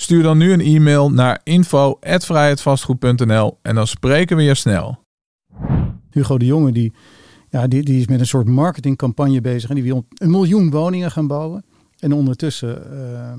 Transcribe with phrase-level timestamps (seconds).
[0.00, 4.98] Stuur dan nu een e-mail naar info@vrijheidvastgoed.nl en dan spreken we je snel.
[6.10, 6.92] Hugo de Jonge die,
[7.48, 11.10] ja, die, die is met een soort marketingcampagne bezig en die wil een miljoen woningen
[11.10, 11.64] gaan bouwen.
[11.98, 13.32] En ondertussen uh,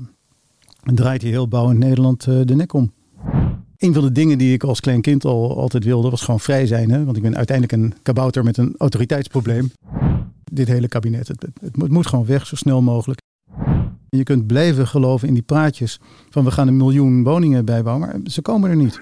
[0.94, 2.92] draait hij heel bouw in Nederland uh, de nek om.
[3.78, 6.66] Een van de dingen die ik als klein kind al altijd wilde was gewoon vrij
[6.66, 6.90] zijn.
[6.90, 7.04] Hè?
[7.04, 9.72] Want ik ben uiteindelijk een kabouter met een autoriteitsprobleem.
[10.44, 13.20] Dit hele kabinet, het, het moet gewoon weg zo snel mogelijk.
[14.16, 18.20] Je kunt blijven geloven in die praatjes van we gaan een miljoen woningen bijbouwen, maar
[18.24, 19.00] ze komen er niet.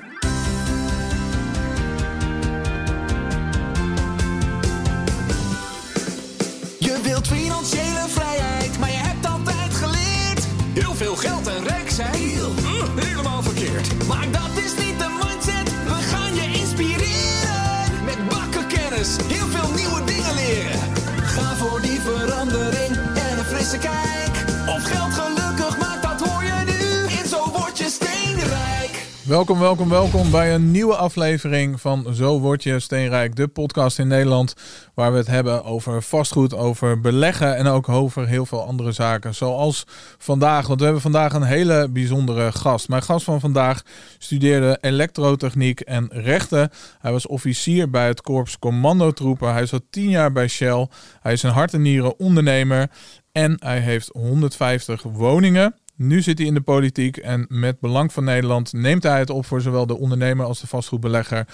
[29.30, 34.08] Welkom, welkom, welkom bij een nieuwe aflevering van Zo Word Je Steenrijk, de podcast in
[34.08, 34.54] Nederland
[34.94, 39.34] waar we het hebben over vastgoed, over beleggen en ook over heel veel andere zaken.
[39.34, 39.84] Zoals
[40.18, 42.88] vandaag, want we hebben vandaag een hele bijzondere gast.
[42.88, 43.82] Mijn gast van vandaag
[44.18, 46.70] studeerde elektrotechniek en rechten.
[46.98, 49.52] Hij was officier bij het korps commandotroepen.
[49.52, 50.88] Hij zat tien jaar bij Shell.
[51.20, 52.90] Hij is een hart en nieren ondernemer
[53.32, 55.74] en hij heeft 150 woningen.
[56.02, 59.46] Nu zit hij in de politiek en met Belang van Nederland neemt hij het op
[59.46, 61.46] voor zowel de ondernemer als de vastgoedbelegger.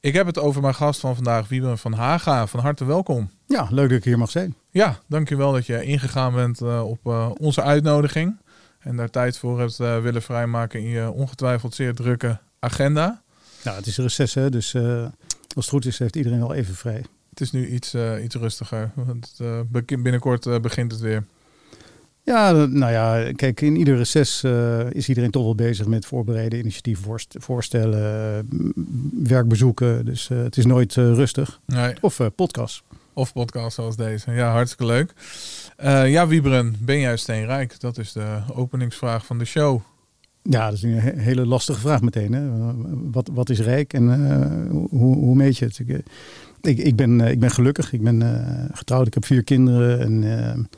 [0.00, 2.46] Ik heb het over mijn gast van vandaag, Wiebren van Haga.
[2.46, 3.30] Van harte welkom.
[3.46, 4.54] Ja, leuk dat ik hier mag zijn.
[4.70, 8.36] Ja, dankjewel dat je ingegaan bent uh, op uh, onze uitnodiging.
[8.78, 13.22] En daar tijd voor hebt uh, willen vrijmaken in je ongetwijfeld zeer drukke agenda.
[13.62, 14.50] Nou, het is reces, hè?
[14.50, 17.04] dus als het goed is heeft iedereen wel even vrij.
[17.30, 18.90] Het is nu iets, iets rustiger.
[18.94, 19.40] Want,
[19.86, 21.24] binnenkort begint het weer.
[22.24, 26.58] Ja, nou ja, kijk, in ieder reces uh, is iedereen toch wel bezig met voorbereiden,
[26.58, 28.48] initiatieven voorstellen,
[29.22, 30.04] werkbezoeken.
[30.04, 31.60] Dus uh, het is nooit uh, rustig.
[31.66, 31.94] Nee.
[32.00, 32.82] Of podcast.
[33.12, 34.32] Of podcast zoals deze.
[34.32, 35.12] Ja, hartstikke leuk.
[36.10, 37.80] ja, Wiebren, ben jij steenrijk?
[37.80, 39.80] Dat is de openingsvraag van de show.
[40.42, 42.32] Ja, dat is een he hele lastige vraag meteen.
[42.32, 42.42] Hè?
[43.10, 45.78] Wat, wat is rijk en hoe, hoe meet je het?
[45.78, 46.04] Ik,
[46.60, 48.22] ik, ik, ben, ik ben gelukkig, ik ben
[48.72, 50.68] getrouwd, ik heb vier kinderen en...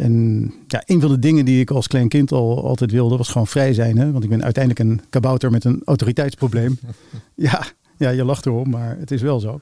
[0.00, 3.28] En ja, een van de dingen die ik als klein kind al altijd wilde, was
[3.28, 3.98] gewoon vrij zijn.
[3.98, 4.12] Hè?
[4.12, 6.78] Want ik ben uiteindelijk een kabouter met een autoriteitsprobleem.
[7.34, 7.64] ja,
[7.96, 9.60] ja, je lacht erom, maar het is wel zo.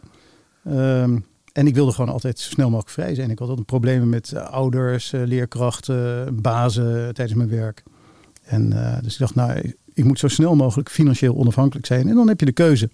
[0.69, 3.31] Um, en ik wilde gewoon altijd zo snel mogelijk vrij zijn.
[3.31, 7.83] Ik had altijd problemen met uh, ouders, uh, leerkrachten, bazen tijdens mijn werk.
[8.43, 12.09] En uh, dus ik dacht, nou, ik moet zo snel mogelijk financieel onafhankelijk zijn.
[12.09, 12.91] En dan heb je de keuze.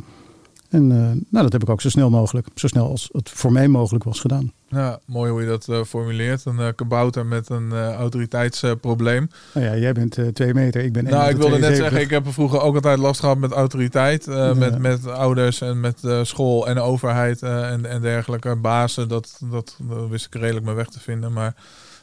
[0.75, 3.53] En uh, nou, dat heb ik ook zo snel mogelijk, zo snel als het voor
[3.53, 4.53] mij mogelijk was gedaan.
[4.69, 6.45] Ja, mooi hoe je dat uh, formuleert.
[6.45, 9.31] Een uh, kabouter met een autoriteitsprobleem.
[9.55, 12.33] nou ja, jij bent twee meter, ik ben Nou, ik wilde net zeggen, ik heb
[12.33, 14.25] vroeger ook altijd last gehad met autoriteit.
[14.25, 14.55] Ja.
[14.55, 18.57] met, met ouders en met school en overheid en, en dergelijke.
[18.57, 21.33] Bazen, dat, dat, dat wist ik redelijk mijn weg te vinden.
[21.33, 21.55] Maar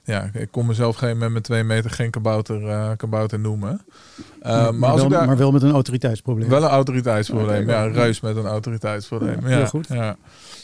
[0.04, 3.82] ja, ik kon mezelf geen, met mijn twee meter geen kabouter, uh, kabouter noemen.
[4.44, 6.50] Uh, maar, maar, als wel, daar, maar wel met een autoriteitsprobleem.
[6.50, 7.86] Wel een autoriteitsprobleem, okay, ja.
[7.86, 9.48] Een reus met een autoriteitsprobleem.
[9.48, 9.88] Ja, ja, goed.
[9.88, 10.18] Ja.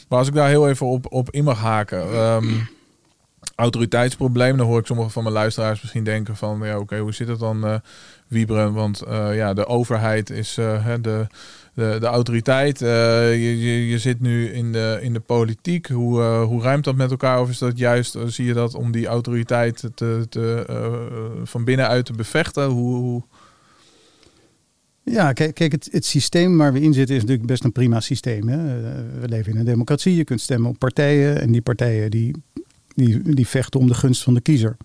[0.08, 2.16] Maar als ik daar heel even op, op in mag haken.
[2.16, 2.68] Um,
[3.54, 6.60] autoriteitsprobleem, dan hoor ik sommige van mijn luisteraars misschien denken van...
[6.62, 7.74] ja, oké, okay, hoe zit het dan, uh,
[8.26, 8.72] Wiebren?
[8.72, 11.26] Want ja, de overheid is de
[11.78, 12.82] de, de autoriteit.
[12.82, 12.88] Uh,
[13.32, 15.86] je, je, je, zit nu in de, in de politiek.
[15.86, 17.40] Hoe, uh, hoe ruimt dat met elkaar?
[17.40, 20.64] Of is dat juist, uh, zie je dat om die autoriteit te, te,
[21.44, 22.64] van binnenuit te bevechten?
[22.64, 23.22] Hoe, hoe...
[25.02, 28.00] Ja, kijk, kijk het, het systeem waar we in zitten is natuurlijk best een prima
[28.00, 28.48] systeem.
[28.48, 28.80] Hè?
[29.20, 30.16] We leven in een democratie.
[30.16, 31.40] Je kunt stemmen op partijen.
[31.40, 32.34] En die partijen die,
[32.94, 34.76] die, die vechten om de gunst van de kiezer.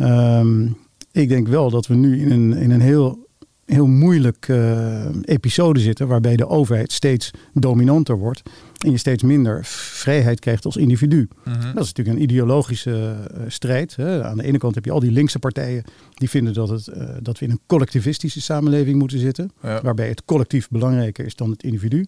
[0.00, 0.76] Um,
[1.12, 3.26] ik denk wel dat we nu in een, in een heel
[3.66, 8.42] heel moeilijk uh, episode zitten waarbij de overheid steeds dominanter wordt
[8.78, 11.28] en je steeds minder vrijheid krijgt als individu.
[11.44, 11.74] Mm-hmm.
[11.74, 13.96] Dat is natuurlijk een ideologische uh, strijd.
[13.96, 14.24] Hè.
[14.24, 15.84] Aan de ene kant heb je al die linkse partijen
[16.14, 19.80] die vinden dat, het, uh, dat we in een collectivistische samenleving moeten zitten, ja.
[19.82, 22.06] waarbij het collectief belangrijker is dan het individu.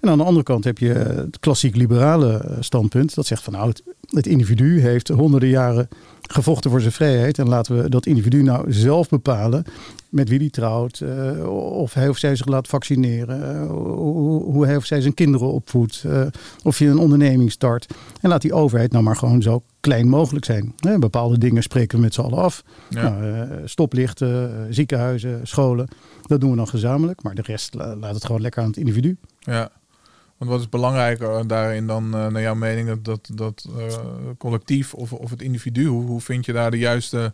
[0.00, 3.68] En aan de andere kant heb je het klassiek liberale standpunt dat zegt van nou,
[3.68, 5.88] het, het individu heeft honderden jaren
[6.20, 7.38] gevochten voor zijn vrijheid.
[7.38, 9.64] En laten we dat individu nou zelf bepalen
[10.08, 14.66] met wie die trouwt, uh, of hij of zij zich laat vaccineren, uh, hoe, hoe,
[14.66, 16.26] hij of zij zijn kinderen opvoedt, uh,
[16.62, 17.94] of je een onderneming start.
[18.20, 20.74] En laat die overheid nou maar gewoon zo klein mogelijk zijn.
[20.98, 22.64] bepaalde dingen spreken we met z'n allen af.
[22.88, 23.08] Ja.
[23.08, 25.88] Nou, stoplichten, ziekenhuizen, scholen,
[26.22, 27.22] dat doen we dan gezamenlijk.
[27.22, 29.16] Maar de rest laat het gewoon lekker aan het individu.
[29.38, 29.70] Ja.
[30.38, 33.68] Want wat is belangrijker daarin dan, naar jouw mening, dat, dat, dat
[34.38, 35.86] collectief of, of het individu?
[35.86, 37.32] Hoe, hoe vind je daar de juiste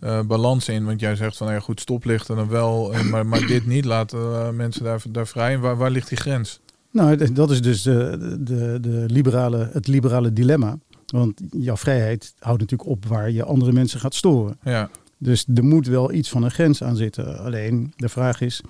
[0.00, 0.84] uh, balans in.
[0.84, 3.84] Want jij zegt van ja, goed, stoplichten dan wel, eh, maar, maar dit niet.
[3.84, 5.58] Laten uh, mensen daar, daar vrij.
[5.58, 6.60] Waar, waar ligt die grens?
[6.90, 10.78] Nou, dat is dus de, de, de liberale, het liberale dilemma.
[11.06, 14.58] Want jouw vrijheid houdt natuurlijk op waar je andere mensen gaat storen.
[14.62, 14.90] Ja.
[15.18, 17.38] Dus er moet wel iets van een grens aan zitten.
[17.38, 18.60] Alleen de vraag is,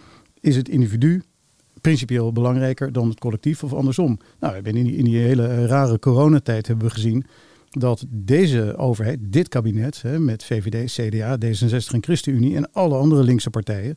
[0.40, 1.22] is het individu
[1.80, 4.18] principieel belangrijker dan het collectief of andersom?
[4.40, 7.26] Nou, in die, in die hele rare coronatijd hebben we gezien
[7.70, 13.22] dat deze overheid, dit kabinet, hè, met VVD, CDA, D66 en ChristenUnie en alle andere
[13.22, 13.94] linkse partijen,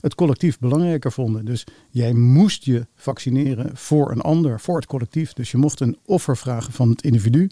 [0.00, 1.44] het collectief belangrijker vonden.
[1.44, 5.32] Dus jij moest je vaccineren voor een ander, voor het collectief.
[5.32, 7.50] Dus je mocht een offer vragen van het individu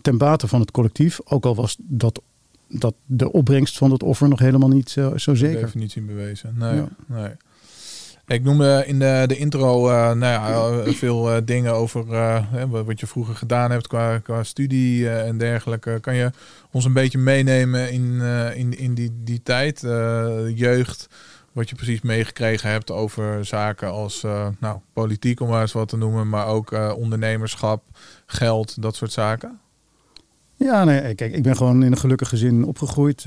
[0.00, 2.22] ten bate van het collectief, ook al was dat,
[2.68, 5.60] dat de opbrengst van het offer nog helemaal niet zo, zo zeker.
[5.60, 6.54] Definitie bewezen.
[6.58, 7.30] Nee, nee.
[8.28, 12.06] Ik noemde in de, de intro uh, nou ja, eh, veel uh, dingen over
[12.84, 15.98] wat je vroeger gedaan hebt qua, qua studie en dergelijke.
[16.00, 16.30] Kan je
[16.70, 18.20] ons een beetje meenemen in,
[18.54, 19.80] in, in die, die tijd,
[20.54, 21.08] jeugd,
[21.52, 24.22] wat je precies meegekregen hebt over zaken als
[24.58, 27.82] nou, politiek, om maar eens wat te noemen, maar ook ondernemerschap,
[28.26, 29.60] geld, dat soort zaken?
[30.56, 33.24] Ja, nee, kijk, ik ben gewoon in een gelukkig gezin opgegroeid.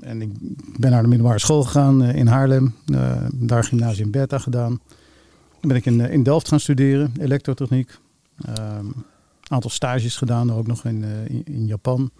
[0.00, 0.30] En ik
[0.78, 2.74] ben naar de middelbare school gegaan uh, in Haarlem.
[2.86, 4.80] Uh, daar gymnasium Beta gedaan.
[5.60, 7.98] Dan ben ik in, uh, in Delft gaan studeren, elektrotechniek.
[8.36, 8.86] Een ehm,
[9.48, 11.04] aantal stages gedaan, ook nog in,
[11.44, 12.10] in, Japan.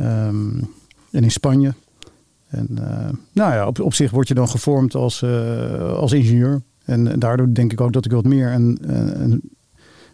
[0.00, 0.70] Um,
[1.10, 1.74] en in Spanje.
[2.48, 2.68] En
[3.32, 5.24] nou ja, op, op zich word je dan gevormd als,
[5.80, 6.62] als ingenieur.
[6.84, 8.78] En, en, daardoor denk ik ook dat ik wat meer een,
[9.22, 9.42] een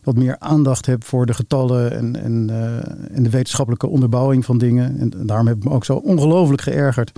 [0.08, 4.58] wat meer aandacht heb voor de getallen en, en, uh, en de wetenschappelijke onderbouwing van
[4.58, 4.99] dingen.
[4.99, 7.12] En, daarom heb ik me ook zo ongelooflijk geërgerd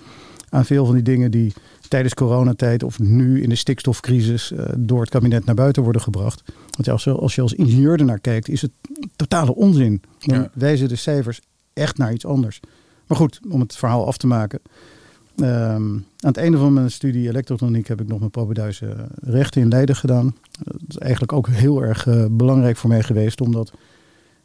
[0.48, 1.52] aan veel van die dingen die
[1.88, 6.42] tijdens coronatijd of nu in de stikstofcrisis uh, door het kabinet naar buiten worden gebracht.
[6.70, 8.70] Want ja, als, je, als je als ingenieur ernaar kijkt, is het
[9.16, 10.02] totale onzin.
[10.18, 11.40] Dan wijzen de cijfers
[11.72, 12.60] echt naar iets anders.
[13.06, 14.60] Maar goed, om het verhaal af te maken.
[15.42, 19.68] Um, aan het einde van mijn studie elektrotechniek heb ik nog mijn propeduise rechten in
[19.68, 20.34] Leiden gedaan.
[20.64, 23.72] Dat is eigenlijk ook heel erg uh, belangrijk voor mij geweest, omdat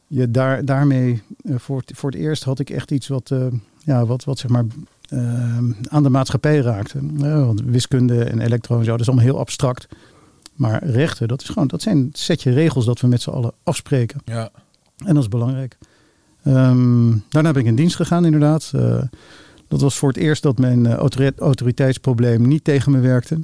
[0.07, 3.45] je daar, daarmee uh, voor, het, voor het eerst had ik echt iets wat, uh,
[3.83, 4.65] ja, wat, wat zeg maar
[5.09, 6.99] ehm, aan de maatschappij raakte.
[7.19, 9.87] want wiskunde en elektro en zo, dat is allemaal heel abstract.
[10.53, 13.53] Maar rechten, dat, is gewoon, dat zijn een setje regels dat we met z'n allen
[13.63, 14.21] afspreken.
[14.25, 14.49] Ja.
[15.05, 15.77] En dat is belangrijk.
[16.47, 18.71] Um, daarna ben ik in dienst gegaan, inderdaad.
[19.67, 20.93] Dat was voor het eerst dat mijn uh,
[21.37, 23.39] autoriteitsprobleem niet tegen me werkte.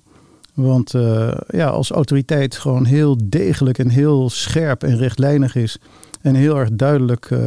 [0.53, 5.77] Want uh, ja, als autoriteit gewoon heel degelijk en heel scherp en rechtlijnig is.
[6.21, 7.39] En heel erg duidelijk uh,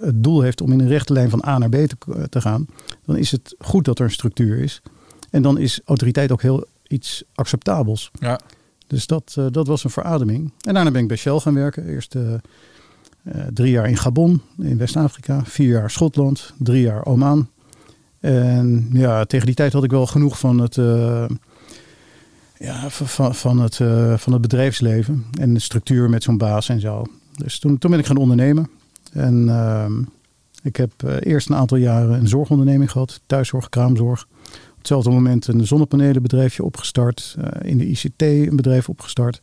[0.00, 1.96] het doel heeft om in een rechte lijn van A naar B te,
[2.28, 2.66] te, gaan.
[3.04, 4.82] Dan is het goed dat er een structuur is.
[5.30, 8.10] En dan is autoriteit ook heel iets acceptabels.
[8.12, 8.40] Ja.
[8.86, 10.52] Dus dat, uh, dat was een verademing.
[10.60, 11.86] En daarna ben ik bij Shell gaan werken.
[11.86, 12.16] Eerst
[13.52, 15.44] drie jaar in Gabon in West-Afrika.
[15.44, 16.52] Vier jaar Schotland.
[16.58, 17.48] Drie jaar Oman.
[18.20, 21.24] En ja, tegen die tijd had ik wel genoeg van het, uh,
[22.58, 26.80] ja, van, van, het, uh, van het bedrijfsleven en de structuur met zo'n baas en
[26.80, 27.04] zo.
[27.36, 28.70] Dus toen, toen ben ik gaan ondernemen.
[29.12, 29.86] En uh,
[30.62, 34.26] ik heb uh, eerst een aantal jaren een zorgonderneming gehad, thuiszorg, kraamzorg.
[34.80, 39.40] Op hetzelfde moment een zonnepanelenbedrijfje opgestart, in de ICT een bedrijf opgestart.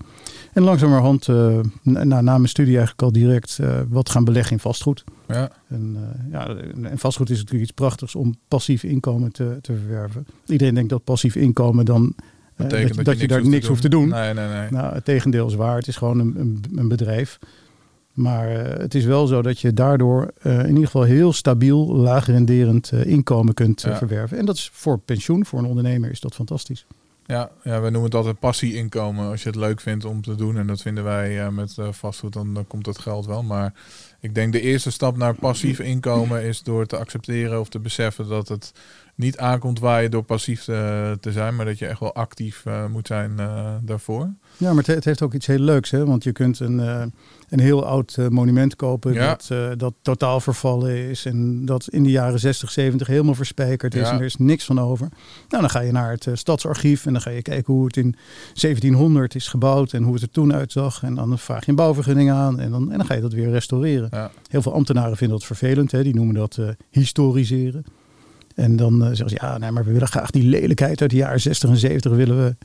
[0.54, 4.60] En langzamerhand, uh, na, na mijn studie eigenlijk al direct, uh, wat gaan beleggen in
[4.60, 5.04] vastgoed.
[5.28, 5.50] Ja.
[5.68, 10.28] En, uh, ja, en vastgoed is natuurlijk iets prachtigs om passief inkomen te, te verwerven.
[10.46, 12.16] Iedereen denkt dat passief inkomen dan
[12.56, 14.10] dat, dat, dat, dat, je, daar niks hoeft te doen.
[14.10, 14.72] Nee, nee, nee.
[14.72, 15.76] Nou, het tegendeel is waar.
[15.76, 17.40] Het is gewoon een, een, een bedrijf.
[18.18, 22.92] Maar het is wel zo dat je daardoor in ieder geval heel stabiel, laag renderend
[22.92, 23.98] inkomen kunt ja.
[23.98, 24.38] verwerven.
[24.38, 26.86] En dat is voor pensioen, voor een ondernemer, is dat fantastisch.
[27.28, 29.30] Ja, ja, we noemen het altijd passie-inkomen.
[29.30, 30.58] Als je het leuk vindt om te doen.
[30.58, 33.44] En dat vinden wij uh, met uh, vastgoed, dan, dan komt het geld wel.
[33.44, 33.74] Maar
[34.20, 38.28] ik denk de eerste stap naar passief inkomen is door te accepteren of te beseffen
[38.28, 38.72] dat het
[39.18, 41.56] niet aankomt waar je door passief te, te zijn.
[41.56, 43.36] Maar dat je echt wel actief uh, moet zijn
[43.82, 44.34] daarvoor.
[44.58, 45.92] Ja, maar het, het, heeft ook iets heel leuks.
[45.92, 46.06] Hè?
[46.06, 46.78] Want je kunt een,
[47.50, 49.38] een heel oud monument kopen ja.
[49.48, 51.26] dat, dat totaal vervallen is.
[51.26, 54.02] En dat in de jaren 60, 70 helemaal verspijkerd is.
[54.02, 54.12] Ja.
[54.12, 55.08] En er is niks van over.
[55.48, 58.16] Nou, dan ga je naar het stadsarchief en dan ga je kijken hoe het in
[58.54, 59.94] 1700 is gebouwd.
[59.94, 61.04] En hoe het er toen uitzag.
[61.04, 62.60] En dan vraag je een bouwvergunning aan.
[62.60, 64.08] En dan, en dan ga je dat weer restaureren.
[64.12, 64.32] Ja.
[64.50, 65.92] Heel veel ambtenaren vinden dat vervelend.
[65.92, 66.04] Hè?
[66.04, 66.60] Die noemen dat
[66.90, 67.86] historiseren.
[68.58, 71.16] En dan uh, zeggen ze, ja, nee, maar we willen graag die lelijkheid uit de
[71.16, 72.56] jaren 60 en 70 willen we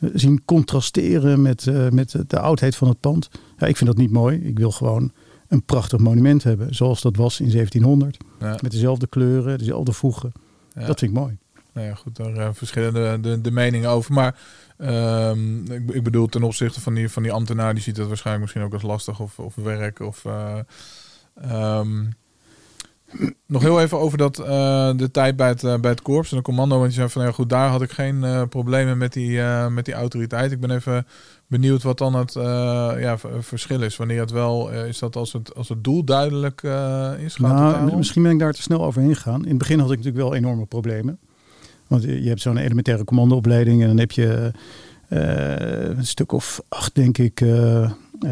[0.00, 3.28] eh, zien contrasteren met, uh, met de oudheid van het pand.
[3.58, 4.38] Ja, ik vind dat niet mooi.
[4.38, 5.12] Ik wil gewoon
[5.48, 8.16] een prachtig monument hebben, zoals dat was in 1700.
[8.40, 8.58] Ja.
[8.62, 10.32] Met dezelfde kleuren, dezelfde voegen.
[10.74, 10.86] Ja.
[10.86, 11.38] Dat vind ik mooi.
[11.72, 14.12] Nou ja, goed, daar uh, verschillen de, de, de, meningen over.
[14.12, 14.38] Maar
[14.78, 18.44] um, ik, ik, bedoel, ten opzichte van die, van die ambtenaar, die ziet dat waarschijnlijk
[18.44, 20.00] misschien ook als lastig of, of werk.
[20.00, 20.24] Of,
[21.52, 22.14] um,
[23.46, 24.46] nog heel even over dat, uh,
[24.96, 26.78] de tijd bij het, uh, bij het korps en de commando.
[26.78, 29.84] Want je zei van ja, goed, daar had ik geen uh, problemen met die, met
[29.84, 30.52] die autoriteit.
[30.52, 31.06] Ik ben even
[31.46, 32.32] benieuwd wat dan het
[32.98, 33.96] ja, verschil is.
[33.96, 36.62] Wanneer het wel is dat als het, als het doel duidelijk
[37.18, 37.36] is.
[37.36, 39.42] Nou, misschien ben ik daar te snel overheen gegaan.
[39.42, 41.18] In het begin had ik natuurlijk wel enorme problemen.
[41.86, 44.52] Want je hebt zo'n elementaire commandoopleiding en dan heb je
[45.08, 47.44] een stuk of acht, denk ik,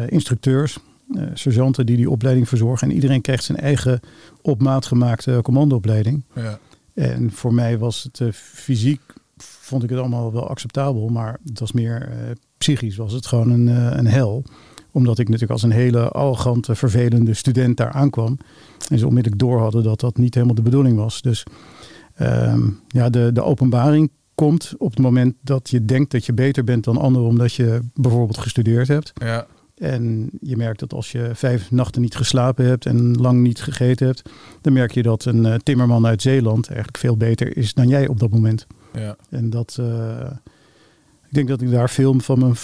[0.07, 0.77] instructeurs
[1.09, 2.89] uh, sergeanten die die opleiding verzorgen.
[2.89, 3.99] En iedereen krijgt zijn eigen
[4.41, 6.23] op maat gemaakte commandoopleiding.
[6.35, 6.59] Ja.
[6.93, 9.01] En voor mij was het uh, fysiek,
[9.37, 11.07] vond ik het allemaal wel acceptabel.
[11.09, 12.15] Maar het was meer uh,
[12.57, 14.43] psychisch, was het gewoon een, een hel.
[14.91, 18.37] Omdat ik natuurlijk als een hele arrogante, vervelende student daar aankwam.
[18.89, 21.21] En ze onmiddellijk door hadden dat dat niet helemaal de bedoeling was.
[21.21, 21.43] Dus
[22.21, 26.63] um, ja, de, de openbaring komt op het moment dat je denkt dat je beter
[26.63, 27.27] bent dan anderen.
[27.27, 29.13] Omdat je bijvoorbeeld gestudeerd hebt.
[29.13, 29.45] Ja.
[29.77, 34.07] En je merkt dat als je vijf nachten niet geslapen hebt en lang niet gegeten
[34.07, 34.29] hebt,
[34.61, 38.07] dan merk je dat een uh, timmerman uit Zeeland eigenlijk veel beter is dan jij
[38.07, 38.67] op dat moment.
[38.93, 39.15] Ja.
[39.29, 40.19] En dat, uh,
[41.27, 42.55] ik denk dat ik daar veel van mijn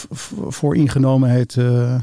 [0.48, 2.02] vooringenomenheid uh,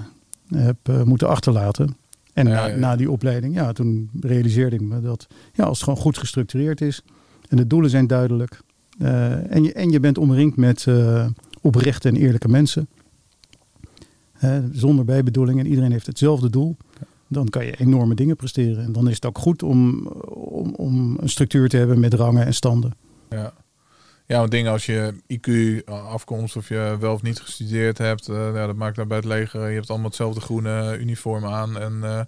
[0.49, 1.97] heb moeten achterlaten.
[2.33, 2.77] En ja, na, ja.
[2.77, 6.81] na, die opleiding, ja, toen realiseerde ik me dat ja, als het gewoon goed gestructureerd
[6.81, 7.03] is
[7.49, 8.61] en de doelen zijn duidelijk
[8.99, 10.87] en, je, en je bent omringd met
[11.61, 12.89] oprechte en eerlijke mensen
[14.73, 16.77] zonder bijbedoeling en iedereen heeft hetzelfde doel.
[17.29, 18.85] Dan kan je enorme dingen presteren.
[18.85, 22.47] En dan is het ook goed om, om, om een structuur te hebben met rangen
[22.47, 22.95] en standen.
[23.29, 23.53] Ja.
[24.31, 25.51] Ja, want dingen als je IQ,
[25.85, 29.69] afkomst of je wel of niet gestudeerd hebt, ja, dat maakt dan bij het leger.
[29.69, 32.21] Je hebt allemaal hetzelfde groene uniform aan en uh,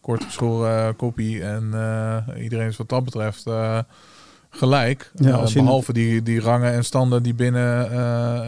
[0.00, 1.42] kort geschoren kopie.
[1.42, 3.44] En uh, iedereen is wat dat betreft
[4.56, 5.10] gelijk.
[5.14, 8.40] Ja, uh, behalve die, die rangen en standen die binnen uh,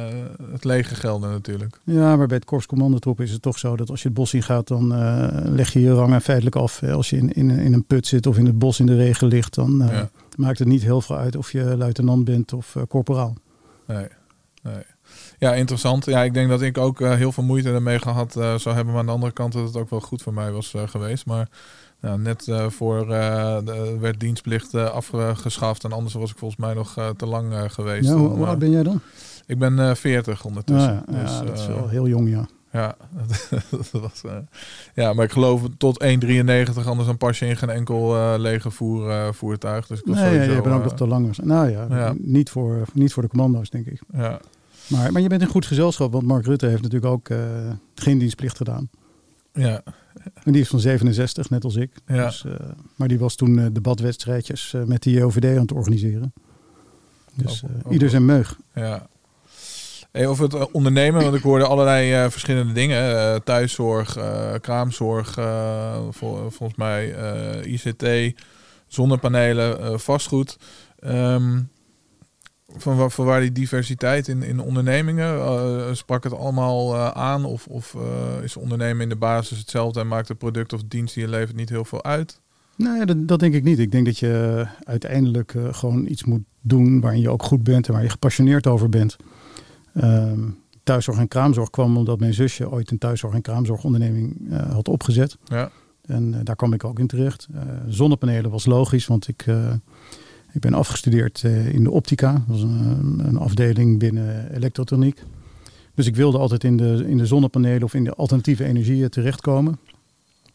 [0.52, 1.80] het leger gelden natuurlijk.
[1.84, 4.34] Ja, maar bij het Korps Commandotroep is het toch zo dat als je het bos
[4.34, 6.82] in gaat, dan uh, leg je je rangen feitelijk af.
[6.82, 9.28] Als je in, in, in een put zit of in het bos in de regen
[9.28, 10.10] ligt, dan ja.
[10.36, 13.34] maakt het niet heel veel uit of je luitenant bent of corporaal.
[13.86, 14.06] Nee,
[14.62, 14.82] nee.
[15.38, 16.04] Ja, interessant.
[16.04, 18.86] Ja, ik denk dat ik ook heel veel moeite ermee gehad zou hebben.
[18.86, 21.26] Maar aan de andere kant dat het ook wel goed voor mij was geweest.
[21.26, 21.48] Maar
[22.06, 26.60] nou, net uh, voor uh, de, werd dienstplicht uh, afgeschaft en anders was ik volgens
[26.60, 28.08] mij nog te lang geweest.
[28.08, 29.00] Ja, hoe, hoe oud ben jij dan?
[29.46, 30.92] Ik ben 40 ondertussen.
[30.92, 32.46] Ja, ja, dus, dat is wel heel jong, ja.
[32.72, 32.96] Ja,
[33.70, 34.22] dat was,
[34.94, 36.08] ja, maar ik geloof tot 1,93,
[36.84, 39.86] anders dan pas je in geen enkel lege voer, voertuig.
[39.86, 41.36] Dus ik was nee, sowieso, je bent ook nog te lang.
[41.36, 44.00] Nou ja, ja, Niet, voor, niet voor de commando's, denk ik.
[44.12, 44.40] Ja.
[44.86, 47.28] Maar, maar je bent in goed gezelschap, want Mark Rutte heeft natuurlijk ook
[47.94, 48.88] geen dienstplicht gedaan.
[49.52, 49.82] Ja,
[50.44, 51.90] en die is van 67, net als ik.
[52.06, 52.26] Ja.
[52.26, 52.52] Dus, uh,
[52.96, 56.32] maar die was toen uh, debatwedstrijdjes uh, met de JOVD aan het organiseren.
[57.34, 58.58] Dus ieder zijn meug.
[58.74, 59.08] Ja.
[60.10, 63.42] Hey, over het ondernemen, want ik hoorde allerlei verschillende dingen.
[63.44, 64.18] thuiszorg,
[64.60, 65.34] kraamzorg,
[66.10, 67.14] vol, volgens mij
[67.62, 68.34] ICT,
[68.86, 70.56] zonnepanelen, vastgoed.
[71.04, 71.68] Um,
[72.68, 75.36] van, van waar die diversiteit in, in ondernemingen?
[75.36, 77.44] Uh, sprak het allemaal uh, aan?
[77.44, 81.14] Of, of uh, is ondernemen in de basis hetzelfde en maakt het product of dienst
[81.14, 82.40] die je levert niet heel veel uit?
[82.76, 83.78] Nee, dat, dat denk ik niet.
[83.78, 87.92] Ik denk dat je uiteindelijk gewoon iets moet doen waarin je ook goed bent en
[87.92, 89.16] waar je gepassioneerd over bent.
[89.94, 90.40] Ehm,
[90.82, 95.36] thuiszorg en kraamzorg kwam omdat mijn zusje ooit een thuiszorg- en kraamzorgonderneming had opgezet.
[95.44, 95.70] Ja.
[96.02, 97.48] En daar kwam ik ook in terecht.
[97.88, 99.44] zonnepanelen was logisch, want ik
[100.56, 102.32] ik ben afgestudeerd eh, in de optica.
[102.32, 105.22] Dat was een, een, afdeling binnen elektrotroniek.
[105.94, 109.78] Dus ik wilde altijd in de, in de zonnepanelen of in de alternatieve energieën terechtkomen.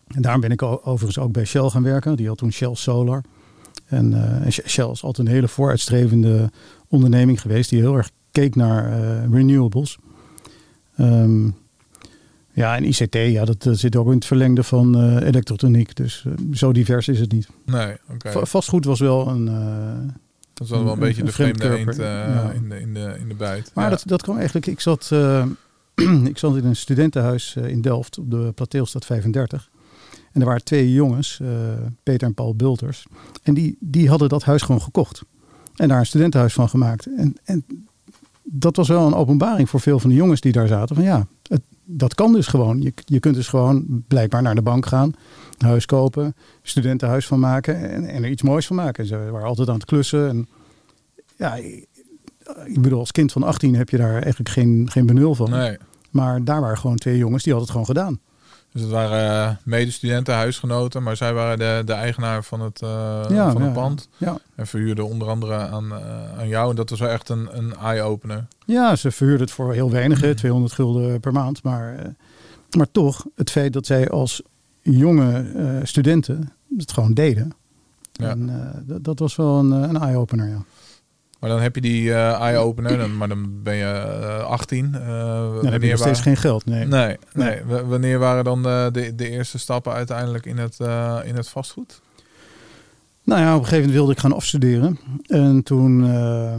[0.07, 2.15] En daarom ben ik overigens ook bij Shell gaan werken.
[2.15, 3.23] Die had toen Shell Solar.
[3.85, 6.51] En, uh, Shell is altijd een hele vooruitstrevende
[6.87, 7.69] onderneming geweest.
[7.69, 8.91] Die heel erg keek naar
[9.29, 9.97] renewables.
[10.99, 11.55] Um,
[12.53, 15.95] ja, en ICT, ja, dat, zit ook in het verlengde van uh, elektrotechniek.
[15.95, 17.47] Dus uh, zo divers is het niet.
[17.65, 18.27] Nee, oké.
[18.27, 18.45] Okay.
[18.45, 19.47] Vastgoed was wel een...
[19.47, 20.13] Uh,
[20.53, 22.51] dat is wel een, een beetje de vreemde eend ja.
[22.51, 23.71] in, de, in, de, in de buit.
[23.73, 23.89] Maar ja.
[23.89, 24.67] dat, dat kwam eigenlijk...
[24.67, 25.11] Ik zat,
[26.31, 29.69] ik zat in een studentenhuis in Delft op de Plateelstad 35.
[30.31, 31.41] En er waren twee jongens,
[32.03, 33.05] Peter en Paul Bulters.
[33.43, 35.21] En die, die hadden dat huis gewoon gekocht.
[35.75, 37.07] En daar een studentenhuis van gemaakt.
[37.17, 37.65] En, en
[38.43, 40.95] dat was wel een openbaring voor veel van de jongens die daar zaten.
[40.95, 42.81] Van ja, het, dat kan dus gewoon.
[42.81, 45.13] Je, je kunt dus gewoon blijkbaar naar de bank gaan,
[45.57, 49.05] een huis kopen, studentenhuis van maken en, en er iets moois van maken.
[49.05, 50.29] Ze waren altijd aan het klussen.
[50.29, 50.47] En
[51.37, 51.89] ja, ik
[52.65, 55.49] ik bedoel, als kind van 18 heb je daar eigenlijk geen, geen benul van.
[55.49, 55.77] Nee.
[56.09, 58.19] Maar daar waren gewoon twee jongens die hadden het gewoon gedaan.
[58.71, 62.89] Dus het waren eh, medestudenten, huisgenoten, maar zij waren de, de eigenaar van het, eh,
[63.29, 64.09] Ja, van het ja, pand.
[64.17, 64.37] Ja.
[64.55, 66.69] En verhuurden onder andere aan, eh, aan jou.
[66.69, 68.47] En dat was wel echt een, een eye-opener.
[68.65, 71.63] Ja, ze verhuurden het voor heel weinig, hè, 200 gulden per maand.
[71.63, 72.13] Maar,
[72.77, 74.41] maar toch, het feit dat zij als
[74.81, 75.45] jonge
[75.83, 77.51] studenten het gewoon deden.
[78.19, 78.51] En,
[78.85, 80.63] dat, dat was wel een, een eye-opener, ja.
[81.41, 84.85] Maar dan heb je die eh, eye-opener, dan, maar dan ben je eh, 18.
[84.85, 86.87] Eh, Dan heb je wanneer nog steeds geen geld, nee.
[87.33, 91.49] Nee, Wanneer waren dan de, de, de eerste stappen uiteindelijk in het, eh, in het
[91.49, 92.01] vastgoed?
[93.23, 94.99] Nou ja, op een gegeven moment wilde ik gaan afstuderen.
[95.27, 96.53] En toen, eh,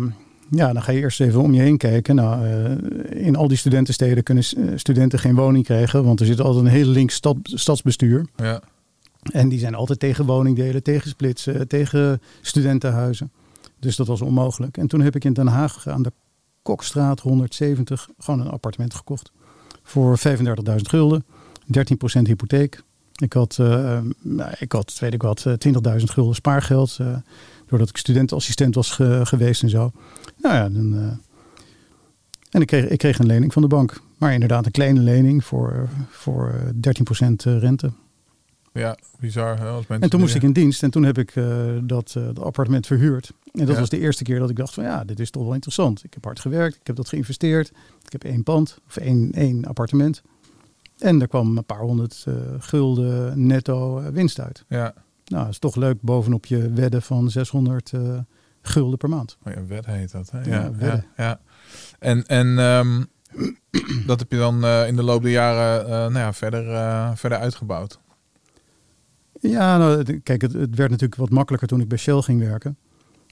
[0.50, 2.14] ja, dan ga je eerst even om je heen kijken.
[2.14, 6.04] Nou, eh, in al die studentensteden kunnen eh, studenten geen woning krijgen.
[6.04, 8.26] Want er zit altijd een heel links stad, stadsbestuur.
[8.36, 8.60] Ja,
[9.32, 13.30] En die zijn altijd tegen woningdelen, tegen splitsen, tegen studentenhuizen.
[13.82, 14.76] Dus dat was onmogelijk.
[14.76, 16.12] En toen heb ik in Den Haag aan de
[16.62, 19.32] Kokstraat 170 gewoon een appartement gekocht.
[19.82, 21.24] Voor 35.000 gulden,
[21.66, 22.82] 13% hypotheek.
[23.12, 26.96] Ik had, eh, nou, ik had weet ik wat, eh, 20.000 gulden spaargeld.
[27.00, 27.16] eh,
[27.66, 29.90] doordat ik studentassistent was ge- geweest en zo.
[30.36, 31.00] Nou ja, dan, eh,
[32.50, 34.00] en ik kreeg, ik kreeg een lening van de bank.
[34.18, 37.92] Maar inderdaad een kleine lening voor, voor eh, 13% rente.
[38.72, 39.58] Ja bizar.
[39.58, 42.12] Hè, als mensen En toen moest ik in dienst en toen heb ik eh, dat,
[42.12, 43.32] dat appartement verhuurd.
[43.52, 43.80] En dat Ja.
[43.80, 46.04] was de eerste keer dat ik dacht van ja, dit is toch wel interessant.
[46.04, 47.68] Ik heb hard gewerkt, ik heb dat geïnvesteerd.
[48.04, 50.22] Ik heb één pand of één, één appartement.
[50.98, 54.64] En er kwam een paar honderd eh, gulden netto winst uit.
[54.68, 58.18] Ja, Nou, dat is toch leuk bovenop je wedden van 600 eh,
[58.62, 59.36] gulden per maand.
[59.46, 60.30] oh ja, wet heet dat.
[60.30, 60.38] Hè?
[60.40, 61.06] Ja, Ja, ja, wedden.
[61.16, 61.40] ja.
[61.98, 63.02] En, en ehm,
[64.06, 68.00] dat heb je dan in de loop der jaren nou ja, verder, verder uitgebouwd.
[69.50, 72.76] Ja, nou, kijk, het, het werd natuurlijk wat makkelijker toen ik bij Shell ging werken.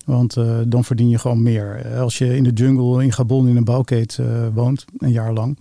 [0.05, 1.77] Want eh, dan verdien je gewoon meer.
[1.77, 5.33] Eh, Als je in de jungle in Gabon in een bouwkeet eh, woont, een jaar
[5.33, 5.59] lang,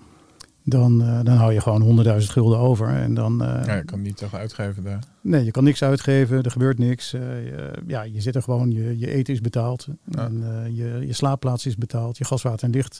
[0.63, 2.87] dan, dan hou je gewoon 100.000 gulden over.
[2.87, 5.03] En dan, Ja, je kan niet toch uitgeven daar.
[5.21, 7.11] nee, je kan niks uitgeven, er gebeurt niks.
[7.11, 9.87] Je, ja, je zit er gewoon, je, je eten is betaald.
[10.05, 10.25] Ja.
[10.25, 10.43] En,
[10.75, 12.99] je, je slaapplaats is betaald, je gas, water en licht.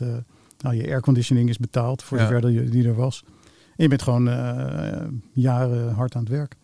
[0.59, 2.27] nou, je airconditioning is betaald, voor Ja.
[2.27, 3.23] zover die er was.
[3.75, 4.25] En je bent gewoon
[5.33, 6.55] jaren hard aan het werk.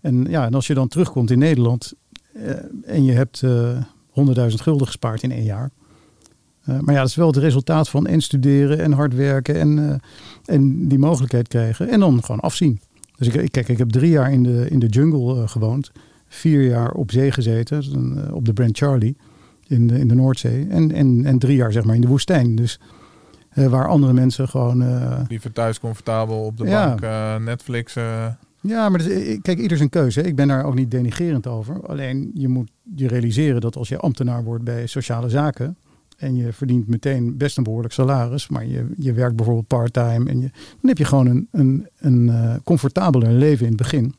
[0.00, 1.92] En ja, en als je dan terugkomt in Nederland
[2.34, 2.50] eh,
[2.84, 3.82] en je hebt eh
[4.48, 5.70] 100.000 gulden gespaard in één jaar.
[6.64, 10.00] Eh, maar ja, dat is wel het resultaat van en studeren en hard werken en,
[10.44, 11.88] en die mogelijkheid krijgen.
[11.88, 12.80] En dan gewoon afzien.
[13.16, 15.92] Dus ik, kijk, ik heb drie jaar in de, in de jungle gewoond.
[16.28, 17.90] Vier jaar op zee gezeten, dus
[18.30, 19.16] op de Brand Charlie
[19.66, 20.66] in de, in de Noordzee.
[20.70, 22.54] En, en, en drie jaar zeg maar in de woestijn.
[22.56, 22.80] Dus
[23.54, 24.84] waar andere mensen gewoon...
[25.28, 26.94] Liever thuis comfortabel op de Ja.
[26.94, 27.96] bank, Netflix.
[27.96, 28.26] eh,
[28.68, 30.22] Ja, maar is- ik- kijk, ieder zijn keuze.
[30.22, 31.86] Ik ben daar ook niet denigerend over.
[31.86, 35.76] Alleen je moet je realiseren dat als je ambtenaar wordt bij sociale zaken.
[36.18, 38.48] en je verdient meteen best een behoorlijk salaris.
[38.48, 40.30] maar je, je werkt bijvoorbeeld part-time.
[40.30, 44.14] en je, dan heb je gewoon een, een, een eh, comfortabeler leven in het begin.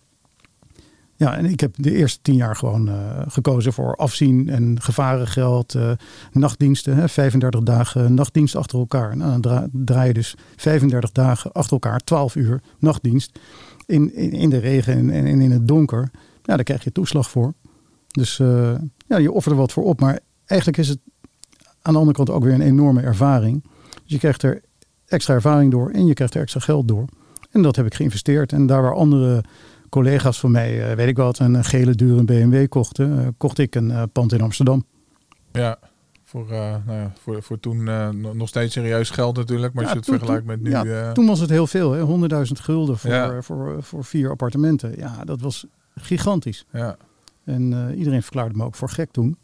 [1.15, 5.75] Ja, en ik heb de eerste tien jaar gewoon eh, gekozen voor afzien en gevarengeld,
[5.75, 5.91] eh,
[6.31, 6.95] nachtdiensten.
[6.95, 9.17] Hè, 35 dagen nachtdienst achter elkaar.
[9.17, 13.39] Nou, dan dra- draai je dus 35 dagen achter elkaar, 12 uur nachtdienst
[13.89, 16.09] in, in, in de regen en, in het donker,
[16.43, 17.53] ja, daar krijg je toeslag voor.
[18.07, 18.75] Dus eh,
[19.07, 19.99] ja, je offert er wat voor op.
[19.99, 20.99] Maar eigenlijk is het
[21.81, 23.63] aan de andere kant ook weer een enorme ervaring.
[23.89, 24.61] Dus je krijgt er
[25.05, 27.05] extra ervaring door en je krijgt er extra geld door.
[27.51, 28.53] En dat heb ik geïnvesteerd.
[28.53, 29.43] En daar waar andere
[29.89, 33.75] collega's van mij, eh, weet ik wat, een gele dure BMW kochten, eh, kocht ik
[33.75, 34.85] een pand in Amsterdam.
[35.51, 35.79] ja,
[36.29, 39.73] voor, eh, nou ja, voor, voor toen eh, nog steeds serieus geld natuurlijk.
[39.73, 40.69] Maar als je het toen- vergelijkt met nu...
[40.69, 42.01] ja, eh, Toen was het heel veel, hè?
[42.47, 44.93] 100.000 gulden voor, voor, voor vier appartementen.
[44.97, 45.65] Ja, dat was
[45.95, 46.65] gigantisch.
[46.71, 46.97] ja,
[47.43, 49.37] En iedereen verklaarde me ook voor gek toen.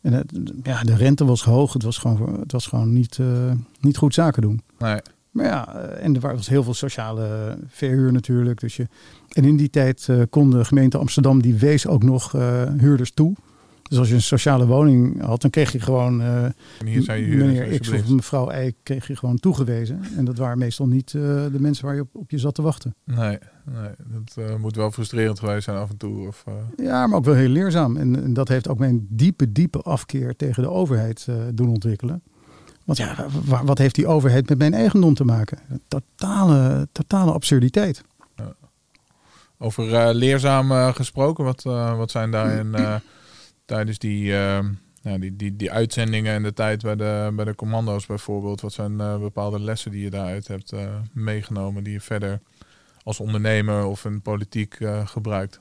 [0.00, 1.72] En het, ja, de rente was hoog.
[1.72, 3.18] Het was gewoon, het was gewoon niet,
[3.80, 4.60] niet goed zaken doen.
[4.78, 5.00] nee.
[5.30, 8.60] Maar ja, en er was heel veel sociale verhuur natuurlijk.
[8.60, 8.86] Dus je,
[9.28, 12.32] en in die tijd kon de gemeente Amsterdam, die wees ook nog
[12.78, 13.34] huurders toe.
[13.90, 16.20] Dus als je een sociale woning had, dan kreeg je gewoon
[17.18, 20.00] je huurders, meneer X of mevrouw Y kreeg je gewoon toegewezen.
[20.16, 22.62] En dat waren meestal niet eh, de mensen waar je op, op je zat te
[22.62, 22.94] wachten.
[23.04, 26.26] Nee, nee, dat eh, moet wel frustrerend geweest zijn af en toe.
[26.26, 26.44] Of,
[26.76, 27.96] Ja, maar ook wel heel leerzaam.
[27.96, 32.22] En, en dat heeft ook mijn diepe, diepe afkeer tegen de overheid doen ontwikkelen.
[32.84, 35.58] Want ja, wa- wat heeft die overheid met mijn eigendom te maken?
[35.88, 38.02] Totale, totale absurditeit.
[39.58, 41.62] Over leerzaam gesproken, wat,
[41.96, 42.74] wat zijn daarin
[43.70, 44.64] tijdens die, eh,
[45.02, 48.72] ja, die, die, die uitzendingen en de tijd bij de, bij de commando's bijvoorbeeld, wat
[48.72, 52.40] zijn eh, bepaalde lessen die je daaruit hebt eh, meegenomen, die je verder
[53.02, 55.60] als ondernemer of in politiek eh, gebruikt?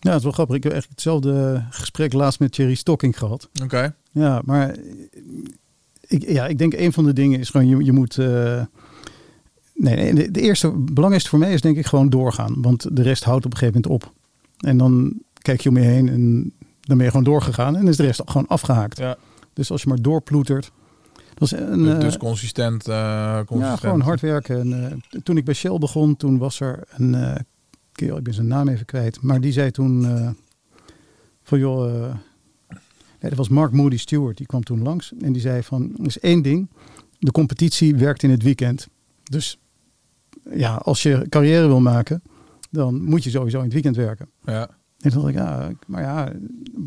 [0.00, 0.56] Ja, het is wel grappig.
[0.56, 3.48] Ik heb eigenlijk hetzelfde gesprek laatst met Thierry Stocking gehad.
[3.62, 3.94] Oké.
[4.10, 4.76] Ja, maar
[6.06, 8.16] ik, ja, ik denk een van de dingen is gewoon, je, je moet...
[8.16, 8.66] nee,
[9.74, 12.62] nee, de, de eerste, belangrijkste voor mij is denk ik gewoon doorgaan.
[12.62, 14.12] Want de rest houdt op een gegeven moment op.
[14.56, 17.76] En dan kijk je om je heen en dan ben je gewoon doorgegaan.
[17.76, 18.98] En is de rest gewoon afgehaakt.
[18.98, 19.16] Ja.
[19.52, 20.72] Dus als je maar doorploetert.
[21.34, 23.60] Dat is een, Dus, eh, dus consistent, eh, consistent.
[23.80, 24.60] ja, gewoon hard werken.
[24.60, 27.34] En, eh, toen ik bij Shell begon, toen was er een eh
[27.92, 30.30] kerel, ik ben zijn naam even kwijt, maar die zei toen eh,
[31.42, 32.14] van joh, eh,
[33.20, 36.06] nee, dat was Mark Moody Stewart, die kwam toen langs en die zei van, er
[36.06, 36.70] is één ding,
[37.18, 38.88] de competitie werkt in het weekend.
[39.22, 39.58] Dus
[40.54, 42.22] ja, als je carrière wil maken,
[42.70, 44.28] dan moet je sowieso in het weekend werken.
[44.44, 44.68] Ja.
[45.02, 46.32] En toen dacht ik, ja, maar ja,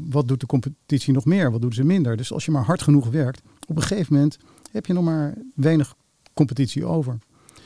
[0.10, 1.52] wat doet de competitie nog meer?
[1.52, 2.18] Wat doen ze minder?
[2.18, 4.38] Dus als je maar hard genoeg werkt, op een gegeven moment
[4.72, 5.96] heb je nog maar weinig
[6.34, 7.18] competitie over.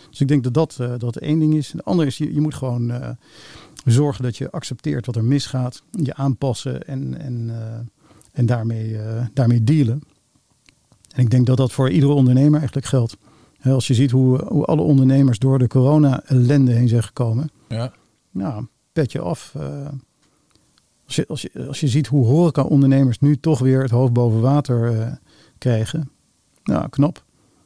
[0.10, 1.72] Dus ik denk dat dat, eh, dat één ding is.
[1.72, 3.10] De andere is, je, je moet gewoon eh,
[3.86, 5.84] zorgen dat je accepteert wat er misgaat.
[5.92, 7.80] Je aanpassen en, en, eh,
[8.32, 8.98] en daarmee,
[9.34, 10.02] daarmee dealen.
[11.14, 13.18] En ik denk dat dat voor iedere ondernemer eigenlijk geldt.
[13.64, 17.50] Als je ziet hoe, hoe alle ondernemers door de corona-ellende heen zijn gekomen.
[17.68, 17.94] Ja.
[18.32, 19.56] Nou, pet je af.
[21.10, 24.42] Als, je, als, je, als je ziet hoe horeca-ondernemers nu toch weer het hoofd boven
[24.42, 25.14] water eh,
[25.58, 26.12] krijgen.
[26.64, 27.24] Nou, knap.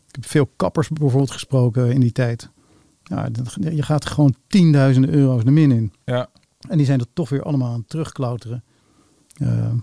[0.07, 2.49] Ik heb veel kappers bijvoorbeeld gesproken in die tijd.
[3.03, 3.29] Ja,
[3.59, 5.93] je gaat gewoon tienduizenden euro's de min in.
[6.05, 6.29] Ja.
[6.69, 8.63] En die zijn er toch weer allemaal aan het terugklauteren.
[9.33, 9.73] Eh,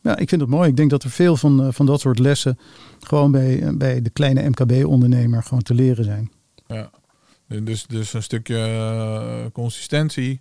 [0.00, 0.68] ja, ik vind het mooi.
[0.68, 2.58] Ik denk dat er veel van, eh, van dat soort lessen
[3.00, 6.30] gewoon bij, bij de kleine MKB-ondernemer gewoon te leren zijn.
[6.66, 6.90] Ja.
[7.46, 10.40] Dus, dus een stukje consistentie,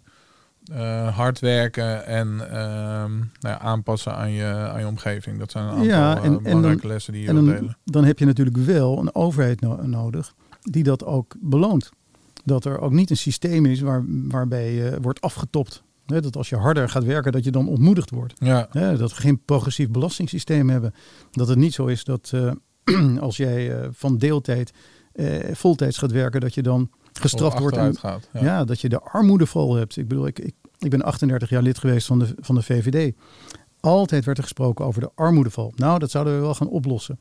[0.73, 5.39] eh, hard werken en ehm, nou ja, aanpassen aan je, aan je omgeving.
[5.39, 7.77] Dat zijn een aantal Ja, eh, en belangrijke dan- lessen die je wilt dan, delen.
[7.83, 11.89] dan heb je natuurlijk wel een overheid no- nodig die dat ook beloont.
[12.43, 15.83] Dat er ook niet een systeem is waar, waarbij je wordt afgetopt.
[16.05, 18.33] Dat als je harder gaat werken, dat je dan ontmoedigd wordt.
[18.37, 20.93] Ja, dat we geen progressief belastingssysteem hebben.
[21.31, 24.71] Dat het niet zo is dat eh, als jij van deeltijd
[25.51, 27.77] voltijds gaat werken, dat je dan gestraft wordt.
[27.77, 28.29] En, gaat.
[28.33, 28.43] ja.
[28.43, 28.63] Ja.
[28.63, 29.97] dat je de armoedeval hebt.
[29.97, 33.13] Ik bedoel, ik, ik, ik ben 38 jaar lid geweest van de, van de VVD.
[33.79, 35.73] Altijd werd er gesproken over de armoedeval.
[35.75, 37.19] Nou, dat zouden we wel gaan oplossen.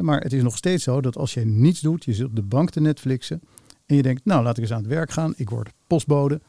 [0.00, 2.42] Maar het is nog steeds zo dat als je niets doet, je zit op de
[2.42, 3.40] bank te Netflixen
[3.86, 6.40] en je denkt, nou laat ik eens aan het werk gaan, ik word postbode,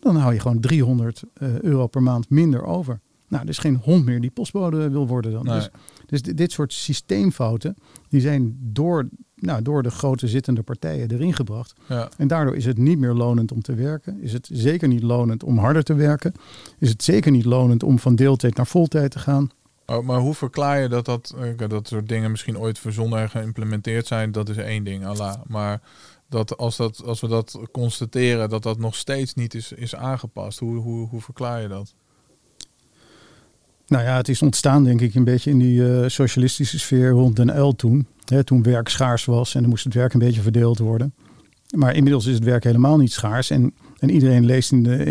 [0.00, 3.00] dan hou je gewoon 300 eh, euro per maand minder over.
[3.28, 5.44] Nou, er is geen hond meer die postbode wil worden dan.
[5.44, 5.54] Nee.
[5.54, 5.70] Dus,
[6.06, 7.76] dus di- dit soort systeemfouten,
[8.08, 9.08] die zijn door,
[9.40, 11.74] nou, door de grote zittende partijen erin gebracht.
[11.88, 12.08] Ja.
[12.16, 14.22] En daardoor is het niet meer lonend om te werken.
[14.22, 16.32] Is het zeker niet lonend om harder te werken.
[16.78, 19.50] Is het zeker niet lonend om van deeltijd naar voltijd te gaan.
[19.86, 23.30] Oh, maar hoe verklaar je dat dat, eh, dat soort dingen misschien ooit verzonnen en
[23.30, 24.32] geïmplementeerd zijn?
[24.32, 25.34] Dat is één ding, Allah.
[25.46, 25.80] Maar
[26.28, 30.58] dat als, dat, als we dat constateren, dat dat nog steeds niet is, is aangepast,
[30.58, 31.94] hoe, hoe, hoe verklaar je dat?
[33.88, 37.36] Nou ja, het is ontstaan denk ik een beetje in die eh, socialistische sfeer rond
[37.36, 38.06] Den Uyl toen.
[38.24, 41.14] Hè, toen werk schaars was en dan moest het werk een beetje verdeeld worden.
[41.76, 43.50] Maar inmiddels is het werk helemaal niet schaars.
[43.50, 45.04] En, en iedereen leest in, de,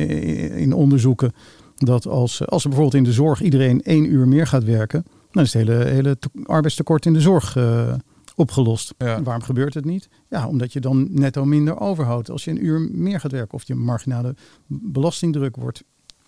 [0.55, 1.31] in onderzoeken
[1.75, 5.43] dat als, als er bijvoorbeeld in de zorg iedereen één uur meer gaat werken, dan
[5.43, 7.93] is het hele, hele te- arbeidstekort in de zorg eh,
[8.35, 8.93] opgelost.
[8.97, 9.23] Ja.
[9.23, 10.09] Waarom gebeurt het niet?
[10.29, 13.53] Ja, omdat je dan netto minder overhoudt als je een uur meer gaat werken.
[13.53, 14.35] Of je marginale
[14.67, 15.83] belastingdruk wordt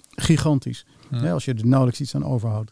[0.10, 0.86] gigantisch.
[1.10, 2.72] Hè, als je er nauwelijks iets aan overhoudt.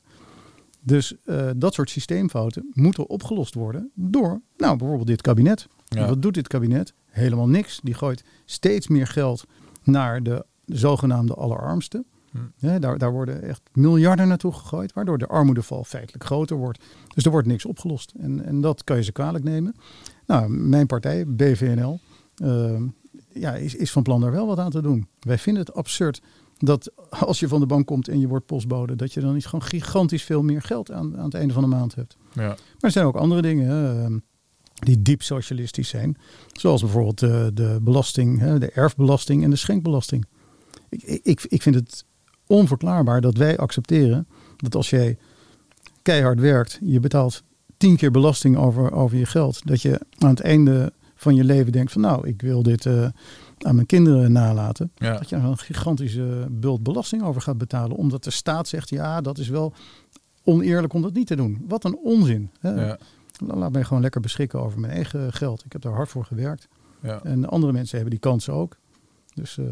[0.81, 5.67] Dus eh, dat soort systeemfouten moeten opgelost worden door, nou bijvoorbeeld dit kabinet.
[5.85, 6.07] Ja.
[6.07, 6.93] Wat doet dit kabinet?
[7.05, 7.79] Helemaal niks.
[7.83, 9.45] Die gooit steeds meer geld
[9.83, 12.05] naar de zogenaamde allerarmsten.
[12.31, 12.79] Hm.
[12.79, 16.83] Daar, daar worden echt miljarden naartoe gegooid, waardoor de armoedeval feitelijk groter wordt.
[17.13, 18.13] Dus er wordt niks opgelost.
[18.19, 19.75] En, en dat kan je ze kwalijk nemen.
[20.25, 21.99] Nou, mijn partij, BVNL,
[22.35, 22.81] eh,
[23.29, 25.07] ja, is, is van plan daar wel wat aan te doen.
[25.19, 26.21] Wij vinden het absurd
[26.57, 29.45] dat als je van de bank komt en je wordt postbode, dat je dan niet
[29.45, 32.17] gewoon gigantisch veel meer geld aan, aan het einde van de maand hebt.
[32.33, 32.47] Ja.
[32.47, 34.17] Maar er zijn ook andere dingen ehm,
[34.73, 36.17] die diep socialistisch zijn.
[36.51, 37.19] Zoals bijvoorbeeld
[37.57, 40.25] de belasting, de erfbelasting en de schenkbelasting.
[40.89, 42.05] Ik, ik, ik vind het
[42.47, 45.17] onverklaarbaar dat wij accepteren dat als jij
[46.01, 47.43] keihard werkt, je betaalt
[47.77, 49.61] tien keer belasting over, over je geld.
[49.65, 53.07] Dat je aan het einde van je leven denkt van nou, ik wil dit eh,
[53.65, 54.91] aan mijn kinderen nalaten.
[54.95, 55.17] Ja.
[55.17, 57.97] Dat je er een gigantische bult belasting over gaat betalen.
[57.97, 59.73] Omdat de staat zegt ja, dat is wel
[60.43, 61.65] oneerlijk om dat niet te doen.
[61.67, 62.51] Wat een onzin.
[62.59, 62.69] Hè?
[62.85, 62.97] Ja.
[63.47, 65.65] Laat mij gewoon lekker beschikken over mijn eigen geld.
[65.65, 66.67] Ik heb daar hard voor gewerkt.
[67.01, 67.19] Ja.
[67.23, 68.77] En andere mensen hebben die kansen ook.
[69.33, 69.65] Dus eh,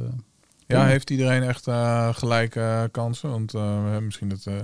[0.68, 3.30] Ja, heeft iedereen echt eh, gelijke eh, kansen?
[3.30, 3.54] Want
[4.02, 4.62] misschien dat de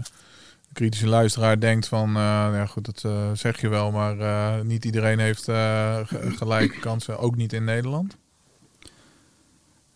[0.74, 2.14] kritische luisteraar denkt van, eh,
[2.54, 7.54] ja goed, dat zeg je wel, maar niet iedereen heeft ge- gelijke kansen, ook niet
[7.54, 8.18] in Nederland.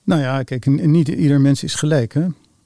[0.05, 2.13] Nou ja, kijk, niet ieder mens is gelijk.
[2.13, 2.25] Hè?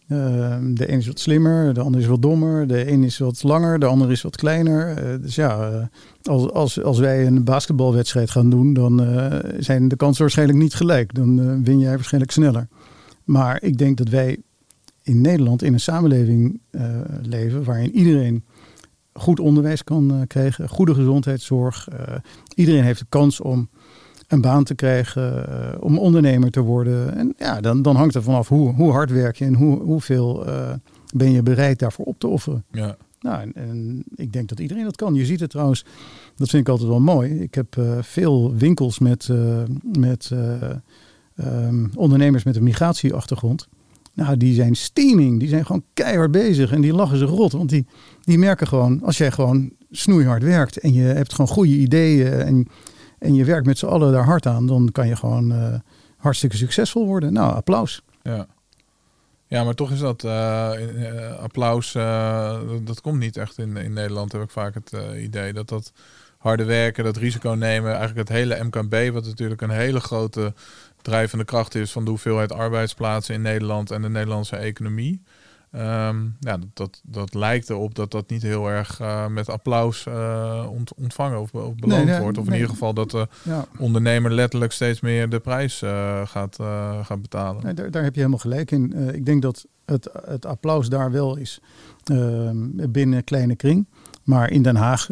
[0.09, 3.43] Ehm, de een is wat slimmer, de ander is wat dommer, de een is wat
[3.43, 4.97] langer, de ander is wat kleiner.
[4.97, 5.85] Eh, dus ja, eh,
[6.23, 10.73] als, als, als wij een basketbalwedstrijd gaan doen, dan eh, zijn de kansen waarschijnlijk niet
[10.73, 11.13] gelijk.
[11.13, 12.67] Dan win jij waarschijnlijk sneller.
[13.23, 14.37] Maar ik denk dat wij
[15.03, 16.59] in Nederland in een samenleving
[17.21, 18.43] leven waarin iedereen
[19.13, 21.87] goed onderwijs kan krijgen, goede gezondheidszorg.
[22.55, 23.69] iedereen heeft de kans om
[24.29, 27.15] een baan te krijgen, uh, om ondernemer te worden.
[27.15, 30.47] En ja, dan, dan hangt er vanaf hoe, hoe hard werk je en hoe, hoeveel
[30.47, 30.73] uh,
[31.15, 32.63] ben je bereid daarvoor op te offeren.
[32.71, 32.97] Ja.
[33.19, 35.13] Nou, en, en, ik denk dat iedereen dat kan.
[35.13, 35.85] Je ziet het trouwens,
[36.35, 37.41] dat vind ik altijd wel mooi.
[37.41, 39.29] Ik heb uh, veel winkels met,
[39.97, 40.31] met
[41.35, 43.67] um, ondernemers met een migratieachtergrond.
[44.13, 45.39] Nou, die zijn steaming.
[45.39, 46.71] Die zijn gewoon keihard bezig.
[46.71, 47.51] En die lachen ze rot.
[47.51, 47.85] Want die,
[48.23, 50.77] die merken gewoon, als jij gewoon snoeihard werkt.
[50.77, 52.31] En je hebt gewoon goede ideeën.
[52.31, 52.67] En
[53.19, 55.73] en je werkt met z'n allen daar hard aan, dan kan je gewoon uh,
[56.17, 57.33] hartstikke succesvol worden.
[57.33, 58.01] Nou, applaus.
[58.23, 58.47] Ja.
[59.47, 60.71] Ja, maar toch is dat uh,
[61.39, 65.53] applaus, uh, dat komt niet echt in, in Nederland, heb ik vaak het idee.
[65.53, 65.91] Dat dat
[66.37, 70.53] harde werken, dat risico nemen, eigenlijk het hele MKB, wat natuurlijk een hele grote
[71.01, 75.21] drijvende kracht is van de hoeveelheid arbeidsplaatsen in Nederland en de Nederlandse economie.
[75.75, 80.67] Um, ja, dat, dat lijkt erop dat dat niet heel erg uh, met applaus uh,
[80.95, 82.37] ontvangen of, of beloond nee, nee, wordt.
[82.37, 83.65] Of in ieder geval dat de ja.
[83.77, 86.55] ondernemer letterlijk steeds meer de prijs uh, gaat,
[87.03, 87.63] gaat betalen.
[87.63, 88.93] Nee, daar, daar, heb je helemaal gelijk in.
[89.13, 91.61] ik denk dat het, het applaus daar wel is
[92.03, 93.87] ehm, binnen kleine kring.
[94.23, 95.07] Maar in Den Haag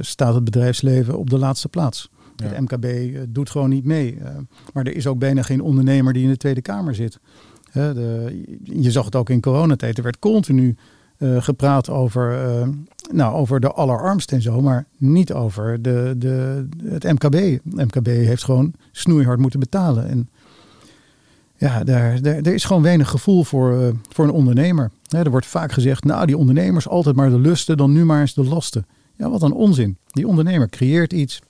[0.00, 2.10] staat het bedrijfsleven op de laatste plaats.
[2.36, 2.46] Ja.
[2.46, 4.18] Het MKB doet gewoon niet mee.
[4.72, 7.20] maar er is ook bijna geen ondernemer die in de Tweede Kamer zit.
[7.76, 9.96] De, je zag het ook in coronatijd.
[9.96, 10.76] Er werd continu
[11.18, 12.68] uh, gepraat over, uh,
[13.12, 17.58] nou, over de allerarmsten en zo, maar niet over de, de, het MKB.
[17.64, 20.08] MKB heeft gewoon snoeihard moeten betalen.
[20.08, 20.28] En
[21.56, 24.90] ja, daar, daar, er is gewoon weinig gevoel voor, uh, voor een ondernemer.
[25.08, 28.34] er wordt vaak gezegd, nou die ondernemers altijd maar de lusten, dan nu maar eens
[28.34, 28.86] de lasten.
[29.16, 29.96] Ja, wat een onzin.
[30.06, 31.40] Die ondernemer creëert iets,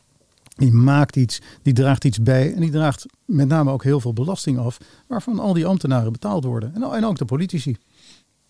[0.56, 4.12] die maakt iets, die draagt iets bij en die draagt met name ook heel veel
[4.12, 6.74] belasting af, waarvan al die ambtenaren betaald worden.
[6.74, 7.76] En, en ook de politici.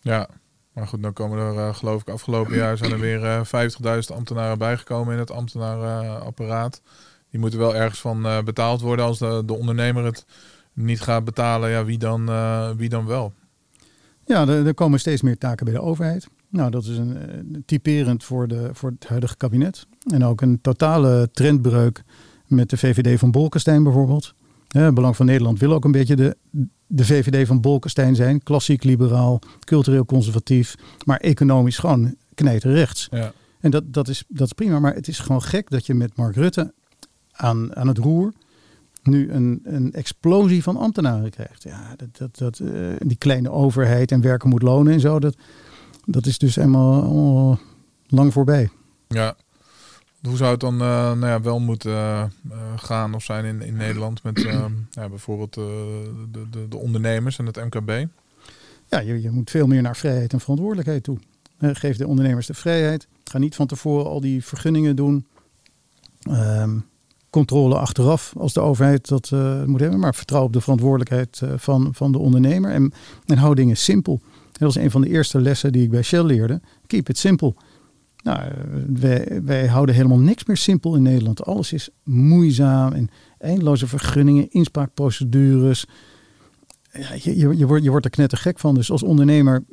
[0.00, 0.28] Ja,
[0.72, 4.02] maar goed, dan komen er uh, geloof ik afgelopen jaar zijn er weer uh, eh,
[4.10, 6.82] 50.000 ambtenaren bijgekomen in het ambtenarenapparaat.
[7.30, 9.04] Die moeten wel ergens van uh, betaald worden.
[9.04, 10.26] Als de, de ondernemer het
[10.72, 12.26] niet gaat betalen, ja, wie dan,
[12.76, 13.32] wie dan wel?
[14.24, 16.28] Ja, er, er, komen steeds meer taken bij de overheid.
[16.48, 19.86] Nou, dat is een, typerend voor, de, voor het huidige kabinet.
[20.12, 22.02] En ook een totale trendbreuk
[22.46, 24.34] met de VVD van Bolkestein bijvoorbeeld.
[24.68, 26.36] Belang van Nederland wil ook een beetje de,
[26.86, 28.42] de VVD van Bolkestein zijn.
[28.42, 33.08] Klassiek liberaal, cultureel conservatief, maar economisch gewoon knijterrechts.
[33.10, 33.32] Ja.
[33.60, 36.16] En dat, dat, is, dat is prima, maar het is gewoon gek dat je met
[36.16, 36.72] Mark Rutte
[37.32, 38.32] aan, aan het roer
[39.06, 41.62] nu een, een explosie van ambtenaren krijgt.
[41.62, 45.36] Ja, dat, dat, dat, uh, die kleine overheid en werken moet lonen en zo, dat,
[46.06, 47.58] dat is dus helemaal
[48.06, 48.70] lang voorbij.
[49.08, 49.36] Ja,
[50.22, 52.24] hoe zou het dan uh, nou ja, wel moeten uh,
[52.76, 54.40] gaan of zijn in, in Nederland met
[54.90, 58.06] ja, bijvoorbeeld de, de, de, ondernemers en het MKB?
[58.88, 61.18] Ja, je, je moet veel meer naar vrijheid en verantwoordelijkheid toe.
[61.60, 63.06] geef de ondernemers de vrijheid.
[63.24, 65.26] Ga niet van tevoren al die vergunningen doen.
[66.28, 66.84] Um,
[67.30, 69.30] controle achteraf als de overheid dat
[69.66, 69.98] moet hebben.
[69.98, 72.70] Maar vertrouw op de verantwoordelijkheid van, van de ondernemer.
[72.70, 72.92] En,
[73.26, 74.20] en hou dingen simpel.
[74.58, 76.60] Dat was een van de eerste lessen die ik bij Shell leerde.
[76.86, 77.54] Keep it simple.
[78.22, 78.40] Nou,
[78.92, 81.44] wij, wij houden helemaal niks meer simpel in Nederland.
[81.44, 85.86] Alles is moeizaam en eindeloze vergunningen, inspraakprocedures.
[87.22, 88.74] Je, je, wordt, je wordt er knettergek van.
[88.74, 89.64] Dus als ondernemer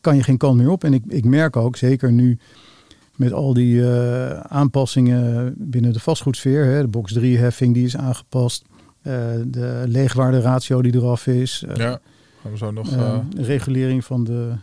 [0.00, 0.84] kan je geen kant meer op.
[0.84, 2.38] En ik, ik merk ook, zeker nu
[3.16, 6.64] met al die uh, aanpassingen binnen de vastgoedsfeer.
[6.64, 8.64] Hè, de box 3-heffing die is aangepast.
[9.02, 9.14] Uh,
[9.46, 11.64] de leegwaarderatio die eraf is.
[11.68, 12.00] Uh, ja,
[12.50, 12.88] we zo nog...
[13.36, 14.56] regulering van de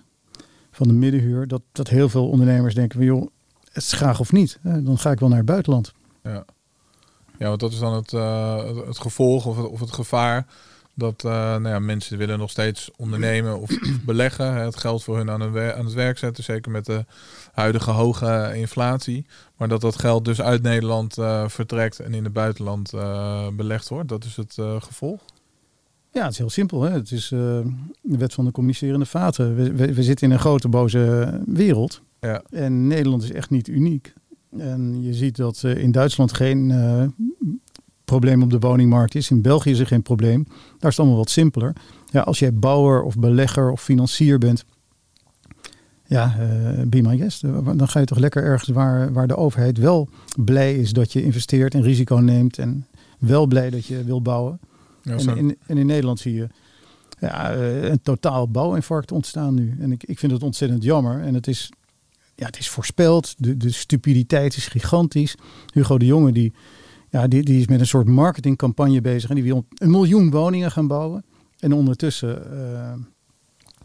[0.71, 3.27] van de middenhuur, dat, dat heel veel ondernemers denken van joh,
[3.71, 4.59] het is graag of niet.
[4.61, 5.93] Dan ga ik wel naar het buitenland.
[6.23, 6.45] Ja,
[7.37, 10.45] ja want dat is dan het, uh, het gevolg of het, of het gevaar
[10.93, 13.69] dat uh, nou ja, mensen willen nog steeds ondernemen of
[14.05, 14.53] beleggen.
[14.53, 17.05] Het geld voor hun aan, een aan het werk zetten, zeker met de
[17.51, 19.25] huidige hoge inflatie.
[19.57, 22.91] Maar dat dat geld dus uit Nederland uh, vertrekt en in het buitenland
[23.53, 24.09] belegd wordt.
[24.09, 25.21] Dat is het gevolg.
[26.12, 26.82] Ja, het is heel simpel.
[26.82, 26.91] Hè?
[26.91, 27.39] Het is uh,
[28.02, 29.56] de wet van de communicerende vaten.
[29.56, 32.02] We, we, zitten in een grote boze wereld.
[32.19, 32.41] Ja.
[32.50, 34.13] En Nederland is echt niet uniek.
[34.58, 37.04] En je ziet dat uh, in Duitsland geen uh,
[38.06, 39.32] probleem op de woningmarkt is.
[39.32, 40.43] In België is er geen probleem.
[40.43, 40.56] Daar
[40.91, 41.74] is het allemaal wat simpeler.
[42.10, 44.65] Ja, als jij bouwer of belegger of financier bent,
[46.06, 47.41] ja, uh, be my guest.
[47.78, 50.10] Dan ga je toch lekker ergens waar, waar de overheid wel
[50.43, 52.58] blij is dat je investeert en risico neemt.
[52.58, 52.86] En
[53.19, 54.60] wel blij dat je wil bouwen.
[55.01, 56.47] Ja, en, in, en, in, Nederland zie je
[57.19, 59.77] ja, eh, een totaal bouwinfarct ontstaan nu.
[59.79, 61.21] En ik, ik vind het ontzettend jammer.
[61.21, 61.71] En het is,
[62.35, 63.35] ja, het is voorspeld.
[63.37, 65.35] De, de stupiditeit is gigantisch.
[65.73, 66.53] Hugo de Jonge die,
[67.09, 69.29] ja, die, die is met een soort marketingcampagne bezig.
[69.29, 71.23] En die wil een miljoen woningen gaan bouwen.
[71.59, 72.93] En ondertussen eh,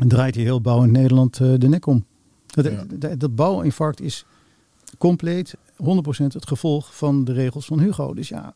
[0.08, 2.04] draait hij heel bouw in Nederland eh, de nek om.
[2.46, 2.84] Dat, Ja.
[2.94, 4.24] dat, dat bouwinfarct is
[4.98, 8.14] compleet 100% het gevolg van de regels van Hugo.
[8.14, 8.54] Dus ja,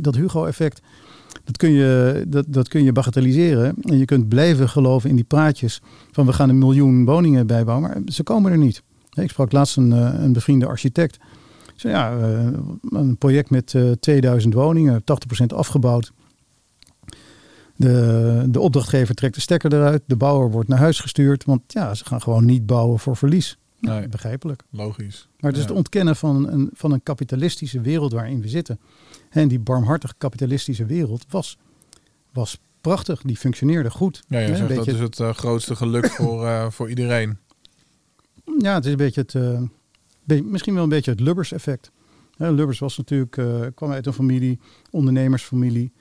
[0.00, 0.82] dat Hugo-effect,
[1.44, 3.74] dat kun, je, dat, dat kun je bagatelliseren.
[3.82, 7.88] En je kunt blijven geloven in die praatjes van we gaan een miljoen woningen bijbouwen.
[7.88, 8.82] Maar ze komen er niet.
[9.10, 11.18] Ik sprak laatst een, eh, een bevriende architect.
[11.76, 12.46] Zei, ja, eh,
[12.90, 16.12] een project met eh, 2000 woningen, 80% afgebouwd.
[17.76, 20.02] De, de opdrachtgever trekt de stekker eruit.
[20.06, 21.44] De bouwer wordt naar huis gestuurd.
[21.44, 23.58] Want ja, ze gaan gewoon niet bouwen voor verlies.
[23.80, 24.08] Nou, Nee.
[24.08, 24.62] Begrijpelijk.
[24.70, 25.28] Logisch.
[25.40, 25.68] Maar het is Ja.
[25.68, 28.78] het ontkennen van een, van een kapitalistische wereld waarin we zitten.
[29.30, 31.58] En die barmhartig kapitalistische wereld was,
[32.32, 33.22] was prachtig.
[33.22, 34.22] Die functioneerde goed.
[34.28, 37.38] Ja, een dat is het eh, grootste geluk voor, eh, voor iedereen.
[38.58, 39.62] Ja, het is een beetje het, eh,
[40.24, 41.90] be- misschien wel een beetje het Lubbers effect.
[42.36, 43.30] Hè, Lubbers was natuurlijk,
[43.74, 44.58] kwam uit een familie,
[44.90, 45.92] ondernemersfamilie.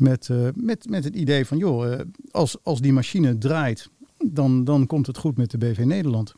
[0.00, 3.90] Met, met, met het idee van, joh, als, als die machine draait,
[4.26, 6.34] dan, dan komt het goed met de BV Nederland.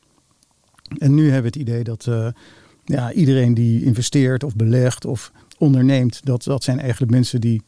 [0.99, 2.09] En nu hebben we het idee dat
[2.85, 7.63] ja, iedereen die investeert of belegt of onderneemt, dat, dat zijn eigenlijk mensen die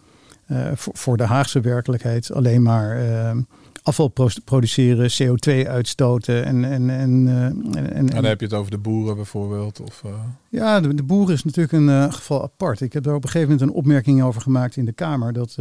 [0.48, 3.36] eh, voor, voor de Haagse werkelijkheid alleen maar eh,
[3.82, 6.64] afval pro- produceren, CO2 uitstoten en...
[6.64, 9.80] en, en, eh, en, en, En dan heb je het over de boeren bijvoorbeeld.
[9.80, 10.02] Of,
[10.48, 12.80] ja, de, de boeren is natuurlijk een geval apart.
[12.80, 15.32] Ik heb daar op een gegeven moment een opmerking over gemaakt in de Kamer.
[15.32, 15.56] Dat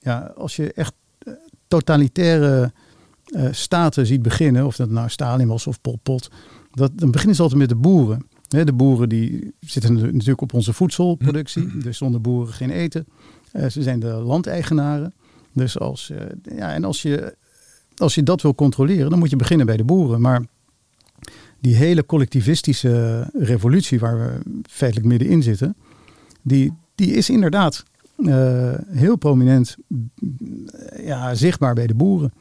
[0.00, 0.94] ja, als je echt
[1.68, 2.72] totalitaire
[3.50, 6.30] staten ziet beginnen, of dat nou Stalin was of Pol Pot,
[6.70, 8.26] dat, dan beginnen ze altijd met de boeren.
[8.48, 11.78] De boeren die zitten natu- natuurlijk op onze voedselproductie.
[11.78, 13.06] Dus zonder boeren geen eten.
[13.52, 15.14] Eh, ze zijn de landeigenaren.
[15.52, 17.36] Dus als, eh, ja, en als je,
[17.96, 20.20] als je dat wil controleren, dan moet je beginnen bij de boeren.
[20.20, 20.42] Maar
[21.60, 25.76] die hele collectivistische revolutie waar we feitelijk middenin zitten,
[26.42, 27.84] die, die is inderdaad
[28.16, 30.10] eh, heel prominent mm,
[31.02, 32.32] ja, zichtbaar bij de boeren.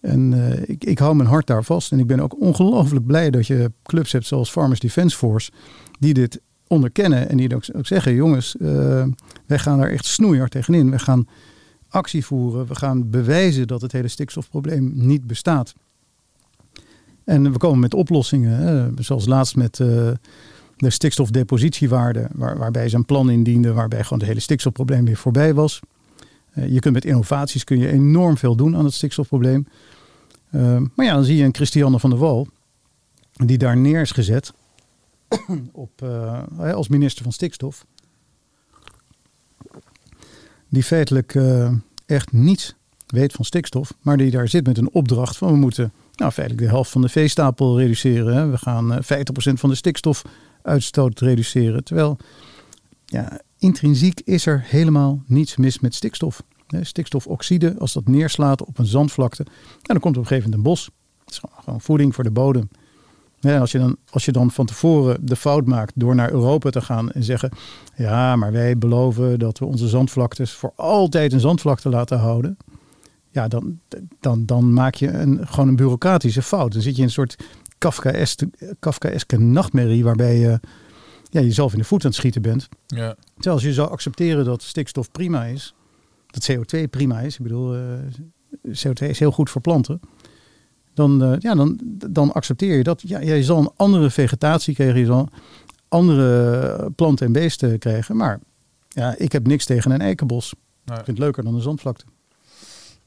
[0.00, 1.92] En eh, ik, ik hou mijn hart daar vast.
[1.92, 5.50] En ik ben ook ongelooflijk blij dat je clubs hebt zoals Farmers Defence Force,
[5.98, 9.04] die dit onderkennen en die ook, ook zeggen: jongens, eh,
[9.46, 10.90] wij gaan daar echt snoeihard tegenin.
[10.90, 11.28] We gaan
[11.88, 12.66] actie voeren.
[12.66, 15.74] We gaan bewijzen dat het hele stikstofprobleem niet bestaat.
[17.24, 20.10] En we komen met oplossingen, hè, zoals laatst met eh,
[20.76, 25.54] de stikstofdepositiewaarde, waar, waarbij ze een plan indienden waarbij gewoon het hele stikstofprobleem weer voorbij
[25.54, 25.80] was.
[26.52, 29.66] Eh, je kunt met innovaties kun je enorm veel doen aan het stikstofprobleem.
[30.50, 32.48] Eh, maar ja, dan zie je een Christiane van der Wal,
[33.32, 34.52] die daar neer is gezet
[35.72, 37.86] op, eh, als minister van stikstof.
[40.68, 41.72] Die feitelijk eh,
[42.06, 42.74] echt niets
[43.06, 46.66] weet van stikstof, maar die daar zit met een opdracht van we moeten nou, feitelijk
[46.66, 48.34] de helft van de veestapel reduceren.
[48.34, 48.46] Hè.
[48.46, 51.84] We gaan eh 50% van de stikstofuitstoot reduceren.
[51.84, 52.16] Terwijl
[53.04, 56.42] ja, intrinsiek is er helemaal niets mis met stikstof.
[56.80, 60.72] Stikstofoxide, als dat neerslaat op een zandvlakte, nou, dan komt op een gegeven moment een
[60.72, 60.90] bos.
[61.24, 62.68] Het is gewoon- voeding voor de bodem.
[63.40, 66.80] Als, je dan, als je dan van tevoren de fout maakt door naar Europa te
[66.80, 67.50] gaan en zeggen:
[67.96, 72.56] Ja, maar wij beloven dat we onze zandvlaktes voor altijd een zandvlakte laten houden.
[73.30, 73.80] Ja, dan,
[74.20, 76.72] dan, dan maak je een, gewoon een bureaucratische fout.
[76.72, 77.36] Dan zit je in een soort
[77.78, 80.60] Kafkaeske, Kafkaeske nachtmerrie waarbij je
[81.30, 82.68] ja, jezelf in de voet aan het schieten bent.
[82.86, 83.16] ja.
[83.34, 85.74] Terwijl als je zou accepteren dat stikstof prima is,
[86.26, 87.82] dat CO2 prima is, ik bedoel, eh,
[88.62, 90.00] CO2 is heel goed voor planten,
[90.94, 93.02] dan, eh, ja, dan, dan accepteer je dat.
[93.04, 95.28] Ja, je zal een andere vegetatie krijgen, je zal
[95.88, 98.40] andere planten en beesten krijgen, maar
[98.88, 100.54] ja, ik heb niks tegen een eikenbos.
[100.84, 100.98] Nee.
[100.98, 102.04] Ik vind het leuker dan een zandvlakte.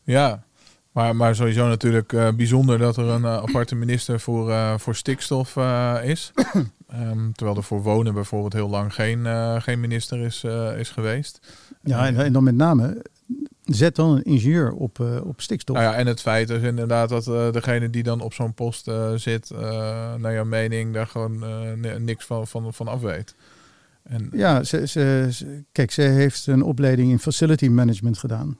[0.03, 0.43] Ja,
[0.91, 4.95] maar, maar sowieso natuurlijk eh, bijzonder dat er een eh, aparte minister voor, eh, voor
[4.95, 5.55] stikstof
[6.03, 6.31] is.
[6.91, 9.25] Ehm, terwijl er voor wonen bijvoorbeeld heel lang geen,
[9.61, 10.43] geen minister is,
[10.77, 11.39] is geweest.
[11.83, 13.05] Ja, en, en dan met name,
[13.65, 15.75] zet dan een ingenieur op, op stikstof.
[15.77, 19.51] Nou ja, en het feit is inderdaad dat degene die dan op zo'n post zit,
[20.17, 21.39] naar jouw mening, daar gewoon
[21.79, 23.35] ni- niks van, van, van af weet.
[24.03, 28.57] En, Ja, ze, ze, ze- kijk, ze heeft een opleiding in facility management gedaan.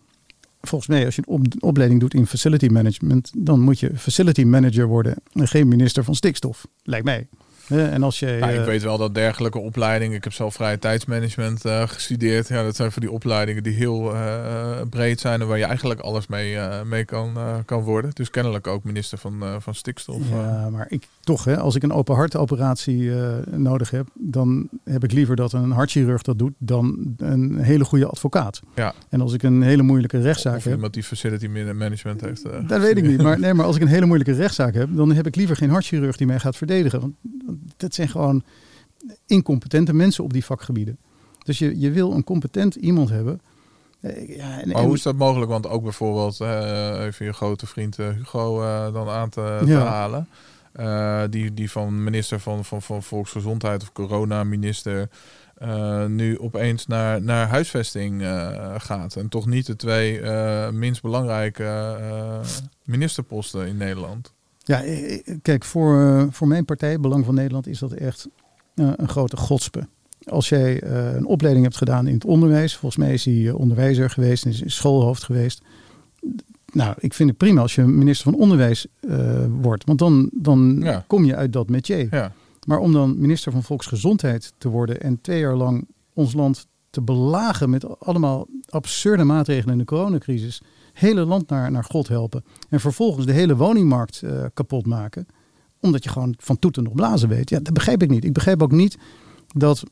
[0.62, 4.44] Volgens mij, als je een op- opleiding doet in facility management, dan moet je facility
[4.44, 6.68] manager worden en geen minister van stikstof.
[6.84, 7.28] Lijkt mij.
[7.70, 10.80] En als je, Ja, ik eh, weet wel dat dergelijke opleidingen, ik heb zelf vrije
[10.80, 12.48] tijdsmanagement eh, gestudeerd.
[12.48, 16.00] Ja, dat zijn voor die opleidingen die heel eh, breed zijn en waar je eigenlijk
[16.00, 18.12] alles mee, mee kan, kan worden.
[18.14, 20.22] Dus kennelijk ook minister van, van stikstof.
[20.30, 25.04] Ja, maar ik toch, hè, als ik een open hartoperatie eh, nodig heb, dan heb
[25.04, 28.62] ik liever dat een hartchirurg dat doet dan een hele goede advocaat.
[28.76, 28.94] Ja.
[29.10, 32.44] En als ik een hele moeilijke rechtszaak of heb, iemand die facility management heeft.
[32.46, 33.22] eh, dat weet ik niet.
[33.22, 35.70] Maar, nee, maar als ik een hele moeilijke rechtszaak heb, dan heb ik liever geen
[35.70, 37.00] hartchirurg die mij gaat verdedigen.
[37.00, 37.14] Want
[37.78, 38.44] dat zijn gewoon
[39.26, 40.98] incompetente mensen op die vakgebieden.
[41.44, 43.42] Dus je, je wil een competent iemand hebben.
[44.00, 45.52] Eh, Ja, en, Maar hoe is dat mogelijk?
[45.52, 48.60] Want ook bijvoorbeeld, even je grote vriend Hugo
[48.92, 49.86] dan aan te, te Ja.
[49.86, 50.28] halen.
[50.72, 55.10] Eh, die, die van minister van, van, van Volksgezondheid of corona-minister
[55.58, 59.16] eh, nu opeens naar, naar huisvesting eh, gaat.
[59.16, 60.22] En toch niet de twee
[60.72, 61.98] minst belangrijke
[62.84, 64.34] ministerposten in Nederland.
[64.58, 64.84] Ja,
[65.42, 68.28] kijk, voor, voor mijn partij, Belang van Nederland, is dat echt
[68.76, 69.88] een grote godspe.
[70.28, 74.46] Als jij een opleiding hebt gedaan in het onderwijs, volgens mij is hij onderwijzer geweest,
[74.46, 75.62] is is schoolhoofd geweest.
[76.72, 80.80] Nou, ik vind het prima als je minister van Onderwijs eh, wordt, want dan, dan
[80.82, 81.04] Ja.
[81.08, 82.08] kom je uit dat métier.
[82.12, 82.34] Ja,
[82.68, 87.02] Maar om dan minister van Volksgezondheid te worden en twee jaar lang ons land te
[87.02, 90.62] belagen met allemaal absurde maatregelen in de coronacrisis,
[90.94, 95.26] hele land naar, naar God helpen en vervolgens de hele woningmarkt eh, kapot maken,
[95.80, 97.50] omdat je gewoon van toeten nog blazen weet.
[97.50, 98.24] Ja, dat begrijp ik niet.
[98.24, 98.98] Ik begrijp ook niet
[99.48, 99.84] dat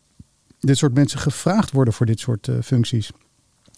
[0.60, 3.12] dit soort mensen gevraagd worden voor dit soort eh, functies.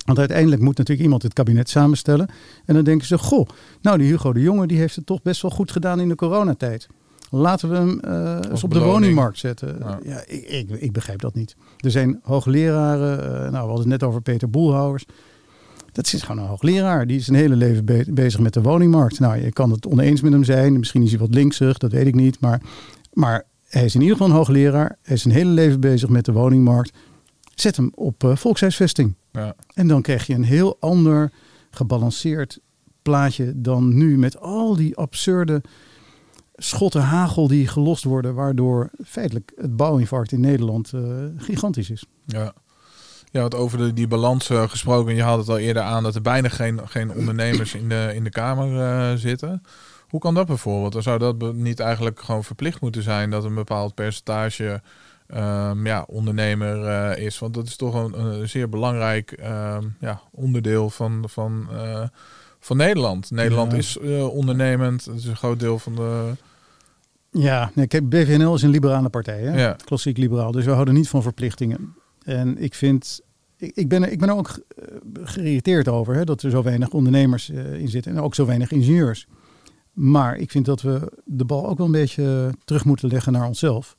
[0.06, 2.30] Want uiteindelijk moet natuurlijk iemand het kabinet samenstellen.
[2.66, 3.48] En dan denken ze, goh,
[3.82, 6.16] nou die Hugo de Jonge die heeft het toch best wel goed gedaan in de
[6.16, 6.88] coronatijd.
[7.30, 9.76] Laten we hem eh, eens op de woningmarkt zetten.
[9.80, 10.00] Ja.
[10.04, 11.56] Ja, ik, ik, ik begrijp dat niet.
[11.78, 15.06] Er zijn hoogleraren, eh, nou we hadden het net over Peter Boelhouwers.
[15.92, 17.08] Dat is gewoon een hoogleraar.
[17.08, 19.20] Die is zijn hele leven be- bezig met de woningmarkt.
[19.20, 20.80] Nou, je kan het oneens met hem zijn.
[20.80, 22.40] Misschien is hij wat linksig, dat weet ik niet.
[22.40, 22.62] Maar,
[23.14, 24.98] maar hij is in ieder geval een hoogleraar.
[25.02, 26.92] Hij is zijn hele leven bezig met de woningmarkt.
[27.56, 29.16] Zet hem op eh, volkshuisvesting.
[29.32, 29.56] Ja.
[29.74, 31.32] En dan krijg je een heel ander
[31.70, 32.60] gebalanceerd
[33.02, 35.62] plaatje dan nu met al die absurde
[36.56, 41.02] schotten hagel die gelost worden, waardoor feitelijk het bouwinfarct in Nederland eh,
[41.38, 42.06] gigantisch is.
[42.26, 42.54] Ja.
[43.32, 45.16] Ja, wat over de, die balans eh, gesproken.
[45.16, 48.24] Je had het al eerder aan dat er bijna geen, geen ondernemers in de, in
[48.24, 49.62] de Kamer eh, zitten.
[50.08, 51.04] Hoe kan dat bijvoorbeeld?
[51.04, 54.82] Zou dat niet eigenlijk gewoon verplicht moeten zijn dat een bepaald percentage
[55.32, 57.40] ehm, ja, ondernemer eh, is?
[57.40, 62.04] Want dat is toch een, een zeer belangrijk ehm, ja, onderdeel van, van, eh,
[62.60, 63.32] van Nederland.
[63.32, 63.78] Nederland Ja.
[63.78, 65.06] is eh, ondernemend.
[65.06, 66.32] Het is een groot deel van de.
[67.32, 69.62] Ja, nee, kijk, BVNL is een liberale partij, hè?
[69.62, 69.76] Ja.
[69.86, 70.52] klassiek liberaal.
[70.52, 71.96] Dus we houden niet van verplichtingen.
[72.24, 73.22] En ik vind,
[73.58, 74.60] ik, ben, er, ik ben er ook
[75.24, 79.28] geïrriteerd over hè, dat er zo weinig ondernemers in zitten en ook zo weinig ingenieurs.
[79.92, 83.48] Maar ik vind dat we de bal ook wel een beetje terug moeten leggen naar
[83.48, 83.96] onszelf.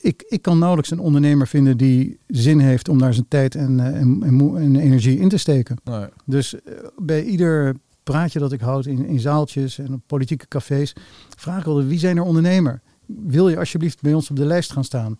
[0.00, 3.80] Ik, ik kan nauwelijks een ondernemer vinden die zin heeft om daar zijn tijd en,
[3.80, 4.22] eh, en,
[4.56, 5.76] en, energie in te steken.
[5.84, 6.06] Nee.
[6.24, 10.92] Dus eh, bij ieder praatje dat ik houd in, in zaaltjes en op politieke cafés,
[11.36, 12.80] vraag ik wel wie zijn er ondernemer?
[13.06, 15.16] Wil je alsjeblieft bij ons op de lijst gaan staan?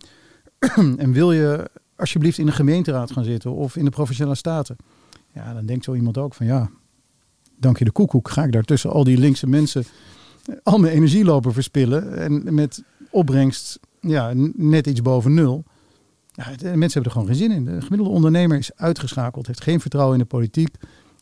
[0.97, 4.76] en wil je alsjeblieft in de gemeenteraad gaan zitten of in de provinciale staten?
[5.35, 6.70] Ja, dan denkt zo iemand ook van ja,
[7.57, 9.85] dank je de koekoek, ga ik daar tussen al die linkse mensen
[10.45, 15.64] eh, al mijn energie lopen verspillen en met opbrengst ja, net iets boven nul.
[16.32, 17.64] Ja, de mensen hebben er gewoon geen zin in.
[17.64, 20.74] De gemiddelde ondernemer is uitgeschakeld, heeft geen vertrouwen in de politiek.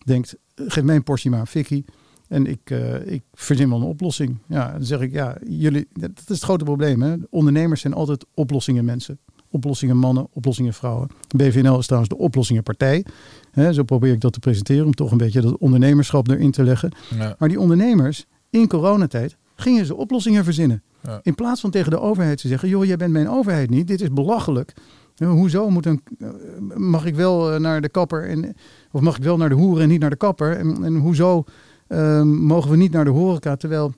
[0.05, 1.85] Denkt, eh, geef mij een portie maar een fikkie.
[2.29, 4.39] En ik, eh, ik verzin wel een oplossing.
[4.49, 7.03] Ja, dan zeg ik, ja, jullie, dat is het grote probleem.
[7.03, 7.15] Hè?
[7.31, 9.19] Ondernemers zijn altijd oplossingen mensen.
[9.51, 11.09] Oplossingen mannen, oplossingen vrouwen.
[11.37, 13.05] BVNL is trouwens de oplossingenpartij.
[13.51, 16.63] Hè, zo probeer ik dat te presenteren, om toch een beetje dat ondernemerschap erin te
[16.63, 16.93] leggen.
[17.19, 17.37] Ja.
[17.39, 20.83] Maar die ondernemers, in coronatijd, gingen ze oplossingen verzinnen.
[21.23, 24.01] In plaats van tegen de overheid te zeggen, joh, jij bent mijn overheid niet, dit
[24.01, 24.73] is belachelijk.
[25.15, 26.29] Ja, Hoezo moet een, eh,
[26.77, 28.57] mag ik wel eh, naar de kapper en,
[28.93, 30.57] of mag ik wel naar de hoeren en niet naar de kapper?
[30.57, 31.45] En, hoezo
[31.87, 33.57] eh, mogen we niet naar de horeca?
[33.57, 33.95] Terwijl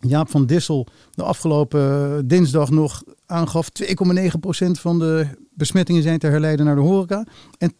[0.00, 6.26] Jaap van Dissel de afgelopen eh, dinsdag nog aangaf 2,9% van de besmettingen zijn te
[6.26, 7.26] herleiden naar de horeca
[7.58, 7.72] en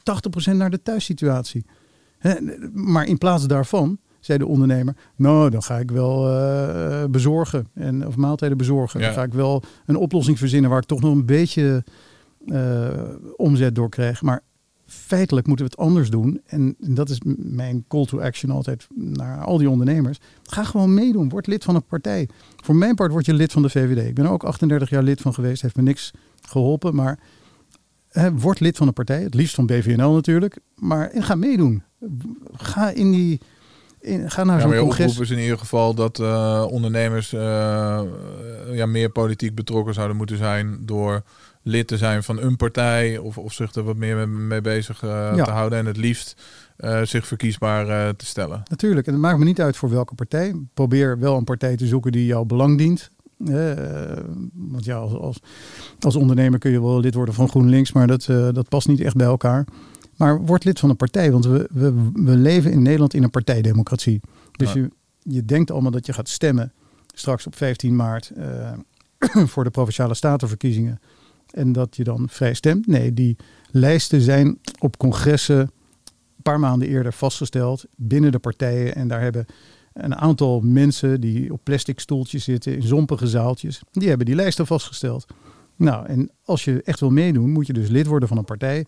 [0.53, 1.64] 80% naar de thuissituatie.
[2.73, 8.07] Maar in plaats daarvan zei de ondernemer, nou dan ga ik wel eh, bezorgen en,
[8.07, 9.01] of maaltijden bezorgen.
[9.01, 9.07] Ja.
[9.07, 11.85] Dan ga ik wel een oplossing verzinnen waar ik toch nog een beetje
[12.47, 12.89] eh,
[13.37, 14.22] omzet door krijg.
[14.22, 14.43] Maar
[14.87, 16.41] feitelijk moeten we het anders doen.
[16.47, 20.18] En dat is mijn call to action altijd naar al die ondernemers.
[20.43, 21.29] Ga gewoon meedoen.
[21.29, 22.29] Word lid van een partij.
[22.57, 24.09] Voor mijn part word je lid van de VVD.
[24.09, 25.62] Ik ben er ook 38 jaar lid van geweest.
[25.62, 26.11] Heeft me niks
[26.41, 26.95] geholpen.
[26.95, 27.18] Maar
[28.09, 29.22] eh, word lid van een partij.
[29.22, 30.59] Het liefst van BVNL natuurlijk.
[30.74, 31.83] Maar en ga meedoen.
[32.53, 33.41] Ga in die
[34.07, 35.07] In, ga naar Ja, zo'n je congres.
[35.07, 38.01] oproep is in ieder geval dat eh, ondernemers eh,
[38.73, 41.23] ja, meer politiek betrokken zouden moeten zijn door
[41.63, 45.33] lid te zijn van een partij of, of zich er wat meer mee, bezig eh,
[45.35, 45.45] Ja.
[45.45, 46.43] te houden en het liefst
[47.03, 48.63] zich verkiesbaar te stellen.
[48.71, 50.55] Natuurlijk, en het maakt me niet uit voor welke partij.
[50.75, 53.11] Probeer wel een partij te zoeken die jouw belang dient.
[54.55, 55.39] Want ja, als, als,
[56.01, 59.17] als ondernemer kun je wel lid worden van GroenLinks, maar dat, dat past niet echt
[59.17, 59.65] bij elkaar.
[60.17, 63.31] Maar word lid van een partij, want we, we, we leven in Nederland in een
[63.31, 64.21] partijdemocratie.
[64.53, 64.81] Dus Ja.
[64.81, 64.91] je,
[65.23, 66.73] je denkt allemaal dat je gaat stemmen
[67.14, 68.73] straks op 15 maart eh,
[69.53, 71.01] voor de provinciale statenverkiezingen.
[71.51, 72.87] En dat je dan vrij stemt.
[72.87, 73.37] Nee, die
[73.71, 78.95] lijsten zijn op congressen een paar maanden eerder vastgesteld binnen de partijen.
[78.95, 79.47] En daar hebben
[79.93, 84.67] een aantal mensen die op plastic stoeltjes zitten in zompige zaaltjes, die hebben die lijsten
[84.67, 85.27] vastgesteld.
[85.77, 88.79] Nou, en als je echt wil meedoen, moet je dus lid worden van een partij.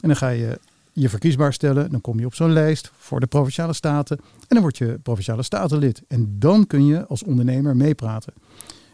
[0.00, 0.58] En dan ga je
[1.00, 1.90] je verkiesbaar stellen.
[1.90, 4.16] Dan kom je op zo'n lijst voor de provinciale staten.
[4.16, 6.02] En dan word je provinciale statenlid.
[6.08, 8.32] En dan kun je als ondernemer meepraten.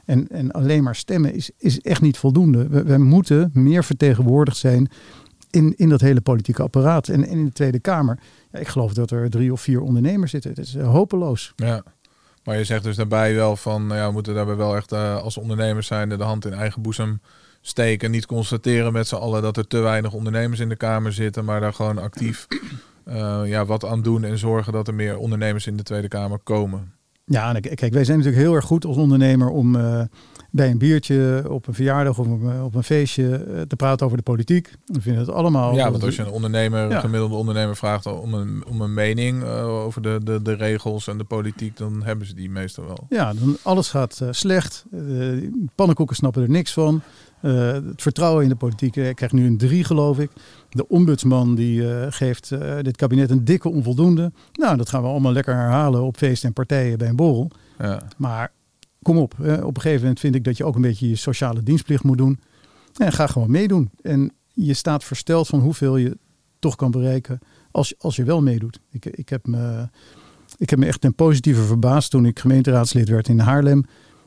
[0.05, 2.68] En, en alleen maar stemmen is, is echt niet voldoende.
[2.68, 4.88] We, moeten meer vertegenwoordigd zijn
[5.50, 7.09] in, in dat hele politieke apparaat.
[7.09, 8.18] En, in de Tweede Kamer.
[8.52, 10.50] Ja, ik geloof dat er drie of vier ondernemers zitten.
[10.50, 11.52] Het is eh, hopeloos.
[11.57, 11.82] Ja.
[12.44, 15.36] Maar je zegt dus daarbij wel van, ja, we moeten daarbij wel echt eh, als
[15.36, 17.20] ondernemers zijn de hand in eigen boezem
[17.66, 18.10] steken.
[18.10, 21.60] Niet constateren met z'n allen dat er te weinig ondernemers in de Kamer zitten, maar
[21.60, 22.46] daar gewoon actief
[23.04, 26.38] eh, ja, wat aan doen en zorgen dat er meer ondernemers in de Tweede Kamer
[26.38, 26.92] komen.
[27.26, 30.02] Ja, kijk, wij zijn natuurlijk heel erg goed als ondernemer om eh,
[30.50, 32.26] bij een biertje op een verjaardag of
[32.62, 34.72] op een, feestje eh, te praten over de politiek.
[34.86, 35.74] We vinden het allemaal.
[35.74, 36.94] ja, want als je een ondernemer, Ja.
[36.94, 41.18] een gemiddelde ondernemer vraagt om een, om een mening over de, de, de regels en
[41.18, 43.06] de politiek, dan hebben ze die meestal wel.
[43.08, 44.84] Ja, dan alles gaat slecht.
[45.74, 47.02] Pannenkoeken snappen er niks van.
[47.45, 50.30] Eh, het vertrouwen in de politiek eh, krijgt nu een drie, geloof ik.
[50.70, 52.49] De ombudsman die eh, geeft
[52.82, 54.32] dit kabinet een dikke onvoldoende.
[54.53, 57.51] Nou, dat gaan we allemaal lekker herhalen op feesten en partijen bij een borrel.
[57.78, 58.03] Ja.
[58.16, 58.53] Maar
[59.03, 61.62] kom op, op een gegeven moment vind ik dat je ook een beetje je sociale
[61.62, 62.40] dienstplicht moet doen.
[62.97, 63.90] En ga gewoon meedoen.
[64.03, 66.16] En je staat versteld van hoeveel je
[66.59, 67.38] toch kan bereiken
[67.70, 68.80] als, je- als je wel meedoet.
[68.90, 69.88] Ik, ik, heb me,
[70.59, 73.84] ik heb me echt ten positieve verbaasd toen ik gemeenteraadslid werd in Haarlem.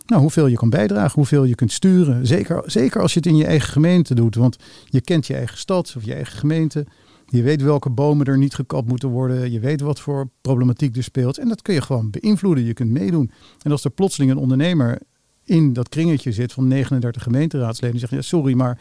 [0.08, 2.28] Nou, hoeveel je kan bijdragen, hoeveel je kunt sturen.
[2.28, 4.36] Zeker, zeker als je het in je eigen gemeente doet.
[4.36, 6.86] Want je kent je eigen stad of je eigen gemeente.
[7.30, 9.52] Je weet welke bomen er niet gekapt moeten worden.
[9.52, 11.38] Je weet wat voor problematiek er speelt.
[11.38, 12.64] En dat kun je gewoon beïnvloeden.
[12.64, 13.32] Je kunt meedoen.
[13.62, 15.00] En als er plotseling een ondernemer
[15.44, 17.98] in dat kringetje zit van 39 gemeenteraadsleden.
[17.98, 18.80] Die zegt, ja, sorry, maar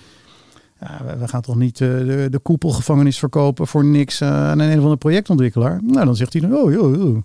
[0.81, 4.70] ja, we- gaan toch niet eh, de, de koepelgevangenis verkopen voor niks eh, aan een,
[4.70, 5.81] of andere projectontwikkelaar.
[5.83, 7.22] Nou, dan zegt hij, oh, joh, joh.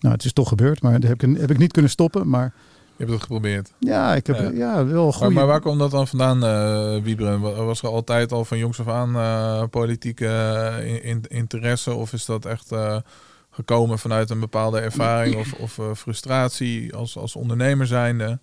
[0.00, 2.28] Nou, het is toch gebeurd, maar dat heb ik, heb ik niet kunnen stoppen.
[2.28, 2.54] Maar
[3.00, 3.72] hebt het geprobeerd.
[3.78, 4.50] ja, ik heb Ja.
[4.50, 4.86] ja.
[4.86, 5.34] wel Maar, goede...
[5.34, 7.40] maar waar kwam dat dan vandaan, eh Wiebren?
[7.40, 11.94] Wa- Was er altijd al van jongs af aan eh, politieke eh, in- in- interesse?
[11.94, 12.96] Of is dat echt eh,
[13.50, 18.38] gekomen vanuit een bepaalde ervaring of, of eh, frustratie als, als ondernemer zijnde?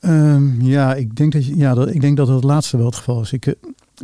[0.00, 2.96] Ehm, ja, ik denk dat, je- ja dat, ik denk dat het laatste wel het
[2.96, 3.32] geval is.
[3.32, 3.54] Ik,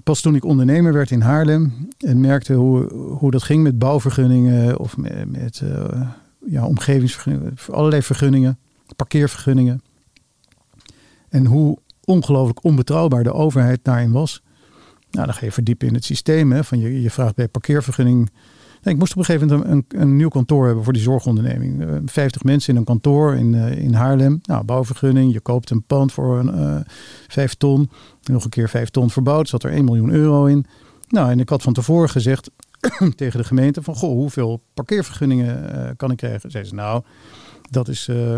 [0.05, 4.79] pas toen ik ondernemer werd in Haarlem en merkte hoe, hoe dat ging met bouwvergunningen
[4.79, 6.01] of met, met eh,
[6.47, 8.59] ja, omgevingsvergunningen, allerlei vergunningen,
[8.97, 9.83] parkeervergunningen.
[11.29, 14.43] En hoe ongelooflijk onbetrouwbaar de overheid daarin was.
[15.11, 16.53] Nou, dan ga je verdiepen in het systeem.
[16.53, 18.31] Hè, van je, je vraagt bij parkeervergunning.
[18.83, 21.85] Ik moest op een gegeven moment een, een, nieuw kantoor hebben voor die zorgonderneming.
[21.85, 24.41] Eh, 50 mensen in een kantoor in, eh, in Haarlem.
[24.43, 25.33] Nou, bouwvergunning.
[25.33, 26.81] Je koopt een pand voor een, eh
[27.29, 27.91] 5 ton.
[28.23, 29.49] Nog een keer 5 ton verbouwd.
[29.49, 30.67] Zat er 1 miljoen euro in.
[31.09, 32.51] Nou, en ik had van tevoren gezegd
[33.17, 33.95] tegen de gemeente van...
[33.95, 36.51] Goh, hoeveel parkeervergunningen eh, kan ik krijgen?
[36.51, 37.03] Zei ze, nou,
[37.71, 38.09] dat is...
[38.09, 38.37] eh,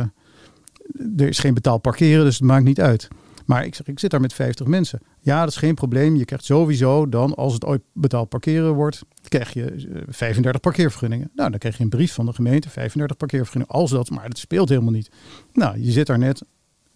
[1.17, 3.09] er is geen betaald parkeren, dus het maakt niet uit.
[3.47, 5.01] Maar ik zeg, ik zit daar met 50 mensen.
[5.21, 6.17] Ja, dat is geen probleem.
[6.17, 11.31] Je krijgt sowieso dan, als het ooit betaald parkeren wordt, krijg je eh, 35 parkeervergunningen.
[11.35, 13.75] Nou, dan krijg je een brief van de gemeente, 35 parkeervergunningen.
[13.75, 15.11] Als dat, maar dat speelt helemaal niet.
[15.53, 16.43] Nou, je zit daar net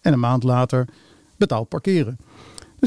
[0.01, 0.87] en een maand later
[1.37, 2.17] betaald parkeren.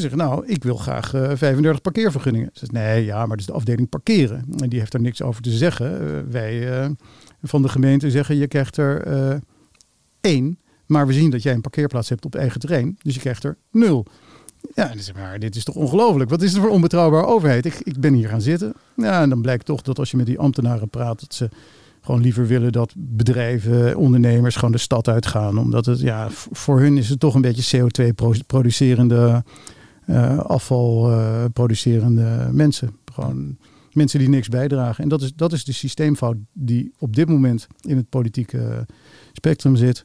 [0.00, 2.50] Dan zeg ik, nou, ik wil graag eh, 35 parkeervergunningen.
[2.52, 4.44] Ze zegt, nee, ja, maar dat is de afdeling parkeren.
[4.56, 6.00] En die heeft er niks over te zeggen.
[6.00, 6.90] Eh, wij eh,
[7.42, 9.40] van de gemeente zeggen, je krijgt er
[10.20, 10.58] één.
[10.86, 12.98] Maar we zien dat jij een parkeerplaats hebt op eigen terrein.
[13.02, 14.06] Dus je krijgt er nul.
[14.74, 16.30] Ja, en zeg maar dit is toch ongelooflijk?
[16.30, 17.66] Wat is er voor onbetrouwbare overheid?
[17.66, 18.74] Ik, ik ben hier gaan zitten.
[18.96, 21.48] Ja, en dan blijkt toch dat als je met die ambtenaren praat, dat ze
[22.00, 25.58] gewoon liever willen dat bedrijven, ondernemers gewoon de stad uitgaan.
[25.58, 29.44] Omdat het, ja, voor hun is het toch een beetje CO2-producerende,
[30.08, 32.96] eh, afval eh, producerende mensen.
[33.12, 33.56] Gewoon
[33.92, 35.02] mensen die niks bijdragen.
[35.02, 38.86] En dat is, dat is de systeemfout die op dit moment in het politieke
[39.32, 40.04] spectrum zit.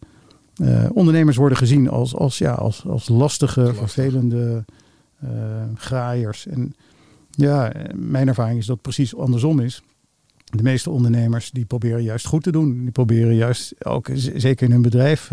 [0.55, 3.77] Eh, ondernemers worden gezien als, als, ja, als, als lastige, Lastig.
[3.77, 4.65] vervelende
[5.19, 5.29] eh,
[5.75, 6.47] graaiers.
[6.47, 6.75] En
[7.29, 9.81] ja, mijn ervaring is dat het precies andersom is.
[10.45, 12.81] de meeste ondernemers die proberen juist goed te doen.
[12.81, 15.31] Die proberen juist ook, zeker in hun bedrijf,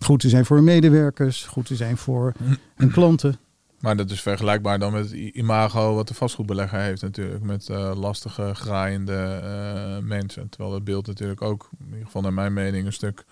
[0.00, 2.32] goed te zijn voor hun medewerkers, goed te zijn voor
[2.74, 3.38] hun klanten.
[3.80, 7.42] Maar dat is vergelijkbaar dan met imago wat de vastgoedbelegger heeft natuurlijk.
[7.44, 10.48] Met eh, lastige, graaiende eh, mensen.
[10.48, 13.24] Terwijl het beeld natuurlijk ook, in ieder geval naar mijn mening, een stuk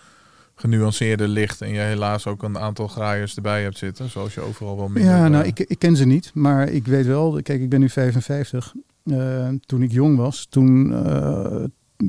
[0.54, 1.60] genuanceerder ligt.
[1.60, 4.10] En je helaas ook een aantal graaiers erbij hebt zitten.
[4.10, 5.12] Zoals je overal wel minder...
[5.12, 7.80] Ja, nou, eh, ik, ik ken ze niet, maar ik weet wel, kijk, ik ben
[7.80, 8.74] nu 55.
[9.04, 10.94] Eh, toen ik jong was, toen,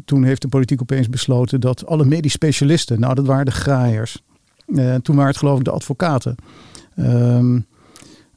[0.06, 4.24] toen heeft de politiek opeens besloten dat alle medisch specialisten, nou, dat waren de graaiers.
[5.02, 6.36] Toen waren het geloof ik de advocaten.
[6.96, 7.60] Ehm,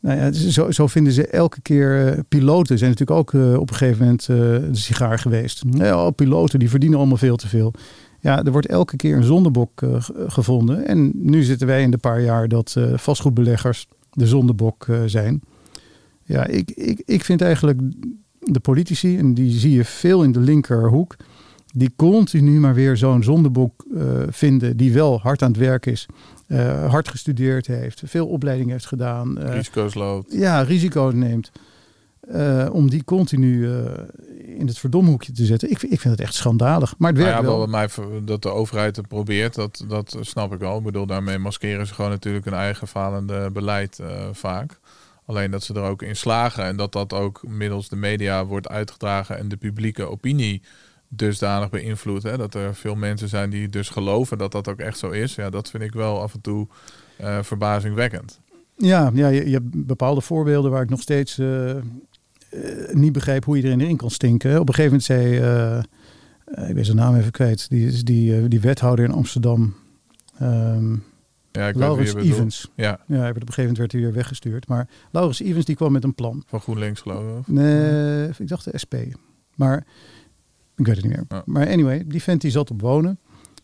[0.03, 3.71] nou ja, zo, zo vinden ze elke keer eh, piloten zijn natuurlijk ook eh, op
[3.71, 5.63] een gegeven moment eh, de sigaar geweest.
[5.71, 7.73] Ja, piloten die verdienen allemaal veel te veel.
[8.21, 10.87] Ja, er wordt elke keer een zondebok ge- gevonden.
[10.87, 15.41] En nu zitten wij in de paar jaar dat vastgoedbeleggers de zondebok zijn.
[16.25, 17.81] Ja, ik, ik, ik vind eigenlijk
[18.39, 21.17] de politici, en die zie je veel in de linkerhoek,
[21.75, 23.85] die continu maar weer zo'n zondebok
[24.29, 26.07] vinden die wel hard aan het werk is,
[26.53, 30.33] eh, hard gestudeerd heeft, veel opleiding heeft gedaan, eh, risico's loopt.
[30.33, 31.51] ja, risico neemt.
[32.29, 33.69] eh, om die continu
[34.59, 35.71] in het verdomhoekje te zetten.
[35.71, 36.95] Ik, vind- ik vind het echt schandalig.
[36.99, 37.89] Maar het Nou werkt ja, wel mij
[38.25, 40.79] dat de overheid het probeert, dat, dat snap ik wel.
[40.79, 44.01] Ik bedoel, daarmee maskeren ze gewoon natuurlijk een eigen falende beleid
[44.33, 44.79] vaak.
[45.27, 48.69] Alleen dat ze er ook in slagen en dat dat ook middels de media wordt
[48.69, 50.63] uitgedragen en de publieke opinie
[51.17, 52.23] dusdanig beïnvloedt.
[52.23, 55.35] Hè, dat er veel mensen zijn die dus geloven dat dat ook echt zo is.
[55.35, 56.67] Ja, dat vind ik wel af en toe
[57.17, 58.41] eh, verbazingwekkend.
[58.77, 61.83] Ja, ja je, je hebt bepaalde voorbeelden waar ik nog steeds eh, eh,
[62.93, 64.61] niet begrijp hoe iedereen erin kan stinken.
[64.61, 68.61] Op een gegeven moment zei, ik ben zijn naam even kwijt, die, is die, die
[68.61, 69.75] wethouder in Amsterdam,
[70.39, 70.95] ehm
[71.53, 72.15] Ja, ik Laurens.
[72.15, 72.71] Evans.
[72.75, 74.69] Ja, Ja, op een gegeven moment werd hij weer weggestuurd.
[74.69, 76.43] Maar Laurens Evans die kwam met een plan.
[76.47, 77.47] van GroenLinks geloof ik.
[77.47, 78.95] Nee, ik dacht de SP.
[79.55, 79.85] Maar
[80.77, 81.25] ik weet het niet meer.
[81.29, 81.43] Ja.
[81.47, 83.19] Maar anyway, die vent die zat op wonen.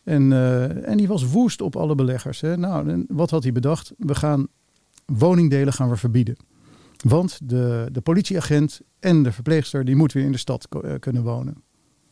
[0.05, 2.41] En, eh, en die was woest op alle beleggers.
[2.41, 2.57] Hè.
[2.57, 3.93] Nou, en wat had hij bedacht?
[3.97, 4.47] We gaan
[5.07, 6.37] woningdelen gaan we verbieden.
[7.05, 11.23] Want de, de politieagent en de verpleegster die moeten weer in de stad eh, kunnen
[11.23, 11.63] wonen.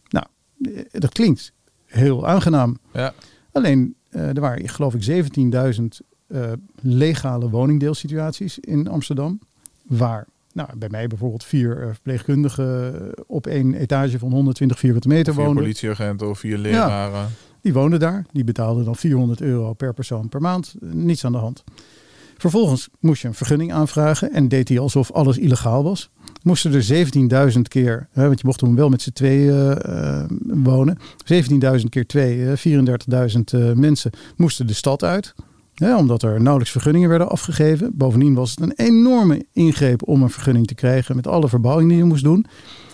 [0.08, 0.26] Nou,
[0.60, 1.52] eh, dat klinkt
[1.84, 2.76] heel aangenaam.
[2.92, 3.14] Ja,
[3.56, 5.84] Alleen, er waren, geloof ik, 17.000
[6.26, 9.38] eh, legale woningdeelsituaties in Amsterdam.
[9.82, 10.26] Waar,
[10.56, 12.94] nou, bij mij bijvoorbeeld vier eh, verpleegkundigen
[13.26, 15.62] op één etage van 120 vierkante meter vier woonden.
[15.62, 17.28] politieagenten of vier leraren.
[17.60, 18.24] Die woonden daar.
[18.32, 20.74] Die betaalden dan 400 euro per persoon per maand.
[20.82, 21.64] Eh, Niets aan de hand.
[22.38, 26.10] Vervolgens moest je een vergunning aanvragen en deed hij alsof alles illegaal was.
[26.42, 26.82] Moesten er
[27.52, 29.50] 17.000 keer, hè, want je mocht toen wel met z'n tweeën
[29.80, 30.98] eh, eh, wonen.
[31.24, 35.34] 17.000 keer twee, eh, 34.000 eh, mensen moesten de stad uit.
[35.76, 37.90] Hè, omdat er nauwelijks vergunningen werden afgegeven.
[37.94, 41.98] Bovendien was het een enorme ingreep om een vergunning te krijgen met alle verbouwing die
[41.98, 42.46] je moest doen.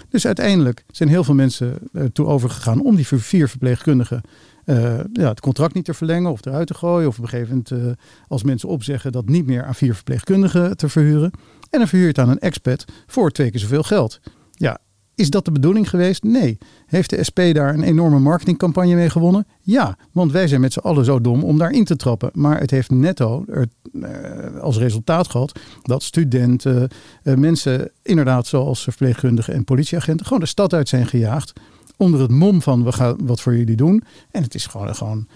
[0.09, 4.23] Dus uiteindelijk zijn heel veel mensen ertoe overgegaan om die vier verpleegkundigen
[4.65, 7.09] eh, ja, het contract niet te verlengen of eruit te gooien.
[7.09, 10.77] Of op een gegeven moment, eh, als mensen opzeggen, dat niet meer aan vier verpleegkundigen
[10.77, 11.31] te verhuren.
[11.71, 14.21] En dan verhuur je het aan een expat voor twee keer zoveel geld.
[14.51, 14.79] Ja,
[15.15, 16.23] is dat de bedoeling geweest?
[16.23, 16.59] Nee.
[16.87, 19.47] Heeft de SP daar een enorme marketingcampagne mee gewonnen?
[19.61, 22.31] Ja, want wij zijn met z'n allen zo dom om daarin te trappen.
[22.33, 26.89] Maar het heeft netto eh, als resultaat gehad dat studenten,
[27.23, 31.53] eh, mensen inderdaad zoals verpleegkundigen en politieagenten gewoon de stad uit zijn gejaagd.
[31.97, 34.03] Onder het mom van we gaan wat voor jullie doen.
[34.31, 35.27] En het is gewoon, gewoon,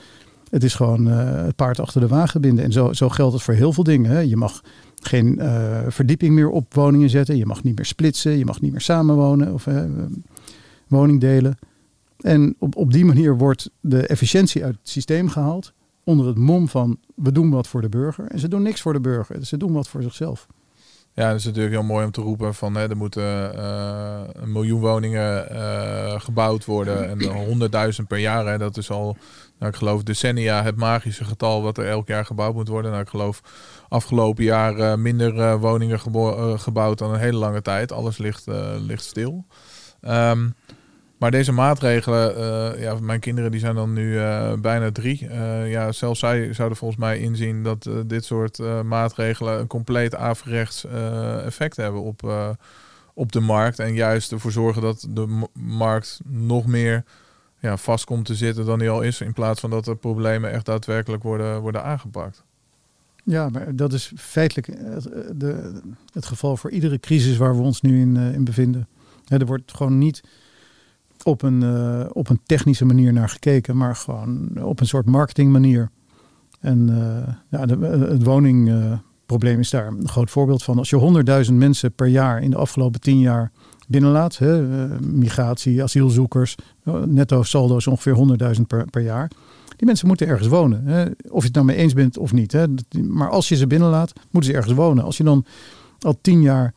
[0.51, 2.65] het, is gewoon eh, het paard achter de wagen binden.
[2.65, 4.29] En zo, zo geldt het voor heel veel dingen.
[4.29, 4.63] Je mag
[5.03, 7.37] geen eh, verdieping meer op woningen zetten.
[7.37, 8.39] Je mag niet meer splitsen.
[8.39, 9.85] Je mag niet meer samenwonen of eh,
[10.87, 11.59] woningdelen.
[12.21, 15.73] En op, op die manier wordt de efficiëntie uit het systeem gehaald.
[16.05, 18.27] Onder het mom van we doen wat voor de burger.
[18.27, 19.47] En ze doen niks voor de burger.
[19.47, 20.47] Ze doen wat voor zichzelf.
[21.17, 24.53] Ja, dat is natuurlijk heel mooi om te roepen van hè, er moeten eh, een
[24.53, 28.47] miljoen woningen eh, gebouwd worden en honderdduizend per jaar.
[28.47, 29.17] Hè, dat is al,
[29.59, 32.91] nou, ik geloof decennia het magische getal wat er elk jaar gebouwd moet worden.
[32.91, 33.41] Nou, ik geloof
[33.89, 37.93] afgelopen jaar eh, minder woningen gebo- gebouwd dan een hele lange tijd.
[37.93, 38.45] Alles ligt,
[38.87, 39.47] ligt stil.
[40.01, 40.49] Ehm,
[41.17, 45.29] maar deze maatregelen, eh, ja, mijn kinderen die zijn dan nu eh, bijna drie.
[45.29, 50.85] Eh, ja, zelfs zij zouden volgens mij inzien dat dit soort maatregelen een compleet averechts
[51.45, 52.33] effect hebben op,
[53.15, 53.79] op de markt.
[53.79, 57.05] En juist ervoor zorgen dat de markt nog meer
[57.59, 59.21] ja, vast komt te zitten dan die al is.
[59.21, 62.45] In plaats van dat de problemen echt daadwerkelijk worden, worden aangepakt.
[63.25, 65.09] Ja, maar dat is feitelijk het,
[65.41, 65.81] de,
[66.13, 68.89] het geval voor iedere crisis waar we ons nu in, in bevinden.
[69.29, 70.23] Er wordt gewoon niet
[71.27, 75.91] op een, eh, op een technische manier naar gekeken, maar gewoon op een soort marketingmanier.
[76.61, 80.79] En eh, ja, de, het woningprobleem is daar een groot voorbeeld van.
[80.79, 83.53] Als je 100.000 mensen per jaar in de afgelopen tien jaar
[83.89, 86.57] binnenlaat, hè, eh, migratie, asielzoekers,
[87.05, 89.31] netto saldo is ongeveer 100.000 per, per jaar.
[89.77, 90.87] Die mensen moeten ergens wonen.
[90.87, 91.05] Hè.
[91.29, 92.53] Of je het nou mee eens bent of niet.
[92.53, 92.65] Hè.
[93.03, 95.05] Maar als je ze binnenlaat, moeten ze ergens wonen.
[95.05, 95.45] Als je dan
[96.01, 96.75] al tien jaar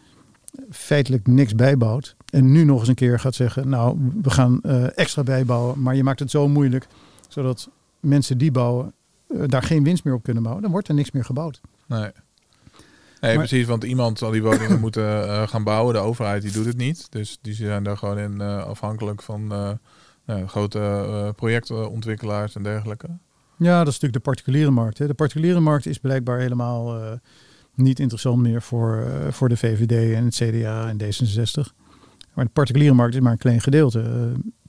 [0.70, 2.16] feitelijk niks bijbouwt.
[2.30, 5.82] En nu nog eens een keer gaat zeggen, nou, we gaan eh, extra bijbouwen.
[5.82, 6.88] Maar je maakt het zo moeilijk,
[7.28, 7.70] zodat
[8.00, 8.94] mensen die bouwen
[9.28, 10.64] eh, daar geen winst meer op kunnen bouwen.
[10.64, 11.62] Dan wordt er niks meer gebouwd.
[11.86, 12.00] Nee.
[13.22, 15.94] Nee, Maar- precies, want iemand zal die woningen moeten eh, gaan bouwen.
[15.94, 17.12] De overheid die doet het niet.
[17.12, 19.48] Dus die zijn daar gewoon in afhankelijk van
[20.26, 23.08] nou grote projectontwikkelaars en dergelijke.
[23.58, 24.98] Ja, dat is natuurlijk de particuliere markt.
[24.98, 25.08] Hè.
[25.08, 27.00] De particuliere markt is blijkbaar helemaal
[27.76, 31.74] niet interessant meer voor, voor de VVD en het CDA en D66.
[32.34, 34.00] Maar de particuliere markt is maar een klein gedeelte.
[34.00, 34.10] Eh,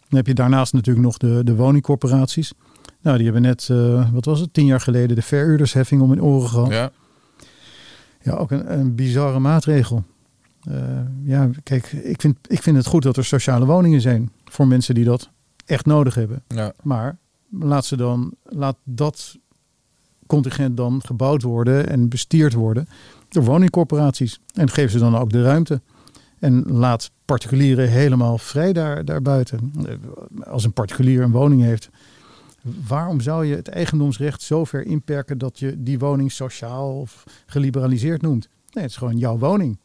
[0.08, 2.52] dan heb je daarnaast natuurlijk nog de, de woningcorporaties.
[3.00, 6.22] Nou, die hebben net, eh, wat was het, tien jaar geleden de verhuurdersheffing om hun
[6.22, 6.70] oren gehad.
[6.70, 6.90] Ja,
[8.22, 10.04] Ja, ook een, een bizarre maatregel.
[10.60, 10.74] Eh,
[11.24, 14.94] ja, kijk, ik vind, ik vind het goed dat er sociale woningen zijn voor mensen
[14.94, 15.30] die dat
[15.66, 16.42] echt nodig hebben.
[16.48, 17.18] ja, Maar
[17.50, 19.38] laat, ze dan, laat dat
[20.26, 22.88] contingent dan gebouwd worden en bestuurd worden
[23.28, 24.40] door woningcorporaties.
[24.54, 25.80] En geef ze dan ook de ruimte.
[26.38, 29.72] En laat particulieren helemaal vrij daar, daarbuiten.
[30.44, 31.90] Als een particulier een woning heeft,
[32.86, 38.22] waarom zou je het eigendomsrecht zo ver inperken dat je die woning sociaal of geliberaliseerd
[38.22, 38.48] noemt?
[38.70, 39.78] Nee, het is gewoon jouw woning.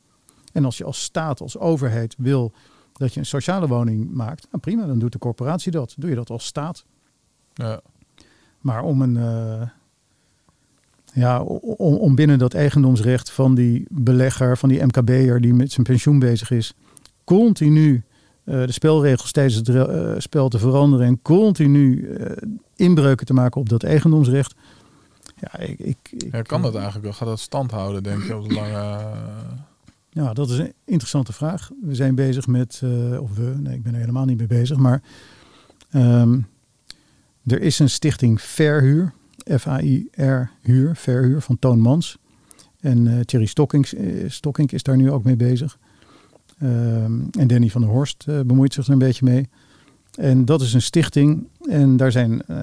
[0.51, 2.51] En als je als staat, als overheid wil
[2.93, 5.93] dat je een sociale woning maakt, nou prima, dan doet de corporatie dat.
[5.97, 6.85] Doe je dat als staat.
[7.53, 7.81] ja.
[8.59, 9.17] Maar om een.
[9.17, 9.67] eh,
[11.13, 15.85] ja, om, om binnen dat eigendomsrecht van die belegger, van die MKB'er die met zijn
[15.85, 16.73] pensioen bezig is,
[17.25, 18.03] continu
[18.43, 22.31] eh, de spelregels tijdens het eh, spel te veranderen en continu eh,
[22.75, 24.55] inbreuken te maken op dat eigendomsrecht.
[25.39, 27.13] Ja, ik, ik, ik- Ja, kan dat eigenlijk wel?
[27.13, 28.99] Gaat dat stand houden, denk je, op de lange...
[30.09, 31.71] Ja, dat is een interessante vraag.
[31.81, 32.81] We zijn bezig met,
[33.19, 35.01] of we, nee, ik ben er helemaal niet mee bezig, maar
[35.91, 36.39] ehm,
[37.45, 39.13] er is een stichting Verhuur,
[39.57, 42.17] F-A-I-R Huur, Verhuur van Toon Mans.
[42.79, 43.87] En eh Thierry Stokkink,
[44.27, 45.77] Stokkink is daar nu ook mee bezig.
[46.59, 49.49] Ehm, en Danny van der Horst eh, bemoeit zich er een beetje mee.
[50.15, 52.57] En dat is een stichting en daar, zijn, eh,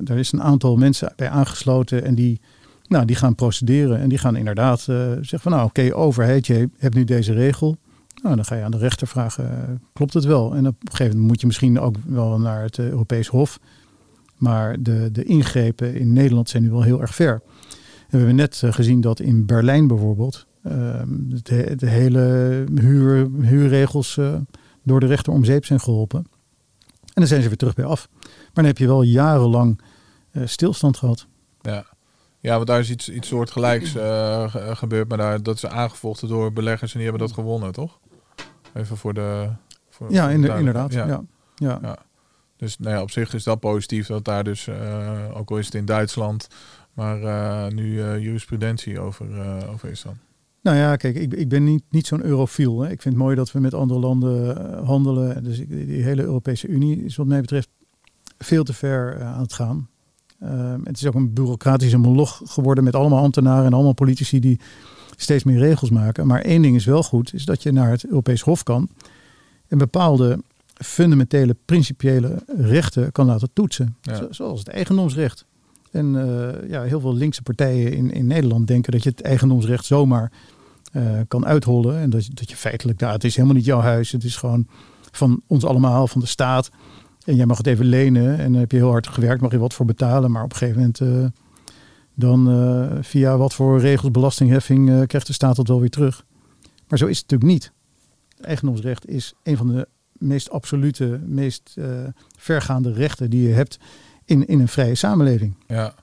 [0.00, 2.40] daar is een aantal mensen bij aangesloten en die
[2.88, 6.68] nou, die gaan procederen en die gaan inderdaad eh, zeggen van nou oké, overheid, je
[6.78, 7.76] hebt nu deze regel.
[8.22, 10.54] Nou, dan ga je aan de rechter vragen, klopt het wel?
[10.54, 13.60] En op een gegeven moment moet je misschien ook wel naar het Europees Hof.
[14.36, 17.42] Maar de, de ingrepen in Nederland zijn nu wel heel erg ver.
[18.10, 20.46] We hebben net gezien dat in Berlijn bijvoorbeeld
[21.42, 22.18] de, de hele
[22.74, 24.34] huur, huurregels eh,
[24.82, 26.18] door de rechter om zeep zijn geholpen.
[26.18, 28.08] En dan zijn ze weer terug bij af.
[28.22, 29.80] Maar dan heb je wel jarenlang
[30.30, 31.26] eh, stilstand gehad.
[31.60, 31.84] Ja.
[32.38, 35.08] ja, want daar is iets, iets soortgelijks eh, ge- gebeurd.
[35.08, 37.98] Maar daar, dat is aangevochten door beleggers en die hebben dat gewonnen, toch?
[38.74, 39.48] Even voor de...
[39.90, 40.92] Voor, Ja, de inderdaad.
[40.92, 41.06] Ja.
[41.06, 41.78] Ja.
[41.82, 41.96] Ja.
[42.56, 44.68] Dus nou ja, op zich is dat positief dat daar dus,
[45.32, 46.48] ook al is het in Duitsland,
[46.92, 47.18] maar
[47.74, 49.26] nu jurisprudentie over,
[49.68, 50.18] over is dan.
[50.62, 52.80] Nou ja, kijk, ik, ik ben niet, niet zo'n eurofiel.
[52.80, 52.90] Hè.
[52.90, 55.44] Ik vind het mooi dat we met andere landen eh, handelen.
[55.44, 57.68] Dus ik, die hele Europese Unie is wat mij betreft
[58.38, 59.88] veel te ver eh, aan het gaan.
[60.40, 64.60] Ehm, het is ook een bureaucratische moloch geworden met allemaal ambtenaren en allemaal politici die
[65.16, 66.26] steeds meer regels maken.
[66.26, 68.88] Maar één ding is wel goed, is dat je naar het Europees Hof kan
[69.68, 70.42] en bepaalde
[70.74, 73.96] fundamentele, principiële rechten kan laten toetsen.
[74.00, 74.26] Ja.
[74.30, 75.46] Zoals het eigendomsrecht.
[75.92, 79.84] En eh, ja, heel veel linkse partijen in, in Nederland denken dat je het eigendomsrecht
[79.84, 80.32] zomaar
[80.92, 81.98] eh, kan uithollen.
[81.98, 84.12] En dat, je- dat je feitelijk, nou, het is helemaal niet jouw huis.
[84.12, 84.66] Het is gewoon
[85.12, 86.70] van ons allemaal, van de staat.
[87.24, 88.38] En jij mag het even lenen.
[88.38, 90.30] En dan heb je heel hard gewerkt, mag je wat voor betalen.
[90.30, 91.40] Maar op een gegeven moment, eh,
[92.14, 92.48] dan
[93.04, 96.24] via wat voor regels, belastingheffing, krijgt de staat dat wel weer terug.
[96.88, 97.72] Maar zo is het natuurlijk niet.
[98.40, 101.76] Eigendomsrecht is een van de meest absolute, meest
[102.38, 103.78] vergaande rechten die je hebt
[104.28, 105.54] in, in een vrije samenleving.
[105.66, 105.94] Ja,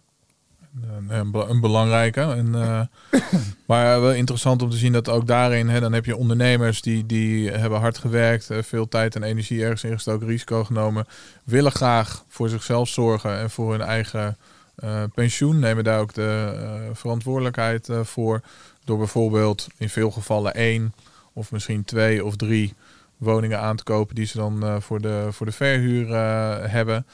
[0.97, 2.21] een, een, be- een belangrijke.
[2.21, 2.81] En, eh,
[3.67, 7.05] maar wel interessant om te zien dat ook daarin, hè, dan heb je ondernemers die,
[7.05, 11.05] die hebben hard gewerkt, eh, veel tijd en energie ergens ingestoken, risico genomen,
[11.43, 14.37] willen graag voor zichzelf zorgen en voor hun eigen
[14.75, 18.41] eh, pensioen, nemen daar ook de eh, verantwoordelijkheid eh, voor,
[18.83, 20.93] door bijvoorbeeld in veel gevallen één
[21.33, 22.73] of misschien twee of drie
[23.17, 27.05] woningen aan te kopen die ze dan eh, voor, de, voor de verhuur eh, hebben.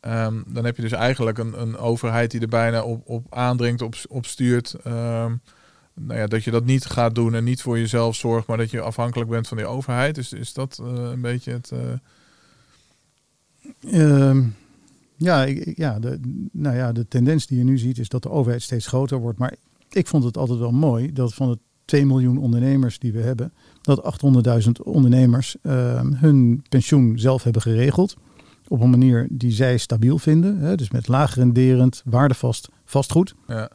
[0.00, 3.82] Ehm, dan heb je dus eigenlijk een, een overheid die er bijna op, op aandringt,
[3.82, 4.74] op, op stuurt.
[4.84, 5.34] Ehm,
[5.94, 8.70] nou ja, dat je dat niet gaat doen en niet voor jezelf zorgt, maar dat
[8.70, 10.18] je afhankelijk bent van die overheid.
[10.18, 11.70] Is, is dat eh, een beetje het.
[11.70, 11.78] eh,
[13.92, 14.42] Ehm,
[15.16, 15.42] ja,
[15.74, 16.20] ja, de,
[16.52, 19.38] nou ja, de tendens die je nu ziet is dat de overheid steeds groter wordt.
[19.38, 19.54] Maar
[19.90, 23.52] ik vond het altijd wel mooi dat van het 2 miljoen ondernemers die we hebben,
[23.80, 24.22] dat
[24.64, 25.56] 800.000 ondernemers
[26.14, 28.16] hun pensioen zelf hebben geregeld.
[28.70, 30.58] Op een manier die zij stabiel vinden.
[30.58, 33.34] Hè, dus met laag renderend, waardevast vastgoed.
[33.46, 33.70] Ja.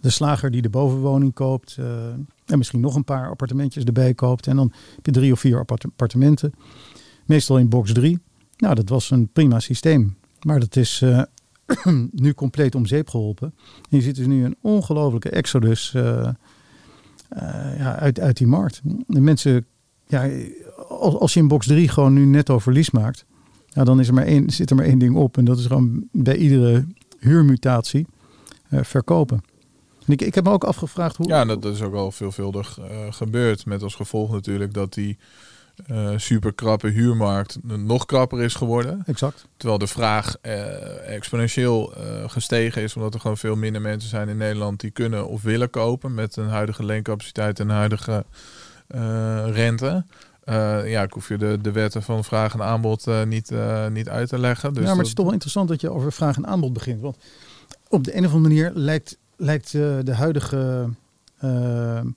[0.00, 1.76] De slager die de bovenwoning koopt.
[1.78, 2.08] eh,
[2.46, 4.46] en misschien nog een paar appartementjes erbij koopt.
[4.46, 6.52] En dan heb je drie of vier appart- appartementen.
[7.26, 8.18] Meestal in box 3.
[8.56, 10.16] Nou, dat was een prima systeem.
[10.42, 11.22] Maar dat is eh,
[12.10, 13.54] nu compleet om zeep geholpen.
[13.90, 16.28] En je ziet dus nu een ongelofelijke exodus eh,
[17.78, 18.80] ja, uit, uit die markt.
[19.06, 19.66] De mensen,
[20.06, 20.28] ja,
[20.88, 23.24] als, als je in box 3 gewoon nu netto verlies maakt,
[23.72, 25.36] ja, dan is er maar één, zit er maar één ding op.
[25.36, 26.86] En dat is gewoon bij iedere
[27.18, 28.06] huurmutatie
[28.68, 29.44] eh, verkopen.
[30.06, 31.28] En ik, ik heb me ook afgevraagd hoe.
[31.28, 33.66] Ja, dat, is ook al veelvuldig eh, gebeurd.
[33.66, 35.18] Met als gevolg natuurlijk dat die
[35.86, 39.02] eh super krappe huurmarkt nog krapper is geworden.
[39.06, 39.46] Exact.
[39.56, 40.36] Terwijl de vraag
[41.06, 41.92] exponentieel
[42.26, 45.70] gestegen is, omdat er gewoon veel minder mensen zijn in Nederland die kunnen of willen
[45.70, 48.24] kopen met een huidige leencapaciteit en huidige
[49.52, 50.04] rente.
[50.50, 53.88] Eh, ja, ik hoef je de, de wetten van vraag en aanbod eh, niet, eh,
[53.88, 54.74] niet uit te leggen.
[54.74, 57.00] Dus ja, maar het is toch wel interessant dat je over vraag en aanbod begint.
[57.00, 57.16] Want
[57.88, 60.88] op de een of andere manier lijkt, lijkt de huidige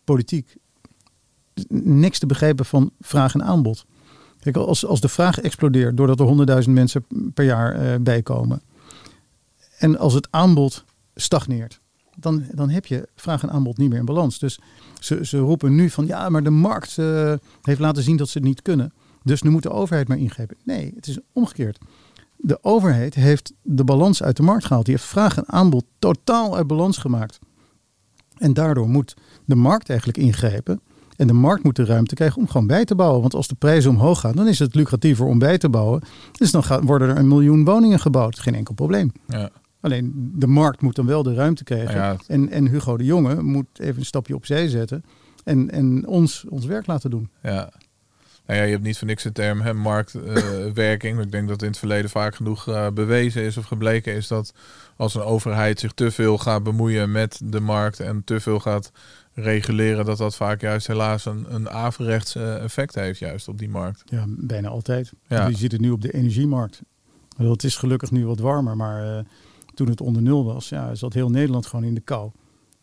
[0.03, 0.55] politiek
[1.69, 3.86] niks te begrijpen van vraag en aanbod.
[4.39, 8.61] Kijk, als, als de vraag explodeert doordat er honderdduizend mensen per jaar bijkomen.
[9.77, 10.84] En als het aanbod
[11.15, 11.79] stagneert,
[12.15, 14.39] dan, dan heb je vraag en aanbod niet meer in balans.
[14.39, 14.59] Dus
[15.04, 18.38] ze, ze roepen nu van ja, maar de markt eh, heeft laten zien dat ze
[18.38, 18.93] het niet kunnen.
[19.24, 20.58] Dus nu moet de overheid maar ingrijpen.
[20.64, 21.78] Nee, het is omgekeerd.
[22.38, 24.86] De overheid heeft de balans uit de markt gehaald.
[24.86, 27.39] Die heeft vraag en aanbod totaal uit balans gemaakt.
[28.38, 30.82] En daardoor moet de markt eigenlijk ingrijpen.
[31.16, 33.22] En de markt moet de ruimte krijgen om gewoon bij te bouwen.
[33.22, 36.01] Want als de prijzen omhoog gaan, dan is het lucratiever om bij te bouwen.
[36.32, 38.39] Dus dan worden er een miljoen woningen gebouwd.
[38.39, 39.12] Geen enkel probleem.
[39.28, 39.49] ja.
[39.84, 41.95] Alleen de markt moet dan wel de ruimte krijgen.
[41.95, 42.17] Ja.
[42.27, 45.03] En, en Hugo de Jonge moet even een stapje opzij zetten.
[45.43, 47.29] En, en ons ons werk laten doen.
[47.41, 47.71] Ja.
[48.45, 51.19] Nou ja, je hebt niet voor niks de term hè, marktwerking.
[51.19, 54.53] ik denk dat in het verleden vaak genoeg eh, bewezen is of gebleken is dat
[54.95, 58.91] als een overheid zich te veel gaat bemoeien met de markt en te veel gaat
[59.34, 63.69] reguleren, dat dat vaak juist helaas een, een averechts eh, effect heeft juist op die
[63.69, 64.03] markt.
[64.05, 65.13] Ja, bijna altijd.
[65.27, 65.47] Ja.
[65.47, 66.81] Je ziet het nu op de energiemarkt.
[67.38, 69.23] Het is gelukkig nu wat warmer, maar eh,
[69.74, 72.32] toen het onder nul was, ja, zat heel Nederland gewoon in de kou.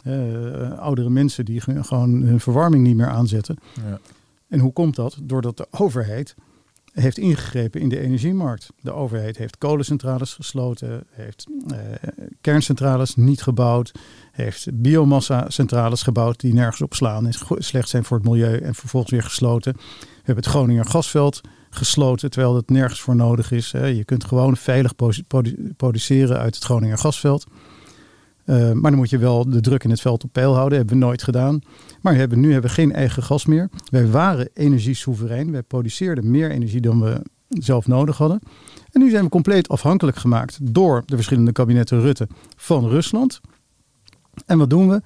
[0.04, 3.56] Eh, oudere mensen die ge- gewoon hun verwarming niet meer aanzetten.
[3.86, 3.98] Ja.
[4.48, 5.18] En hoe komt dat?
[5.22, 6.34] Doordat de overheid
[6.92, 8.70] heeft ingegrepen in de energiemarkt.
[8.80, 11.78] De overheid heeft kolencentrales gesloten, heeft eh,
[12.40, 13.92] kerncentrales niet gebouwd,
[14.32, 19.12] heeft biomassa-centrales gebouwd die nergens op slaan en slecht zijn voor het milieu en vervolgens
[19.12, 19.72] weer gesloten.
[20.00, 21.40] We hebben het Groninger gasveld
[21.70, 23.70] gesloten, terwijl het nergens voor nodig is.
[23.70, 24.92] Je kunt gewoon veilig
[25.76, 27.46] produceren uit het Groninger gasveld.
[28.50, 30.78] Eh, maar dan moet je wel de druk in het veld op peil houden.
[30.78, 31.60] hebben we nooit gedaan.
[32.00, 33.68] Maar we hebben, nu hebben we geen eigen gas meer.
[33.90, 35.50] Wij waren energiesoeverein.
[35.50, 38.40] Wij produceerden meer energie dan we zelf nodig hadden.
[38.90, 43.40] En nu zijn we compleet afhankelijk gemaakt door de verschillende kabinetten Rutte van Rusland.
[44.46, 45.02] En wat doen we?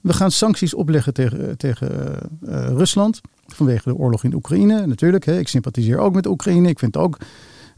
[0.00, 4.86] We gaan sancties opleggen tegen, tegen eh, eh, Rusland vanwege de oorlog in Oekraïne.
[4.86, 6.68] Natuurlijk, hè, ik sympathiseer ook met Oekraïne.
[6.68, 7.18] Ik, vind ook,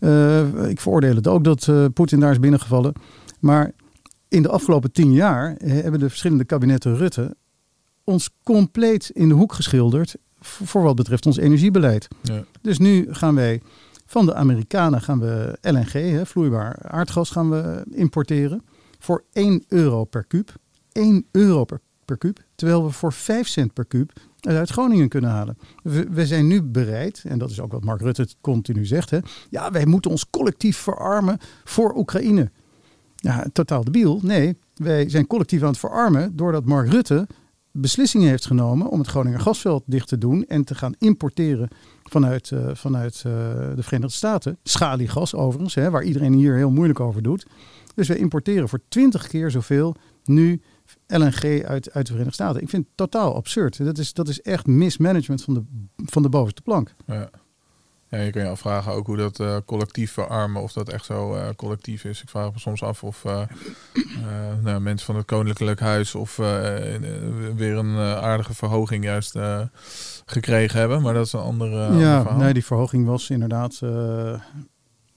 [0.01, 2.93] eh, ik veroordeel het ook dat eh, Poetin daar is binnengevallen.
[3.41, 3.73] Maar
[4.29, 7.37] in de afgelopen tien jaar hebben de verschillende kabinetten Rutte
[8.05, 12.09] ons compleet in de hoek geschilderd voor wat betreft ons energiebeleid.
[12.23, 12.45] Ja.
[12.61, 13.63] Dus nu gaan wij
[14.07, 18.63] van de Amerikanen gaan we LNG, hè, vloeibaar aardgas, gaan we importeren
[18.99, 20.55] voor 1 euro per kuub.
[20.93, 25.31] 1 euro per, per kuub, terwijl we voor 5 cent per kuub uit Groningen kunnen
[25.31, 25.59] halen.
[25.83, 29.19] We, zijn nu bereid, en dat is ook wat Mark Rutte continu zegt, hè,
[29.51, 32.51] ja, wij moeten ons collectief verarmen voor Oekraïne.
[33.17, 34.21] Ja, totaal debiel.
[34.23, 37.27] Nee, wij zijn collectief aan het verarmen doordat Mark Rutte
[37.73, 41.69] beslissingen heeft genomen om het Groninger gasveld dicht te doen en te gaan importeren
[42.03, 43.23] vanuit, eh, vanuit eh,
[43.75, 44.59] de Verenigde Staten.
[44.63, 47.47] Schaliegas overigens, hè, waar iedereen hier heel moeilijk over doet.
[47.95, 50.61] Dus wij importeren voor 20 keer zoveel nu
[51.09, 52.63] LNG uit, uit de Verenigde Staten.
[52.63, 53.85] Ik vind het totaal absurd.
[53.85, 55.63] Dat is, dat is echt mismanagement van de,
[55.97, 56.95] van de bovenste plank.
[57.07, 57.31] Ja.
[58.11, 61.35] Ja, je kan je afvragen ook hoe dat eh, collectief verarmen, of dat echt zo
[61.35, 62.23] eh, collectief is.
[62.23, 63.43] Ik vraag me soms af of eh,
[64.63, 66.37] nou, mensen van het Koninklijk Huis of
[67.57, 69.39] weer een aardige verhoging juist
[70.25, 71.03] gekregen hebben.
[71.03, 72.39] Maar dat is een andere, ander ja, verhaal.
[72.39, 73.79] nee, die verhoging was inderdaad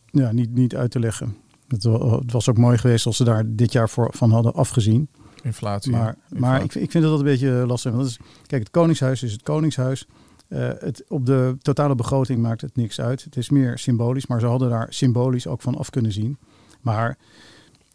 [0.05, 1.37] ja, niet, niet uit te leggen.
[1.67, 5.09] Het, het was ook mooi geweest als ze daar dit jaar voor, van hadden afgezien.
[5.41, 5.91] Inflatie.
[5.91, 6.39] Maar, Inflatie.
[6.39, 7.91] maar ik, ik vind dat een beetje lastig.
[7.91, 10.07] Want dat is, kijk, het Koningshuis is het Koningshuis.
[10.47, 13.23] Eh, het, op de totale begroting maakt het niks uit.
[13.23, 16.37] Het is meer symbolisch, maar ze hadden daar symbolisch ook van af kunnen zien.
[16.81, 17.17] Maar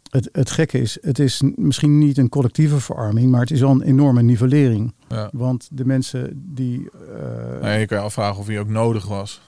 [0.09, 3.71] het, het gekke is, het is misschien niet een collectieve verarming, maar het is wel
[3.71, 4.93] een enorme nivellering.
[5.07, 5.29] Ja.
[5.33, 6.89] Want de mensen die.
[7.15, 9.41] eh, Nee, je kan je afvragen of hij ook nodig was.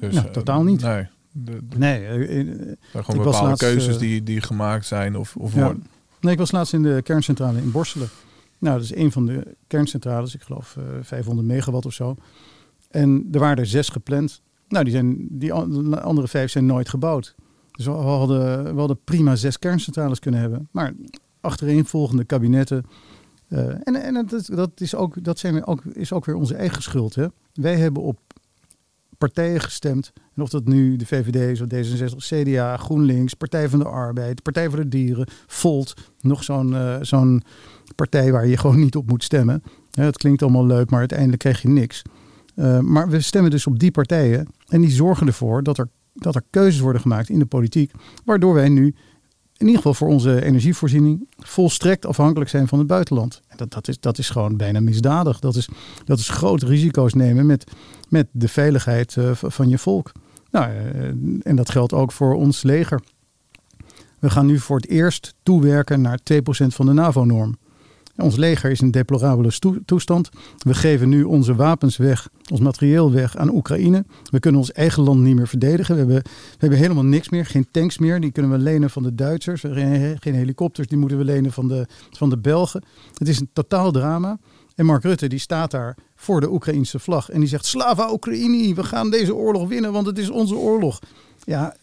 [0.00, 0.80] Dus, Nou, eh, totaal niet.
[0.82, 1.06] Nee.
[1.32, 5.16] De, de- nee, eh, eh, Ik was bepaalde laatst, keuzes eh, die, die gemaakt zijn
[5.16, 5.62] of, of Ja.
[5.64, 5.86] worden.
[6.22, 8.08] Nee, ik was laatst in de kerncentrale in Borselen.
[8.58, 12.16] Nou, dat is een van de kerncentrales, ik geloof eh 500 megawatt of zo.
[12.90, 14.42] En er waren er zes gepland.
[14.68, 17.34] Nou, die, zijn, die an- de andere vijf zijn nooit gebouwd.
[17.72, 20.68] Dus we hadden, we hadden prima zes kerncentrales kunnen hebben.
[20.70, 20.92] Maar
[21.40, 22.84] achtereenvolgende kabinetten.
[23.48, 26.82] eh, en en dat, dat, is ook, dat zijn ook, is ook weer onze eigen
[26.82, 27.14] schuld.
[27.14, 27.26] Hè?
[27.52, 28.18] Wij hebben op
[29.28, 30.12] partijen gestemd.
[30.34, 34.42] En of dat nu de VVD is, of D66, CDA, GroenLinks, Partij van de Arbeid,
[34.42, 35.94] Partij voor de Dieren, Volt.
[36.20, 37.42] Nog zo'n eh, zo'n
[37.96, 39.62] partij waar je gewoon niet op moet stemmen.
[39.90, 42.02] Hè, het klinkt allemaal leuk, maar uiteindelijk krijg je niks.
[42.54, 44.48] Eh, maar we stemmen dus op die partijen.
[44.68, 47.92] En die zorgen ervoor dat er, dat er keuzes worden gemaakt in de politiek.
[48.24, 48.94] Waardoor wij nu
[49.56, 53.40] in ieder geval voor onze energievoorziening volstrekt afhankelijk zijn van het buitenland.
[53.48, 55.38] En dat, dat, is, dat is gewoon bijna misdadig.
[55.38, 55.68] Dat is,
[56.04, 57.70] dat is grote risico's nemen met,
[58.12, 60.12] met de veiligheid eh, van je volk.
[60.50, 61.04] Nou, eh,
[61.42, 63.00] en dat geldt ook voor ons leger.
[64.18, 67.56] We gaan nu voor het eerst toewerken naar 2% van de NAVO-norm.
[68.16, 69.52] Ons leger is in deplorabele
[69.84, 70.28] toestand.
[70.58, 74.04] We geven nu onze wapens weg, ons materieel weg aan Oekraïne.
[74.30, 75.94] We kunnen ons eigen land niet meer verdedigen.
[75.94, 78.20] We hebben, we hebben helemaal niks meer, geen tanks meer.
[78.20, 79.60] Die kunnen we lenen van de Duitsers.
[79.60, 82.84] Geen, geen helikopters, die moeten we lenen van de, van de Belgen.
[83.14, 84.38] Het is een totaal drama.
[84.82, 87.30] En Mark Rutte die staat daar voor de Oekraïnse vlag.
[87.30, 90.98] En die zegt, Slava Oekraïni, we gaan deze oorlog winnen, want het is onze oorlog.
[91.44, 91.76] Ja,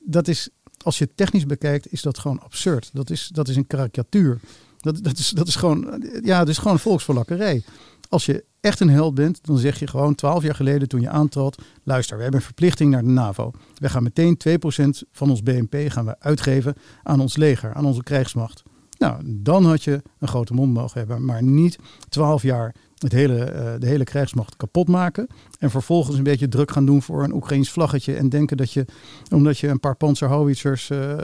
[0.00, 0.48] dat is,
[0.82, 2.90] als je het technisch bekijkt, is dat gewoon absurd.
[2.92, 4.40] Dat is, dat is een karikatuur.
[4.78, 7.62] Dat, dat, is, dat is gewoon, ja, het is gewoon volksverlakkerij.
[8.08, 11.08] Als je echt een held bent, dan zeg je gewoon twaalf jaar geleden toen je
[11.08, 13.50] aantrad, luister, we hebben een verplichting naar de NAVO.
[13.74, 18.02] We gaan meteen 2% van ons BNP gaan we uitgeven aan ons leger, aan onze
[18.02, 18.62] krijgsmacht.
[19.02, 21.78] Nou, dan had je een grote mond mogen hebben, maar niet
[22.08, 25.26] twaalf jaar het hele, eh, de hele krijgsmacht kapot maken.
[25.58, 28.14] En vervolgens een beetje druk gaan doen voor een Oekraïns vlaggetje.
[28.14, 28.84] En denken dat je,
[29.30, 31.16] omdat je een paar panzerhouwitsers eh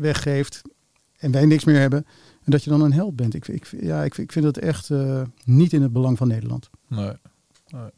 [0.00, 0.62] weggeeft
[1.16, 2.06] en wij niks meer hebben,
[2.44, 3.34] en dat je dan een held bent.
[3.34, 6.70] Ik, ik, ja, ik, ik vind dat echt eh, niet in het belang van Nederland.
[6.88, 7.12] Nee.
[7.68, 7.90] nee.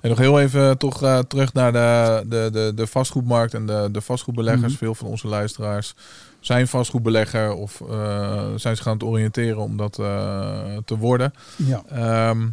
[0.00, 0.98] En nog heel even toch
[1.28, 4.72] terug naar de, de, de, de vastgoedmarkt en de, de vastgoedbeleggers.
[4.72, 4.82] Mhm.
[4.82, 5.94] Veel van onze luisteraars
[6.40, 11.32] zijn vastgoedbelegger of eh, zijn zich aan het oriënteren om dat eh, te worden.
[11.56, 11.82] Ja.
[11.88, 12.46] Ehm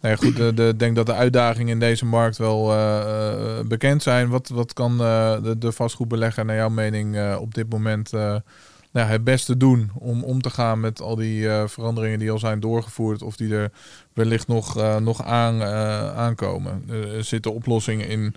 [0.00, 4.02] nee, goed, de, de, ik denk dat de uitdagingen in deze markt wel eh, bekend
[4.02, 4.28] zijn.
[4.28, 9.24] Wat, wat kan de, de vastgoedbelegger naar jouw mening op dit moment nou, ja, het
[9.24, 13.36] beste doen om om te gaan met al die veranderingen die al zijn doorgevoerd of
[13.36, 13.70] die er
[14.16, 16.84] wellicht nog, eh, nog aan, eh, aankomen?
[16.88, 18.34] Er zitten oplossingen in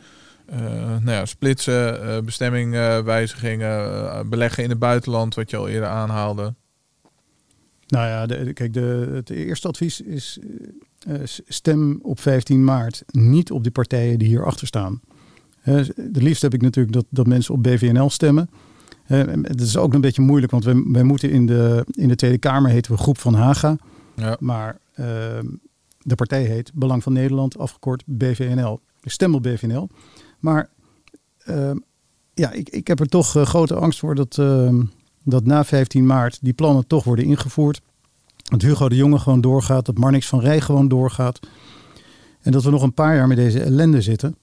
[1.00, 3.70] nou ja, splitsen, eh, bestemmingwijzigingen,
[4.12, 6.54] eh, beleggen in het buitenland, wat je al eerder aanhaalde.
[7.88, 10.40] Nou ja, de, de- kijk, de, het eerste advies is
[11.08, 15.02] eh, eh, stem op 15 maart niet op die partijen die hierachter staan.
[15.62, 18.50] Eh, Het liefst heb ik natuurlijk dat, dat mensen op BVNL stemmen.
[19.06, 22.08] Eh, en Het is ook een beetje moeilijk, want wij, wij moeten in de, in
[22.08, 23.78] de Tweede Kamer heten we Groep van Haga.
[24.16, 24.38] Ja.
[24.40, 25.46] Maar ehm,
[26.02, 28.80] de partij heet Belang van Nederland, afgekort BVNL.
[29.02, 29.90] Dus stem op BVNL.
[30.40, 30.70] Maar
[31.46, 31.78] ehm,
[32.34, 34.84] ja, ik, ik heb er toch eh, grote angst voor dat, ehm,
[35.24, 37.82] dat na 15 maart die plannen toch worden ingevoerd.
[38.44, 41.40] Dat Hugo de Jonge gewoon doorgaat, dat Marnix van Rij gewoon doorgaat.
[42.42, 44.36] En dat we nog een paar jaar met deze ellende zitten.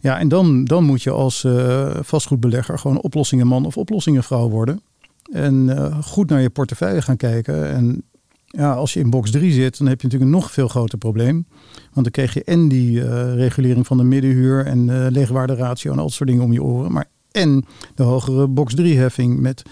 [0.00, 4.80] Ja, en dan, dan moet je als eh, vastgoedbelegger gewoon oplossingenman of oplossingenvrouw worden.
[5.32, 7.68] En eh, goed naar je portefeuille gaan kijken.
[7.68, 8.02] En
[8.48, 10.98] ja, als je in box 3 zit, dan heb je natuurlijk een nog veel groter
[10.98, 11.46] probleem.
[11.72, 15.98] Want dan krijg je en die eh, regulering van de middenhuur en uh, leegwaarderatio en
[15.98, 16.92] al dat soort dingen om je oren.
[16.92, 19.62] Maar en de hogere box 3 heffing met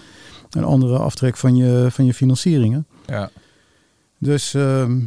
[0.49, 2.87] een andere aftrek van je, van je financieringen.
[3.05, 3.29] Ja.
[4.17, 4.99] Dus ehm,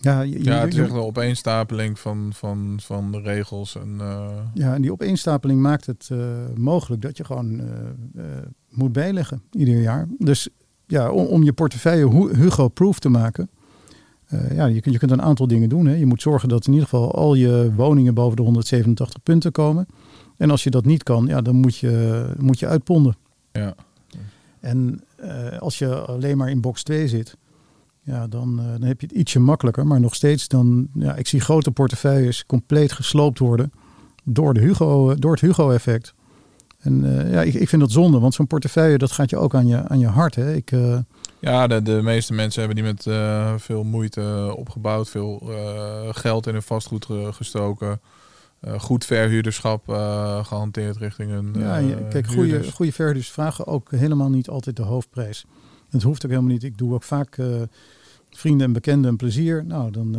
[0.00, 3.76] ja, je, Ja, het is echt een opeenstapeling van, van, van de regels.
[3.76, 6.18] En, eh, Ja, en die opeenstapeling maakt het eh,
[6.54, 7.62] mogelijk dat je gewoon
[8.70, 10.08] moet bijleggen ieder jaar.
[10.18, 10.48] Dus
[10.94, 13.48] ja, om, om je portefeuille Hu- Hugo-proof te maken,
[14.26, 15.86] eh, ja, je, kunt- je kunt een aantal dingen doen.
[15.86, 15.94] Hè.
[15.94, 19.86] Je moet zorgen dat in ieder geval al je woningen boven de 187 punten komen.
[20.36, 23.16] En als je dat niet kan, ja, dan moet je, moet je uitponden.
[23.52, 23.74] ja.
[24.60, 27.36] En eh, als je alleen maar in box 2 zit,
[28.02, 29.86] ja, dan, eh, dan heb je het ietsje makkelijker.
[29.86, 33.72] Maar nog steeds, dan, ja, ik zie grote portefeuilles compleet gesloopt worden
[34.24, 36.14] door, de Hugo, door het Hugo-effect.
[36.84, 39.54] En eh, ja, ik, ik vind dat zonde, want zo'n portefeuille, dat gaat je ook
[39.54, 40.34] aan je, aan je hart.
[40.34, 40.54] Hè?
[40.54, 40.98] Ik, eh,
[41.40, 45.42] Ja, de, de meeste mensen hebben die met eh, veel moeite opgebouwd, veel
[46.10, 48.00] geld in hun vastgoed ge- gestoken.
[48.78, 51.54] goed verhuurderschap eh, gehanteerd richting een.
[51.58, 51.80] Ja,
[52.10, 55.44] kijk, goede, goede verhuurders vragen ook helemaal niet altijd de hoofdprijs.
[55.90, 56.62] Het hoeft ook helemaal niet.
[56.64, 57.38] Ik doe ook vaak
[58.30, 59.64] vrienden en bekenden een plezier.
[59.66, 60.16] Nou, dan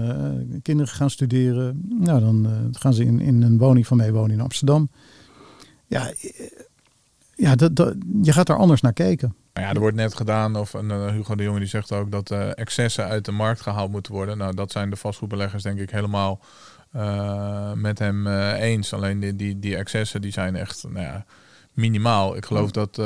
[0.62, 1.82] kinderen gaan studeren.
[2.00, 4.90] Nou, dan gaan ze in, in een woning van mij wonen in Amsterdam.
[5.96, 6.14] Ja,
[7.36, 9.36] ja dat, dat, je gaat daar anders naar kijken.
[9.54, 12.32] Nou ja, er wordt net gedaan, of eh, Hugo de Jonge die zegt ook dat
[12.32, 14.38] eh, excessen uit de markt gehaald moeten worden.
[14.38, 16.40] Nou, dat zijn de vastgoedbeleggers denk ik helemaal
[16.92, 18.94] eh, met hem eens.
[18.94, 21.26] Alleen die, die, die excessen die zijn echt nou ja,
[21.74, 22.36] minimaal.
[22.36, 22.98] Ik geloof dat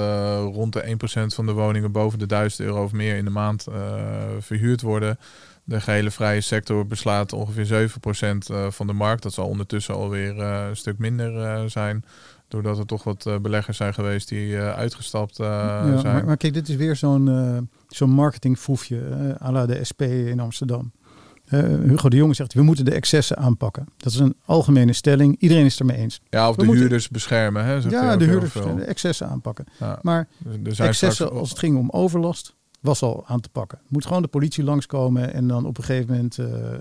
[0.53, 0.97] rond de
[1.31, 3.67] 1% van de woningen boven de 1000 euro of meer in de maand
[4.39, 5.17] verhuurd worden.
[5.69, 9.23] De gehele vrije sector beslaat ongeveer 7% eh, van de markt.
[9.23, 12.05] Dat zal ondertussen alweer een stuk minder zijn.
[12.49, 16.13] Doordat er toch wat eh, beleggers zijn geweest die eh, uitgestapt eh, Ja, zijn.
[16.13, 18.99] maar, maar kijk, dit is weer zo'n zo'n marketingfoefje
[19.41, 20.91] à la de SP in Amsterdam.
[21.85, 23.87] Hugo de Jonge zegt, we moeten de excessen aanpakken.
[23.97, 25.35] Dat is een algemene stelling.
[25.39, 26.21] Iedereen is het ermee eens.
[26.29, 27.65] Ja, of We de moeten- huurders beschermen.
[27.65, 29.65] Hè, zegt Ja, de huurders, de excessen aanpakken.
[29.79, 29.99] Ja.
[30.01, 33.79] Maar zijn excessen straks- als het ging om overlast, was al aan te pakken.
[33.87, 36.35] Moet gewoon de politie langskomen en dan op een gegeven moment,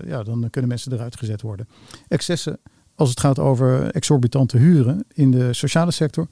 [0.05, 1.67] ja, dan kunnen mensen eruit gezet worden.
[2.07, 2.59] Excessen,
[2.99, 6.27] als het gaat over exorbitante huren in de sociale sector,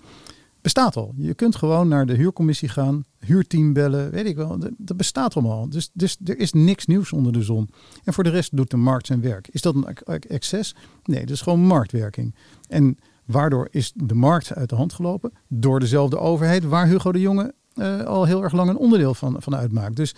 [0.61, 1.13] bestaat al.
[1.18, 4.57] Je kunt gewoon naar de huurcommissie gaan, huurteam bellen, weet ik wel.
[4.59, 5.70] Dat- bestaat allemaal.
[5.70, 7.70] Dus, dus er is niks nieuws onder de zon.
[8.03, 9.47] En voor de rest doet de markt zijn werk.
[9.51, 10.76] Is dat een ex- excess?
[11.03, 12.36] Nee, dat is gewoon marktwerking.
[12.68, 15.32] En waardoor is de markt uit de hand gelopen?
[15.47, 19.36] Door dezelfde overheid waar Hugo de Jonge eh, al heel erg lang een onderdeel van,
[19.39, 19.95] van uitmaakt.
[19.95, 20.15] Dus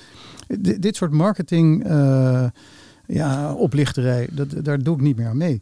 [0.48, 2.46] di- dit soort marketing, eh,
[3.08, 5.62] ja, oplichterij, dat, daar doe ik niet meer aan mee.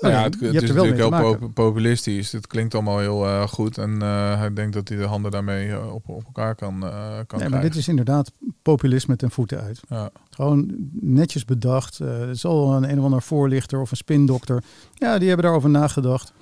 [0.00, 1.52] Nou ja, het, is natuurlijk heel maken.
[1.52, 2.32] populistisch.
[2.32, 3.78] Het klinkt allemaal heel eh, goed.
[3.78, 6.80] En eh, hij denkt dat hij de handen daarmee eh, op, op elkaar kan, eh
[6.80, 7.50] kan Nee, krijgen.
[7.50, 8.32] maar dit is inderdaad
[8.62, 9.80] populisme ten voeten uit.
[9.88, 10.10] ja.
[10.30, 11.98] Gewoon netjes bedacht.
[11.98, 14.62] Het zal een een of ander voorlichter of een spindokter.
[14.94, 16.32] Ja, die hebben daarover nagedacht.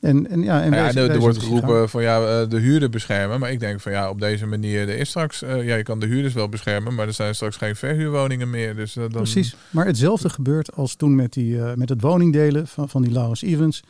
[0.00, 3.40] En, en ja, en Nou ja, er, wordt geroepen van ja, eh, de huurder beschermen.
[3.40, 6.00] Maar ik denk van ja, op deze manier, er is straks, eh, ja, je kan
[6.00, 8.74] de huurders wel beschermen, maar er zijn straks geen verhuurwoningen meer.
[8.74, 9.56] Dus eh, dan, Precies.
[9.70, 13.82] Maar hetzelfde gebeurt als toen met, die, met het woningdelen van, van die Laurens Evans.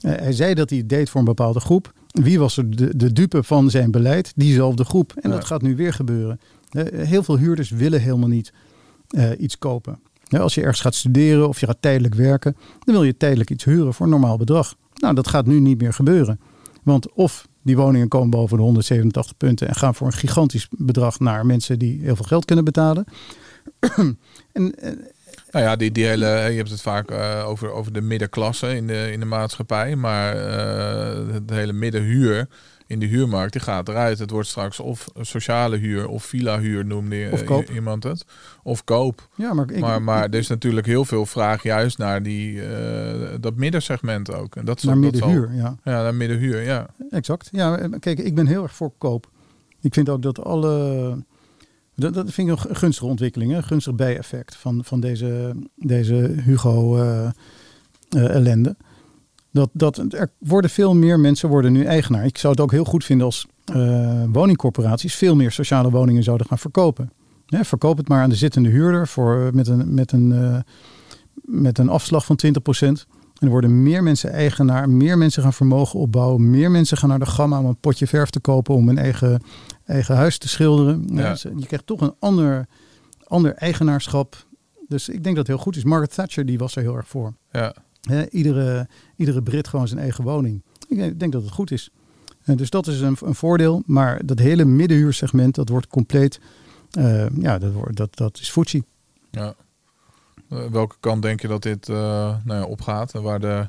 [0.00, 1.92] Hij zei dat hij het deed voor een bepaalde groep.
[2.06, 4.32] Wie was er de, de dupe van zijn beleid?
[4.36, 5.12] Diezelfde groep.
[5.20, 5.36] En Ja.
[5.36, 6.40] dat gaat nu weer gebeuren.
[6.92, 8.52] Heel veel huurders willen helemaal niet
[9.38, 9.98] iets kopen.
[10.28, 13.64] Als je ergens gaat studeren of je gaat tijdelijk werken, dan wil je tijdelijk iets
[13.64, 14.74] huren voor een normaal bedrag.
[14.96, 16.40] Nou, dat gaat nu niet meer gebeuren.
[16.82, 21.18] Want of die woningen komen boven de 187 punten en gaan voor een gigantisch bedrag
[21.18, 23.04] naar mensen die heel veel geld kunnen betalen.
[24.52, 24.92] en, eh,
[25.50, 28.86] Nou ja, die, die hele, je hebt het vaak eh, over, over de middenklasse in
[28.86, 29.96] de, in de maatschappij.
[29.96, 32.48] Maar eh de hele middenhuur
[32.86, 34.18] in de huurmarkt, die gaat eruit.
[34.18, 38.24] Het wordt straks of sociale huur of villa-huur noemde je, Of iemand het.
[38.62, 39.28] Of koop.
[39.34, 43.34] ja, maar, ik, maar maar er is natuurlijk heel veel vraag juist naar die, eh,
[43.40, 44.56] dat middensegment ook.
[44.56, 45.76] En dat naar zal- middenhuur, ja.
[45.84, 46.86] Ja, naar middenhuur, ja.
[47.10, 47.48] Exact.
[47.52, 49.30] Ja, eh, kijk, ik ben heel erg voor koop.
[49.80, 51.24] Ik vind ook dat alle.
[51.94, 56.14] Dat, dat vind ik een gunstige ontwikkeling, een gunstig bijeffect van, van deze, deze
[56.44, 58.76] Hugo-ellende.
[59.56, 62.24] Dat, dat er worden veel meer mensen worden nu eigenaar.
[62.24, 66.46] Ik zou het ook heel goed vinden als eh, woningcorporaties veel meer sociale woningen zouden
[66.46, 67.12] gaan verkopen.
[67.46, 70.58] Verkoop het maar aan de zittende huurder voor, met, een, met, een, eh,
[71.34, 72.48] met een afslag van 20%.
[73.38, 77.18] En er worden meer mensen eigenaar, meer mensen gaan vermogen opbouwen, meer mensen gaan naar
[77.18, 79.42] de gamma om een potje verf te kopen om hun eigen,
[79.84, 81.08] eigen huis te schilderen.
[81.12, 81.30] Ja.
[81.30, 82.66] Dus je krijgt toch een ander,
[83.24, 84.46] ander eigenaarschap.
[84.88, 85.84] Dus ik denk dat het heel goed is.
[85.84, 87.34] Margaret Thatcher die was er heel erg voor.
[87.52, 87.74] ja.
[88.30, 90.62] Iedere, iedere Brit gewoon zijn eigen woning.
[90.88, 91.90] Ik denk- dat het goed is.
[92.42, 93.82] En dus dat is een, een voordeel.
[93.86, 96.40] Maar dat hele middenhuursegment, dat wordt compleet,
[96.90, 98.82] eh, ja, dat, wordt, dat, dat is Fuji.
[99.30, 99.54] Ja.
[100.50, 101.96] Eh, welke kant denk je dat dit eh,
[102.44, 103.14] nou ja, opgaat?
[103.14, 103.68] En waar de,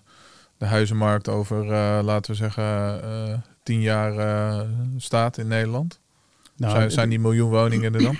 [0.57, 2.63] de huizenmarkt over, eh, laten we zeggen,
[3.03, 4.67] eh, tien jaar eh,
[4.97, 5.99] staat in Nederland?
[6.55, 8.17] Nou, zijn, zijn die miljoen woningen er dan?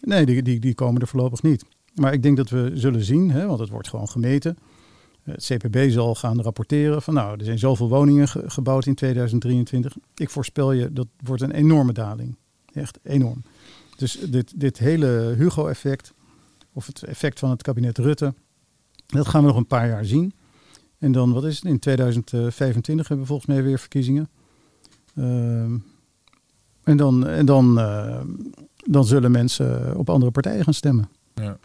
[0.00, 1.64] Nee, die, die, die komen er voorlopig niet.
[1.94, 4.58] Maar ik denk dat we zullen zien, hè, want het wordt gewoon gemeten.
[5.22, 9.96] Het CPB zal gaan rapporteren van nou, er zijn zoveel woningen ge- gebouwd in 2023.
[10.14, 12.36] Ik voorspel je, dat wordt een enorme daling.
[12.72, 13.42] Echt enorm.
[13.96, 16.12] Dus dit, dit hele Hugo-effect,
[16.72, 18.34] of het effect van het kabinet Rutte,
[19.06, 20.32] dat gaan we nog een paar jaar zien.
[20.98, 24.28] En dan, wat is het, in 2025 hebben we volgens mij weer verkiezingen.
[25.14, 25.76] Ehm,
[26.84, 28.20] en dan, en dan, eh,
[28.76, 31.08] dan zullen mensen op andere partijen gaan stemmen.
[31.34, 31.58] Ja.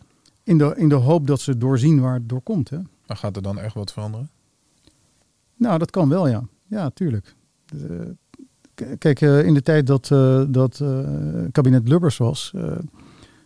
[0.44, 2.70] In de, in de hoop dat ze doorzien waar het door komt.
[2.70, 2.78] Hè?
[3.08, 4.30] Maar gaat er dan echt wat veranderen?
[5.56, 6.44] Nou, dat kan wel, ja.
[6.68, 7.36] Ja, tuurlijk.
[8.78, 10.84] Eh, kijk, eh, in de tijd dat, eh, dat
[11.52, 12.54] kabinet Lubbers was,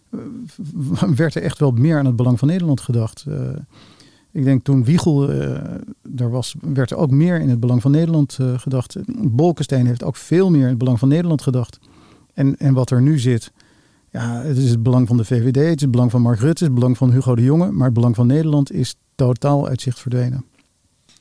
[1.16, 3.26] werd er echt wel meer aan het belang van Nederland gedacht.
[4.32, 5.30] Ik denk toen Wiegel
[6.16, 8.98] er was, werd er ook meer in het belang van Nederland gedacht.
[9.18, 11.80] Bolkestein heeft ook veel meer in het belang van Nederland gedacht.
[12.34, 13.52] En, en wat er nu zit,
[14.12, 16.50] ja, het is het belang van de VVD, het is het belang van Mark Rutte,
[16.50, 17.72] het is het belang van Hugo de Jonge.
[17.72, 20.46] Maar het belang van Nederland is totaal uit zicht verdwenen.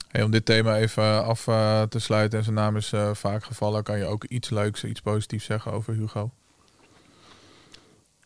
[0.09, 3.45] Hey, om dit thema even af eh, te sluiten, en zijn naam is eh, vaak
[3.45, 6.31] gevallen, kan je ook iets leuks, iets positiefs zeggen over Hugo?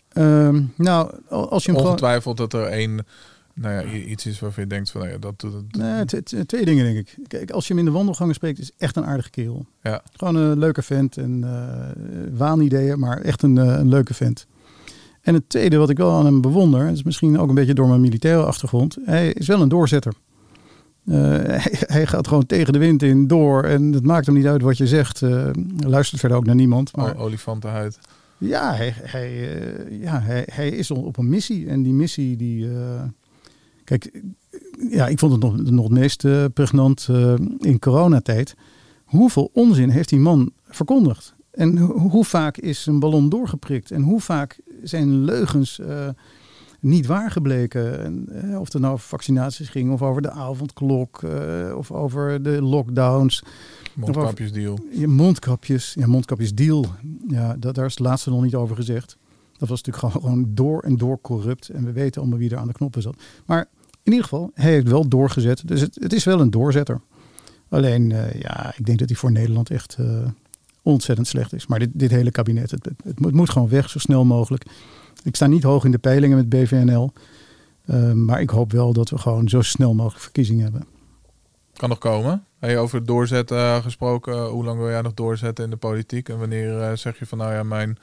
[0.08, 1.92] Ehm, nou, al- als je hem gewoon...
[1.94, 3.06] Ongetwijfeld dat er één,
[3.54, 6.04] nou ja, iets is waarvan je denkt van, nou ja, dat, dat, Nee,
[6.46, 7.16] twee dingen denk ik.
[7.26, 9.66] Kijk, als je hem in de wandelgangen spreekt, is echt een aardige kerel.
[9.82, 10.02] Ja.
[10.12, 12.02] Gewoon een leuke vent en eh
[12.38, 14.46] waanideeën, maar echt een, eh, een leuke vent.
[15.24, 17.88] En het tweede wat ik wel aan hem bewonder, is misschien ook een beetje door
[17.88, 20.12] mijn militaire achtergrond, hij is wel een doorzetter.
[21.04, 21.14] Eh,
[21.44, 24.62] hij, hij gaat gewoon tegen de wind in door en het maakt hem niet uit
[24.62, 25.22] wat je zegt.
[25.22, 26.96] Eh, luistert verder ook naar niemand.
[26.96, 27.98] Maar o- olifantenhuid.
[28.38, 31.68] ja, hij, hij, eh, ja hij, hij is op een missie.
[31.68, 32.68] En die missie, die.
[33.84, 34.22] kijk,
[34.90, 37.08] ja, ik vond het nog, nog het meest pregnant
[37.58, 38.54] in coronatijd.
[39.04, 41.33] Hoeveel onzin heeft die man verkondigd?
[41.54, 43.90] En ho- hoe vaak is een ballon doorgeprikt?
[43.90, 46.08] En hoe vaak zijn leugens eh,
[46.80, 48.04] niet waar gebleken?
[48.04, 52.42] En, eh, of het nou over vaccinaties ging, of over de avondklok, eh, of over
[52.42, 53.42] de lockdowns.
[53.94, 54.78] Mondkapjesdeal.
[54.90, 56.86] Je mondkapjes, ja, mondkapjesdeal.
[57.28, 59.16] Ja, dat, daar is het laatste nog niet over gezegd.
[59.56, 61.68] Dat was natuurlijk gewoon, door en door corrupt.
[61.68, 63.22] En we weten allemaal wie er aan de knoppen zat.
[63.46, 63.68] Maar
[64.02, 65.68] in ieder geval, hij heeft wel doorgezet.
[65.68, 67.00] Dus het, het is wel een doorzetter.
[67.68, 68.08] Alleen,
[68.38, 69.96] ja, ik denk dat hij voor Nederland echt
[70.84, 71.66] ontzettend slecht is.
[71.66, 74.64] Maar dit, dit hele kabinet, het, het, het moet- gewoon weg zo snel mogelijk.
[75.22, 77.12] Ik sta niet hoog in de peilingen met BVNL.
[77.84, 80.84] Eh, maar ik hoop wel dat we gewoon zo snel mogelijk verkiezingen hebben.
[81.72, 82.44] Kan nog komen.
[82.58, 86.28] Hey, over het doorzetten eh, gesproken, hoe lang wil jij nog doorzetten in de politiek?
[86.28, 87.98] En wanneer eh, zeg je van, nou ja, mijn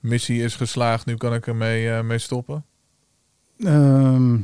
[0.00, 2.64] missie is geslaagd, nu kan ik ermee eh, mee stoppen?
[3.58, 4.36] Ehm,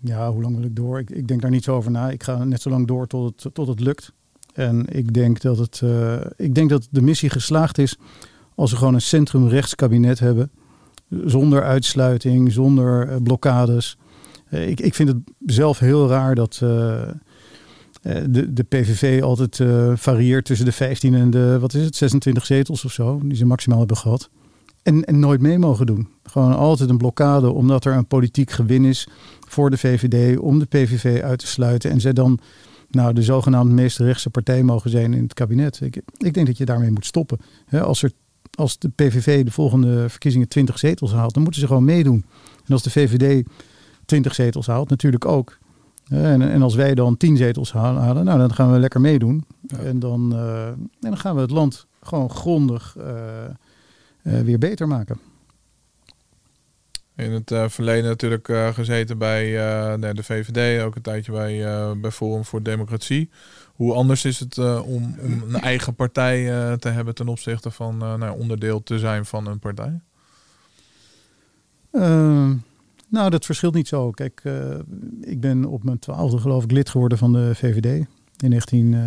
[0.00, 0.98] ja, hoe lang wil ik door?
[0.98, 2.10] Ik, ik denk daar niet zo over na.
[2.10, 4.12] Ik ga net zo lang door tot het, tot het lukt.
[4.52, 7.96] En ik denk dat, het, eh, ik denk dat de missie geslaagd is
[8.54, 10.50] als we gewoon een centrumrechtskabinet hebben.
[11.24, 13.96] Zonder uitsluiting, zonder eh, blokkades.
[14.48, 16.54] Eh, ik, ik vind het zelf heel raar dat
[18.30, 19.60] de, de PVV altijd
[19.94, 23.20] varieert tussen de 15 en de, wat is het, 26 zetels of zo.
[23.24, 24.30] Die ze maximaal hebben gehad.
[24.82, 26.08] En, en nooit mee mogen doen.
[26.24, 29.08] Gewoon altijd een blokkade, omdat er een politiek gewin is
[29.48, 31.90] voor de VVD om de PVV uit te sluiten.
[31.90, 32.40] En zij dan
[32.94, 35.80] nou, de zogenaamd meest rechtse partij mogen zijn in het kabinet.
[35.80, 37.38] Ik, ik denk dat je daarmee moet stoppen.
[37.70, 38.12] Als, er,
[38.54, 42.24] als de PVV de volgende verkiezingen 20 zetels haalt, dan moeten ze gewoon meedoen.
[42.66, 43.46] En als de VVD
[44.04, 45.58] 20 zetels haalt, natuurlijk ook.
[46.08, 49.44] En, en als wij dan 10 zetels halen, nou, dan gaan we lekker meedoen.
[49.66, 49.78] Ja.
[49.78, 53.44] En, dan, eh, en dan gaan we het land gewoon grondig eh,
[54.22, 55.18] eh, weer beter maken.
[57.16, 61.96] In het eh, verleden natuurlijk eh, gezeten bij eh, de VVD, ook een tijdje bij,
[61.96, 63.30] bij Forum voor Democratie.
[63.74, 66.44] Hoe anders is het om, om een eigen partij
[66.78, 70.00] te hebben ten opzichte van nou, onderdeel te zijn van een partij?
[71.90, 72.54] Ehm,
[73.08, 74.10] nou, dat verschilt niet zo.
[74.10, 74.42] Kijk,
[75.20, 78.06] ik ben op mijn twaalfde geloof ik lid geworden van de VVD.
[78.36, 78.94] In 19...
[78.94, 79.00] eh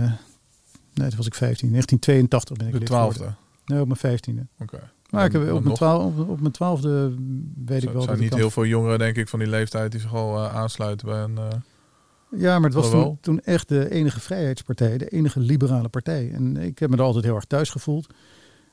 [0.93, 1.69] nee, toen was ik 15.
[1.69, 3.13] 1982 ben ik De lid geworden.
[3.15, 3.37] twaalfde.
[3.65, 4.47] Nee, op mijn vijftiende.
[4.59, 4.91] Oké.
[5.15, 7.13] Maar ik heb, op, mijn twaalf, op, op mijn twaalfde
[7.65, 9.47] weet ik Er wel zijn dat ik niet heel veel jongeren, denk ik, van die
[9.47, 11.37] leeftijd die zich al eh, aansluiten bij een.
[11.37, 16.31] eh, Ja, maar het was toen, toen echt de enige vrijheidspartij, de enige liberale partij.
[16.33, 18.07] En ik heb me er altijd heel erg thuis gevoeld.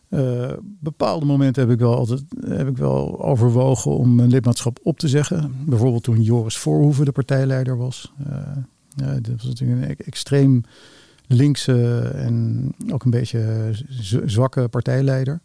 [0.08, 4.98] Eh, bepaalde momenten heb ik wel altijd heb ik wel overwogen om mijn lidmaatschap op
[4.98, 5.54] te zeggen.
[5.66, 8.12] Bijvoorbeeld toen Joris Voorhoeven de partijleider was.
[8.94, 10.62] Ja, dat was natuurlijk een extreem
[11.26, 13.70] linkse en ook een beetje
[14.24, 15.40] zwakke partijleider.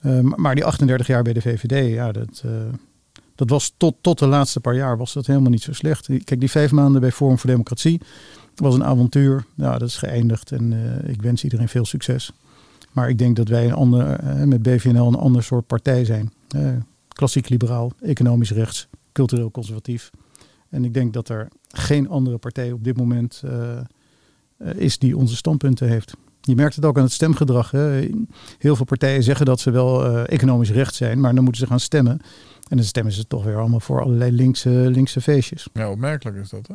[0.00, 2.50] Eh, maar- die 38 jaar bij de VVD, ja, dat, eh,
[3.34, 6.06] dat was tot, tot de laatste paar jaar was dat helemaal niet zo slecht.
[6.24, 8.00] Kijk, die vijf maanden bij Forum voor Democratie
[8.54, 9.44] was een avontuur.
[9.54, 12.32] Nou, dat is geëindigd en eh, ik wens iedereen veel succes.
[12.92, 16.32] Maar ik denk dat wij een ander, met BVNL een ander soort partij zijn.
[17.08, 20.10] Klassiek liberaal, economisch rechts, cultureel conservatief.
[20.68, 23.42] En ik denk dat er geen andere partij op dit moment
[24.74, 26.14] is die onze standpunten heeft.
[26.48, 27.70] Je merkt het ook aan het stemgedrag.
[27.70, 28.08] Hè.
[28.58, 31.68] Heel veel partijen zeggen dat ze wel eh, economisch recht zijn, maar dan moeten ze
[31.68, 32.20] gaan stemmen.
[32.68, 35.68] En dan stemmen ze toch weer allemaal voor allerlei linkse, linkse feestjes.
[35.72, 36.66] ja, opmerkelijk is dat.
[36.66, 36.74] Hè?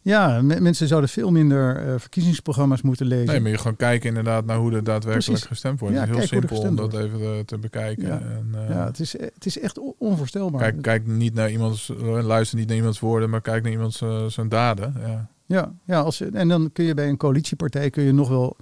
[0.00, 3.26] Ja, me- mensen zouden veel minder eh, verkiezingsprogramma's moeten lezen.
[3.26, 5.46] Nee, maar je gewoon kijken inderdaad naar hoe er daadwerkelijk Precies.
[5.46, 5.94] gestemd wordt.
[5.94, 8.06] Ja, het is heel simpel om dat even te, te bekijken.
[8.06, 8.20] Ja.
[8.20, 10.60] En, eh, ja, het is, het is echt on- onvoorstelbaar.
[10.60, 11.92] kijk, kijk niet naar iemands,
[12.22, 14.94] luister niet naar iemands woorden, maar kijk naar iemands eh, zijn daden.
[15.06, 15.28] Ja.
[15.46, 18.56] Ja, ja als en dan kun je bij een coalitiepartij kun je nog wel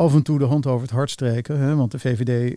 [0.00, 1.58] af en toe de hand over het hart strijken.
[1.58, 2.56] Hè, want de VVD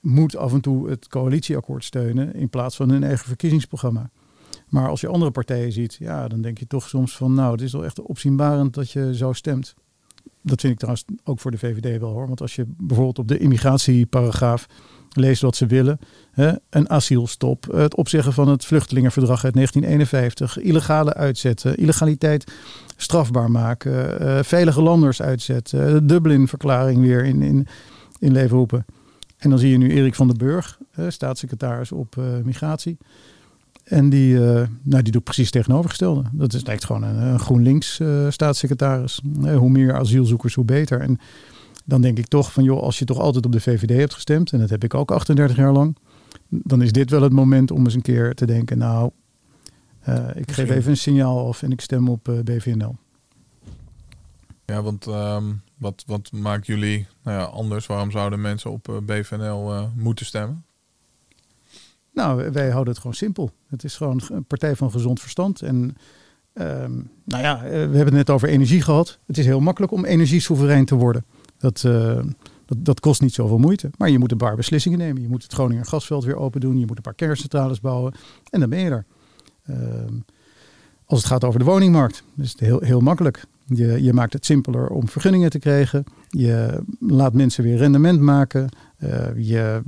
[0.00, 4.10] moet af en toe het coalitieakkoord steunen in plaats van hun eigen verkiezingsprogramma.
[4.68, 7.60] Maar als je andere partijen ziet, ja, dan denk je toch soms van, nou, het
[7.60, 9.74] is wel echt opzienbarend dat je zo stemt.
[10.42, 12.26] Dat vind ik trouwens ook voor de VVD wel hoor.
[12.26, 14.66] Want als je bijvoorbeeld op de immigratieparagraaf
[15.12, 15.98] leest wat ze willen.
[16.30, 22.52] Hè, een asielstop, het opzeggen van het vluchtelingenverdrag uit 1951, illegale uitzetten, illegaliteit
[23.02, 27.66] strafbaar maken, uh, veilige landers uitzetten, de Dublin-verklaring weer in, in,
[28.18, 28.84] in leven roepen.
[29.36, 32.98] En dan zie je nu Erik van den Burg, uh, staatssecretaris op migratie.
[33.84, 34.38] En die,
[34.82, 36.22] nou, die doet precies het tegenovergestelde.
[36.32, 39.20] Dat is, lijkt gewoon een, een GroenLinks staatssecretaris.
[39.56, 41.00] Hoe meer asielzoekers, hoe beter.
[41.00, 41.18] En
[41.84, 44.52] dan denk ik toch van, joh, als je toch altijd op de VVD hebt gestemd,
[44.52, 45.96] en dat heb ik ook 38 jaar lang,
[46.48, 49.10] dan is dit wel het moment om eens een keer te denken, nou,
[50.34, 52.96] ik geef even een signaal af en ik stem op BVNL.
[54.64, 57.86] Ja, want um, wat, wat maakt jullie nou ja, anders?
[57.86, 60.64] Waarom zouden mensen op BVNL moeten stemmen?
[62.12, 63.50] Nou, wij houden het gewoon simpel.
[63.68, 65.62] Het is gewoon een partij van gezond verstand.
[65.62, 65.96] En
[66.54, 69.18] um, nou ja, we hebben het net over energie gehad.
[69.26, 71.24] Het is heel makkelijk om energiesoeverein te worden.
[71.58, 72.20] Dat, uh,
[72.66, 73.90] dat, dat, kost niet zoveel moeite.
[73.98, 75.22] Maar je moet een paar beslissingen nemen.
[75.22, 76.78] Je moet het Groninger gasveld weer open doen.
[76.78, 78.14] Je moet een paar kerncentrales bouwen.
[78.50, 79.04] En dan ben je er.
[79.70, 80.24] Um,
[81.06, 83.44] als het gaat over de woningmarkt, is het heel, heel makkelijk.
[83.66, 86.04] Je, je maakt het simpeler om vergunningen te krijgen.
[86.28, 88.68] Je laat mensen weer rendement maken.
[88.98, 89.82] Uh, je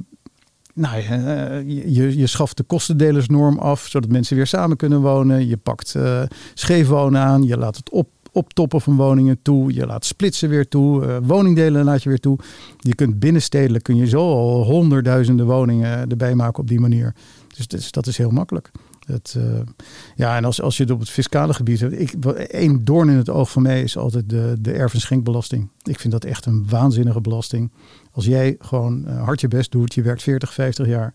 [0.75, 1.03] nou,
[1.67, 5.49] je, je schaft de kostendelersnorm af, zodat mensen weer samen kunnen wonen.
[5.49, 6.23] Je pakt uh,
[6.55, 9.75] scheefwonen aan, je laat het op, optoppen van woningen toe.
[9.75, 12.39] Je laat splitsen weer toe, uh, woningdelen laat je weer toe.
[12.79, 14.21] Je kunt binnenstedelijk kun je zo
[14.63, 17.15] honderdduizenden woningen erbij maken op die manier.
[17.57, 18.71] Dus, dus dat is heel makkelijk.
[19.09, 19.60] Uh,
[20.14, 22.01] ja, en als, als je het op het fiscale gebied hebt.
[22.01, 25.70] Ik, één doorn in het oog van mij is altijd de, de erf- en schenkbelasting.
[25.82, 27.72] Ik vind dat echt een waanzinnige belasting.
[28.12, 31.14] Als jij gewoon uh, hard je best doet, je werkt 40, 50 jaar,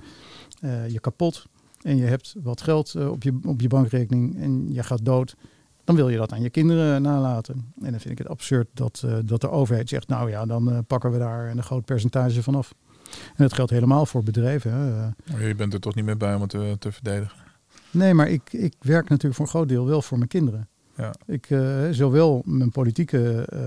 [0.62, 1.46] uh, je kapot
[1.82, 5.36] en je hebt wat geld op, je, op je bankrekening en je gaat dood,
[5.84, 7.74] dan wil je dat aan je kinderen nalaten.
[7.82, 11.12] En dan vind ik het absurd dat, dat de overheid zegt, nou ja, dan pakken
[11.12, 12.74] we daar een groot percentage van af.
[13.10, 14.72] En dat geldt helemaal voor bedrijven.
[14.72, 15.48] Hè.
[15.48, 17.49] Je bent er toch niet meer bij om het te, te verdedigen?
[17.92, 20.68] Nee, maar ik, ik werk natuurlijk voor een groot deel wel voor mijn kinderen.
[20.98, 21.14] Ja.
[21.26, 23.60] Ik, uh, zowel mijn politieke uh,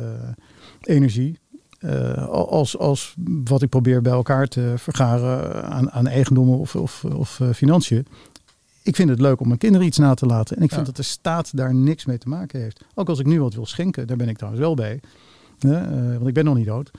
[0.80, 1.38] energie
[1.80, 7.04] uh, als, als wat ik probeer bij elkaar te vergaren aan, aan eigendommen of, of,
[7.04, 8.06] of financiën.
[8.82, 10.56] Ik vind het leuk om mijn kinderen iets na te laten.
[10.56, 12.84] En ik vind dat de staat daar niks mee te maken heeft.
[12.94, 15.00] Ook als ik nu wat wil schenken, daar ben ik trouwens wel bij.
[16.18, 16.90] want ik ben nog niet dood.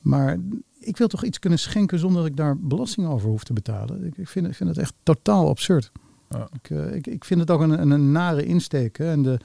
[0.00, 0.38] Maar
[0.78, 4.04] ik wil toch iets kunnen schenken zonder dat ik daar belasting over hoef te betalen.
[4.04, 5.90] Ik, ik, vind, ik vind het echt totaal absurd.
[6.28, 6.48] Ja.
[6.52, 8.98] Ik, uh, ik, ik, vind het ook een, een, een nare insteek.
[8.98, 9.10] Hè?
[9.10, 9.38] En de,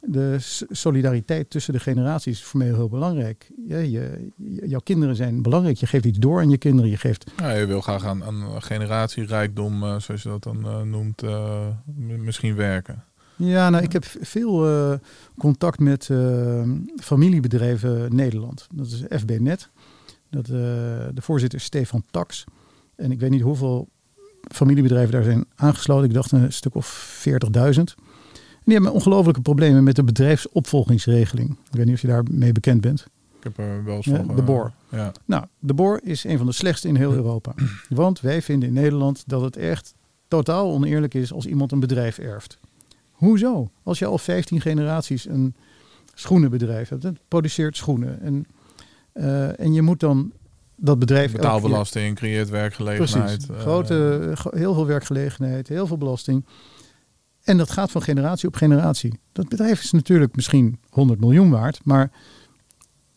[0.00, 0.36] de
[0.70, 3.50] solidariteit tussen de generaties is voor mij heel belangrijk.
[3.66, 4.30] Ja, je,
[4.66, 5.76] jouw kinderen zijn belangrijk.
[5.76, 6.90] Je geeft iets door aan je kinderen.
[6.90, 7.30] Je, geeft...
[7.36, 11.22] ja, je wil graag aan, aan generatierijkdom, uh, zoals je dat dan uh, noemt,
[12.18, 13.04] misschien werken.
[13.36, 14.98] Ja, nou, ik heb veel
[15.38, 16.10] contact met
[16.96, 18.66] familiebedrijven Nederland.
[18.74, 19.68] Dat is FB-net.
[20.30, 22.44] Dat, de voorzitter is Stefan Tax.
[22.96, 23.88] En ik weet niet hoeveel
[24.52, 26.04] familiebedrijven daar zijn aangesloten.
[26.04, 27.32] Ik dacht een stuk of 40.000.
[28.58, 31.50] En die hebben ongelofelijke problemen met de bedrijfsopvolgingsregeling.
[31.50, 33.06] Ik weet niet of je daarmee bekend bent.
[33.38, 34.72] Ik heb er wel eens ja, van De BOR.
[34.88, 35.12] Ja.
[35.24, 37.54] Nou, de BOR is een van de slechtste in heel Europa.
[37.88, 39.94] Want wij vinden in Nederland dat het echt
[40.28, 42.58] totaal oneerlijk is als iemand een bedrijf erft.
[43.10, 43.70] Hoezo?
[43.82, 45.54] Als je al 15 generaties een
[46.14, 48.20] schoenenbedrijf hebt, het produceert schoenen.
[48.20, 48.46] En,
[49.14, 50.32] uh, en je moet dan
[50.80, 51.32] dat bedrijf.
[51.32, 53.46] Betaalbelasting creëert werkgelegenheid.
[53.46, 53.62] Precies.
[53.62, 56.46] Grote, uh, heel veel werkgelegenheid, heel veel belasting.
[57.42, 59.20] En dat gaat van generatie op generatie.
[59.32, 62.10] Dat bedrijf is natuurlijk misschien 100 miljoen waard, maar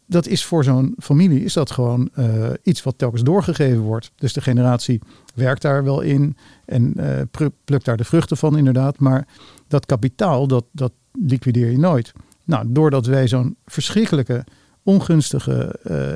[0.06, 4.12] dat is voor zo'n familie is dat gewoon uh, iets wat telkens doorgegeven wordt.
[4.16, 5.02] Dus de generatie
[5.36, 9.00] werkt daar wel in en uh, plukt daar de vruchten van inderdaad.
[9.00, 9.28] Maar
[9.68, 12.12] dat kapitaal, dat, dat liquideer je nooit.
[12.44, 14.44] Nou, doordat wij zo'n verschrikkelijke
[14.91, 16.13] ongunstige uh,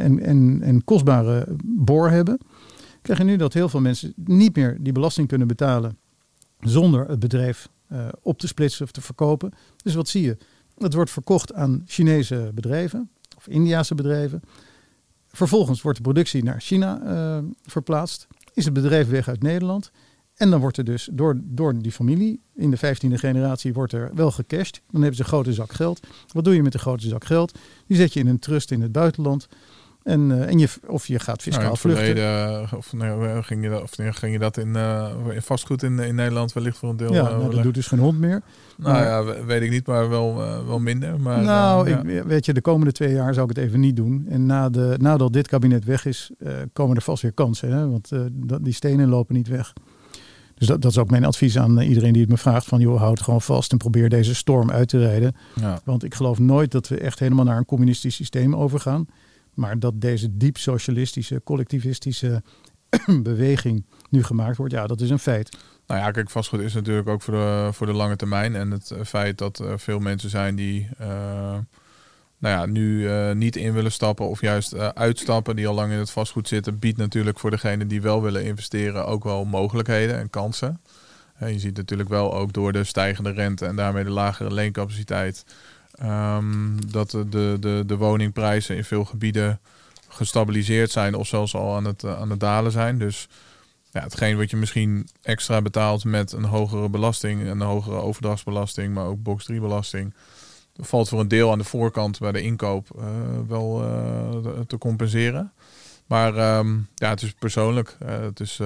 [0.00, 2.38] en, en, en kostbare boor hebben,
[3.02, 5.98] krijg je nu dat heel veel mensen niet meer die belasting kunnen betalen
[6.60, 9.52] zonder het bedrijf uh, op te splitsen of te verkopen.
[9.82, 10.36] Dus wat zie je?
[10.78, 14.42] Het wordt verkocht aan Chinese bedrijven of Indiase bedrijven.
[15.28, 18.26] Vervolgens wordt de productie naar China uh, verplaatst.
[18.52, 19.90] Is het bedrijf weg uit Nederland.
[20.34, 24.10] En dan wordt er dus door, door die familie, in de vijftiende generatie, wordt er
[24.14, 24.82] wel gecashed.
[24.90, 26.06] Dan hebben ze een grote zak geld.
[26.32, 27.58] Wat doe je met een grote zak geld?
[27.86, 29.48] Die zet je in een trust in het buitenland.
[30.02, 32.04] En, uh, en je, of je gaat fiscaal nou, vluchten.
[32.04, 35.98] Verleden, of, nee, ging, je dat, of nee, ging je dat in, uh, vastgoed in,
[35.98, 37.12] in Nederland wellicht voor een deel?
[37.12, 38.42] Ja, uh, nou, dat doet dus geen hond meer.
[38.76, 40.36] Nou maar, ja, weet ik niet, maar wel,
[40.66, 41.20] wel minder.
[41.20, 42.24] Maar, nou, ja.
[42.24, 44.26] weet je, de komende twee jaar zou ik het even niet doen.
[44.28, 46.30] En na de, nadat dit kabinet weg is,
[46.72, 47.72] komen er vast weer kansen.
[47.72, 47.88] Hè?
[47.88, 48.10] Want
[48.62, 49.72] die stenen lopen niet weg.
[50.54, 52.66] Dus dat, dat is ook mijn advies aan iedereen die het me vraagt.
[52.66, 55.36] Van joh, houd gewoon vast en probeer deze storm uit te rijden.
[55.54, 55.80] Ja.
[55.84, 59.06] Want ik geloof nooit dat we echt helemaal naar een communistisch systeem overgaan.
[59.54, 62.42] Maar dat deze diep socialistische, collectivistische
[63.22, 65.56] beweging nu gemaakt wordt, ja, dat is een feit.
[65.86, 68.56] Nou ja, kijk, vastgoed is natuurlijk ook voor de, voor de lange termijn.
[68.56, 71.58] En het eh, feit dat er veel mensen zijn die eh,
[72.44, 75.92] nou ja, nu eh, niet in willen stappen of juist eh, uitstappen, die al lang
[75.92, 80.18] in het vastgoed zitten, biedt natuurlijk voor degenen die wel willen investeren ook wel mogelijkheden
[80.18, 80.80] en kansen.
[81.38, 85.44] Eh, je ziet natuurlijk wel ook door de stijgende rente en daarmee de lagere leencapaciteit
[85.94, 89.60] ehm, dat de, de, de, de woningprijzen in veel gebieden
[90.08, 92.98] gestabiliseerd zijn of zelfs al aan het, eh, aan het dalen zijn.
[92.98, 93.28] Dus
[93.92, 99.06] ja, hetgeen wat je misschien extra betaalt met een hogere belasting, een hogere overdrachtsbelasting, maar
[99.06, 100.14] ook box 3 belasting,
[100.76, 103.04] valt voor een deel aan de voorkant bij de inkoop eh,
[103.48, 105.52] wel eh, te compenseren.
[106.06, 107.96] Maar ehm, ja, het is persoonlijk.
[108.00, 108.56] Eh, het is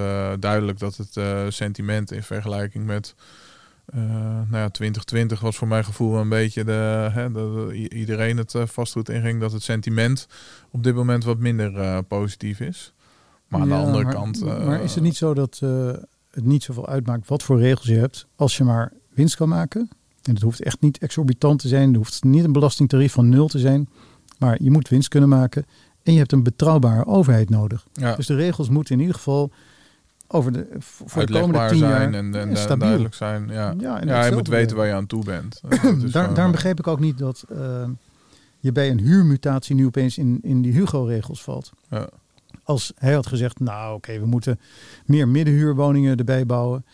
[0.41, 1.17] duidelijk dat het
[1.55, 3.15] sentiment in vergelijking met
[3.93, 7.29] nou ja, 2020 was voor mijn gevoel een beetje de, hè,
[7.73, 10.27] i- iedereen het vastgoed inging, dat het sentiment
[10.71, 12.93] op dit moment wat minder positief is.
[13.49, 14.45] Maar aan Ja, de andere maar- kant.
[14.45, 15.59] maar is het niet zo dat
[16.31, 19.89] het niet zoveel uitmaakt wat voor regels je hebt, als je maar winst kan maken?
[20.29, 23.49] En het hoeft echt niet exorbitant te zijn, het hoeft niet een belastingtarief van nul
[23.49, 23.89] te zijn,
[24.39, 25.67] maar je moet winst kunnen maken
[26.03, 27.87] en je hebt een betrouwbare overheid nodig.
[27.93, 29.51] ja, Dus de regels moeten in ieder geval
[30.27, 32.79] over de, voor de komende tien zijn jaar en, en ja, du- stabiel.
[32.79, 33.49] duidelijk zijn.
[33.49, 35.61] Ja, Ja, en ja je moet weten waar je aan toe bent.
[35.69, 37.85] Eh, Daar, daarom eh, begreep ik ook niet dat eh,
[38.59, 41.73] je bij een huurmutatie nu opeens in, in die Hugo-regels valt.
[41.91, 42.09] Ja.
[42.63, 44.61] Als hij had gezegd, nou oké, we moeten
[45.05, 46.85] meer middenhuurwoningen erbij bouwen.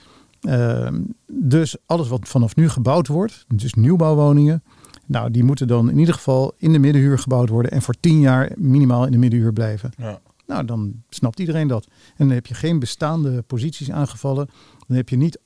[0.45, 4.63] Ehm, dus alles wat vanaf nu gebouwd wordt, dus nieuwbouwwoningen,
[5.07, 8.21] nou die moeten dan in ieder geval in de middenhuur gebouwd worden en voor tien
[8.21, 9.91] jaar minimaal in de middenhuur blijven.
[9.97, 10.21] Ja.
[10.47, 11.87] Nou, dan snapt iedereen dat.
[12.17, 14.49] En dan heb je geen bestaande posities aangevallen.
[14.87, 15.39] Dan heb je niet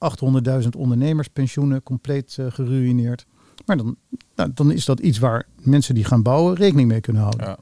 [0.62, 3.26] 800.000 ondernemerspensioenen compleet eh, geruïneerd.
[3.66, 3.96] Maar dan,
[4.34, 7.46] nou, dan is dat iets waar mensen die gaan bouwen rekening mee kunnen houden.
[7.46, 7.58] Ja.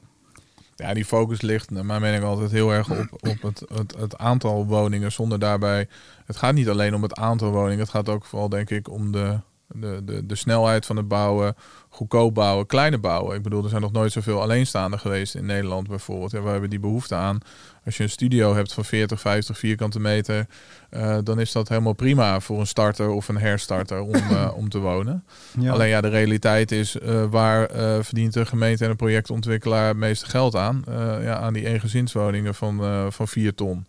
[0.77, 4.17] Ja, die focus ligt naar mijn mening altijd heel erg op, op het, het, het
[4.17, 5.11] aantal woningen.
[5.11, 5.87] Zonder daarbij.
[6.25, 7.79] Het gaat niet alleen om het aantal woningen.
[7.79, 11.55] Het gaat ook vooral, denk ik, om de, de, de, de snelheid van het bouwen.
[11.89, 13.35] Goedkoop bouwen, kleine bouwen.
[13.35, 16.31] Ik bedoel, er zijn nog nooit zoveel alleenstaanden geweest in Nederland bijvoorbeeld.
[16.31, 17.39] Ja, we hebben die behoefte aan.
[17.85, 20.47] Als je een studio hebt van 40, 50 vierkante meter,
[20.89, 24.69] eh, dan is dat helemaal prima voor een starter of een herstarter om, eh, om
[24.69, 25.23] te wonen.
[25.59, 25.71] Ja.
[25.71, 27.69] Alleen ja, de realiteit is eh, waar
[28.03, 30.83] verdient de gemeente en de projectontwikkelaar het meeste geld aan?
[31.21, 33.85] Ja, aan die eengezinswoningen van, van 4 ton.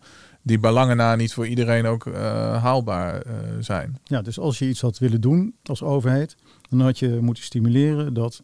[0.49, 3.99] Die bij lange na niet voor iedereen ook eh, haalbaar eh, zijn.
[4.03, 6.35] Ja, dus als je iets had willen doen als overheid,
[6.69, 8.43] dan had je moeten stimuleren dat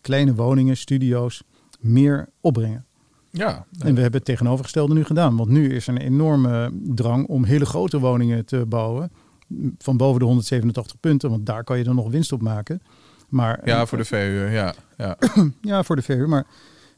[0.00, 1.42] kleine woningen, studio's,
[1.80, 2.84] meer opbrengen.
[3.30, 5.36] Ja, En we hebben het tegenovergestelde nu gedaan.
[5.36, 9.12] Want nu is er een enorme drang om hele grote woningen te bouwen.
[9.78, 12.82] Van boven de 187 punten, want daar kan je dan nog winst op maken.
[13.28, 14.50] Maar, ja voor de verhuur.
[14.50, 15.16] Ja, ja.
[15.60, 16.28] Ja, voor de verhuur.
[16.28, 16.46] Maar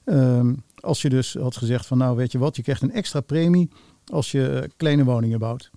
[0.05, 3.21] ehm, als je dus had gezegd van nou weet je wat, je krijgt een extra
[3.21, 3.71] premie
[4.13, 5.71] als je eh, kleine woningen bouwt.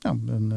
[0.00, 0.52] Nou, dan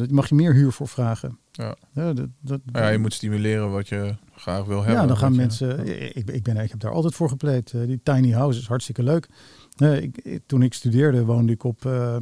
[0.00, 1.38] eh, mag je meer huur voor vragen.
[1.52, 1.74] Ja.
[1.92, 5.00] Ja, dat, dat, ja, je moet stimuleren wat je graag wil hebben.
[5.00, 5.86] ja, dan gaan je- mensen.
[6.16, 7.72] Ik, ben- ik, ben, ik heb daar altijd voor gepleit.
[7.72, 9.28] Eh, die tiny houses, hartstikke leuk.
[9.76, 11.84] Eh, ik, ik- toen ik studeerde, woonde ik op.
[11.86, 12.16] eh,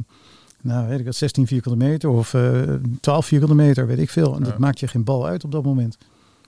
[0.61, 4.35] nou, weet ik wat, 16 vierkante meter of eh 12 vierkante meter, weet ik veel.
[4.35, 5.97] En dat maakt je geen bal uit op dat moment.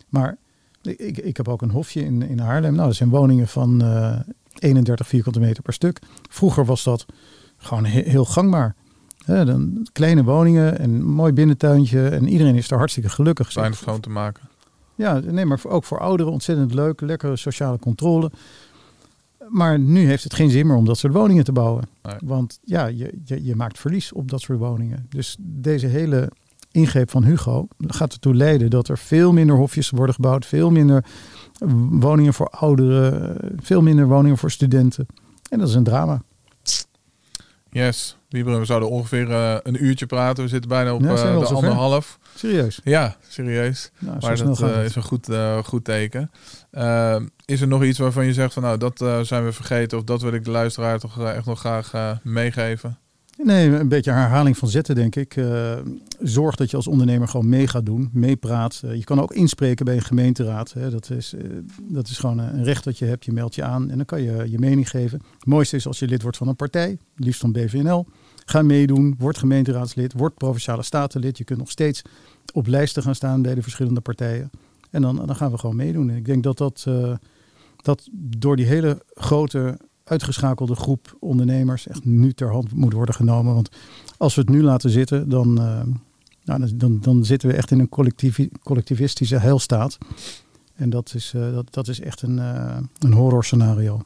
[0.10, 0.38] Maar
[0.82, 2.74] ik, ik heb ook een hofje in, in Haarlem.
[2.74, 4.20] Nou, dat zijn woningen van eh
[4.60, 6.00] 31 vierkante meter per stuk.
[6.30, 7.06] Vroeger was dat
[7.62, 8.76] gewoon he- heel gangbaar.
[9.26, 12.08] Dan kleine woningen en een mooi binnentuintje.
[12.08, 13.54] En iedereen is daar hartstikke gelukkig.
[13.54, 14.44] Weinig schoon te maken.
[14.96, 17.02] Ja, nee, maar ook voor ouderen ontzettend leuk.
[17.02, 18.32] Lekkere sociale controle.
[19.48, 21.84] Maar nu heeft het geen zin meer om dat soort woningen te bouwen.
[22.04, 22.16] Nee.
[22.24, 25.06] Want ja, je, je, je maakt verlies op dat soort woningen.
[25.10, 26.32] Dus deze hele
[26.72, 30.46] ingreep van Hugo gaat ertoe leiden dat er veel minder hofjes worden gebouwd.
[30.46, 31.06] Veel minder
[31.90, 33.38] woningen voor ouderen.
[33.62, 35.06] Veel minder woningen voor studenten.
[35.50, 36.22] En dat is een drama.
[37.72, 38.18] Yes.
[38.30, 40.44] Wieberen, we zouden ongeveer eh, een uurtje praten.
[40.44, 42.20] We zitten bijna op Ja, eh, de anderhalf.
[42.36, 42.80] Serieus.
[42.84, 43.92] Ja, serieus.
[44.00, 45.28] Nou, Maar dat eh, is een goed,
[45.64, 46.32] goed teken.
[47.46, 50.22] Is er nog iets waarvan je zegt van nou, dat zijn we vergeten of dat
[50.22, 52.98] wil ik de luisteraar toch echt nog graag meegeven?
[53.44, 55.36] Nee, een beetje herhaling van zetten, denk ik.
[55.36, 55.78] Eh,
[56.20, 58.82] zorg dat je als ondernemer gewoon mee gaat doen, meepraat.
[58.86, 60.74] Eh, je kan ook inspreken bij een gemeenteraad.
[60.74, 60.90] Hè.
[60.90, 61.44] Dat, is, eh,
[61.82, 63.26] dat is gewoon een recht dat je hebt.
[63.26, 65.22] Je meldt je aan en dan kan je je mening geven.
[65.34, 68.06] Het mooiste is als je lid wordt van een partij, liefst van BVNL.
[68.46, 71.38] Ga meedoen, word gemeenteraadslid, word provinciale statenlid.
[71.38, 72.02] Je kunt nog steeds
[72.54, 74.50] op lijsten gaan staan bij de verschillende partijen.
[74.90, 76.10] En dan, dan gaan we gewoon meedoen.
[76.10, 76.86] En ik denk dat dat,
[77.76, 79.78] dat door die hele grote
[80.12, 83.54] uitgeschakelde groep ondernemers echt nu ter hand moet worden genomen.
[83.54, 83.70] Want
[84.18, 85.82] als we het nu laten zitten, dan, uh,
[86.44, 87.90] nou, dan, dan, zitten we echt in een
[88.64, 89.98] collectivistische heilstaat.
[90.76, 94.02] En dat is, uh, dat, dat is echt een, uh, een horror scenario.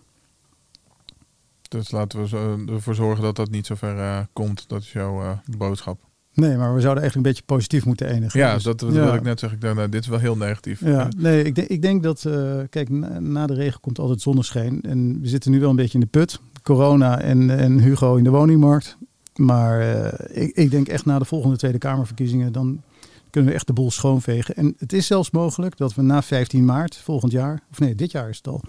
[1.68, 4.70] Dus laten we ervoor zorgen dat dat niet zo ver komt.
[4.70, 6.05] Dat is jouw boodschap.
[6.36, 8.40] Nee, maar we zouden eigenlijk een beetje positief moeten eindigen.
[8.40, 9.58] Ja, dus, dat, dat wil ik net zeggen.
[9.58, 10.80] Ik dacht, nou, dit is wel heel negatief.
[10.80, 14.22] Ja, nee, ik, denk, ik denk dat, uh, kijk, na, na, de regen komt altijd
[14.22, 14.82] zonneschijn.
[14.82, 16.40] En we zitten nu wel een beetje in de put.
[16.64, 18.98] Corona en, en Hugo in de woningmarkt.
[19.36, 22.82] Maar uh, ik, ik denk echt na de volgende Tweede Kamerverkiezingen, dan
[23.30, 24.56] kunnen we echt de boel schoonvegen.
[24.56, 28.12] En het is zelfs mogelijk dat we na 15 maart volgend jaar, of nee, dit
[28.12, 28.62] jaar is het al.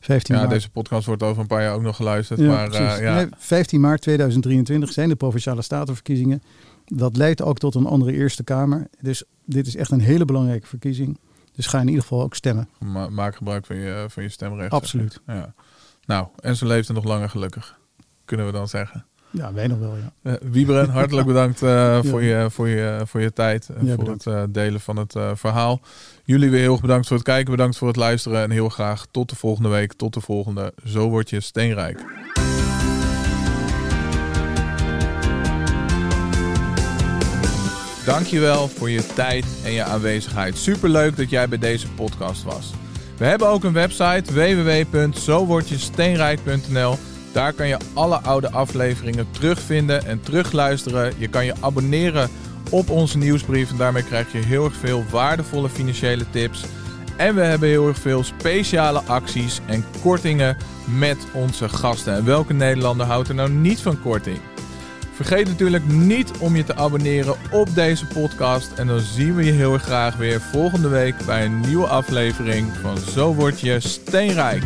[0.00, 0.52] 15 ja, maart.
[0.52, 2.40] deze podcast wordt over een paar jaar ook nog geluisterd.
[2.40, 3.14] Ja, maar, uh, ja.
[3.14, 6.42] nee, 15 maart 2023 zijn de Provinciale Statenverkiezingen.
[6.84, 8.88] Dat leidt ook tot een andere Eerste Kamer.
[9.00, 11.18] Dus dit is echt een hele belangrijke verkiezing.
[11.52, 12.68] Dus ga in ieder geval ook stemmen.
[12.78, 14.72] Ma maak gebruik van je, van je stemrecht.
[14.72, 15.20] Absoluut.
[15.26, 15.54] Ja.
[16.04, 17.78] Nou, en ze leeft er nog langer gelukkig.
[18.24, 19.06] Kunnen we dan zeggen.
[19.30, 20.12] Ja, wij nog wel, ja.
[20.22, 22.02] Uh, Wieberen, hartelijk bedankt uh, ja.
[22.02, 24.24] voor, je, voor, je, voor je tijd en Ja, voor bedankt.
[24.24, 25.80] het uh, delen van het verhaal.
[26.24, 29.06] Jullie weer heel erg bedankt voor het kijken, bedankt voor het luisteren en heel graag
[29.10, 32.04] tot de volgende week, tot de volgende Zo word je steenrijk.
[38.04, 40.58] Dankjewel voor je tijd en je aanwezigheid.
[40.58, 42.72] Superleuk dat jij bij deze podcast was.
[43.16, 46.96] We hebben ook een website www.zowordjesteenrijk.nl.
[47.32, 51.12] Daar kan je alle oude afleveringen terugvinden en terugluisteren.
[51.18, 52.30] Je kan je abonneren
[52.70, 56.64] op onze nieuwsbrief en daarmee krijg je heel erg veel waardevolle financiële tips.
[57.16, 60.56] En we hebben heel erg veel speciale acties en kortingen
[60.98, 62.14] met onze gasten.
[62.14, 64.38] En welke Nederlander houdt er nou niet van korting?
[65.12, 68.72] Vergeet natuurlijk niet om je te abonneren op deze podcast.
[68.72, 72.72] En dan zien we je heel erg graag weer volgende week bij een nieuwe aflevering
[72.80, 74.64] van Zo word je steenrijk.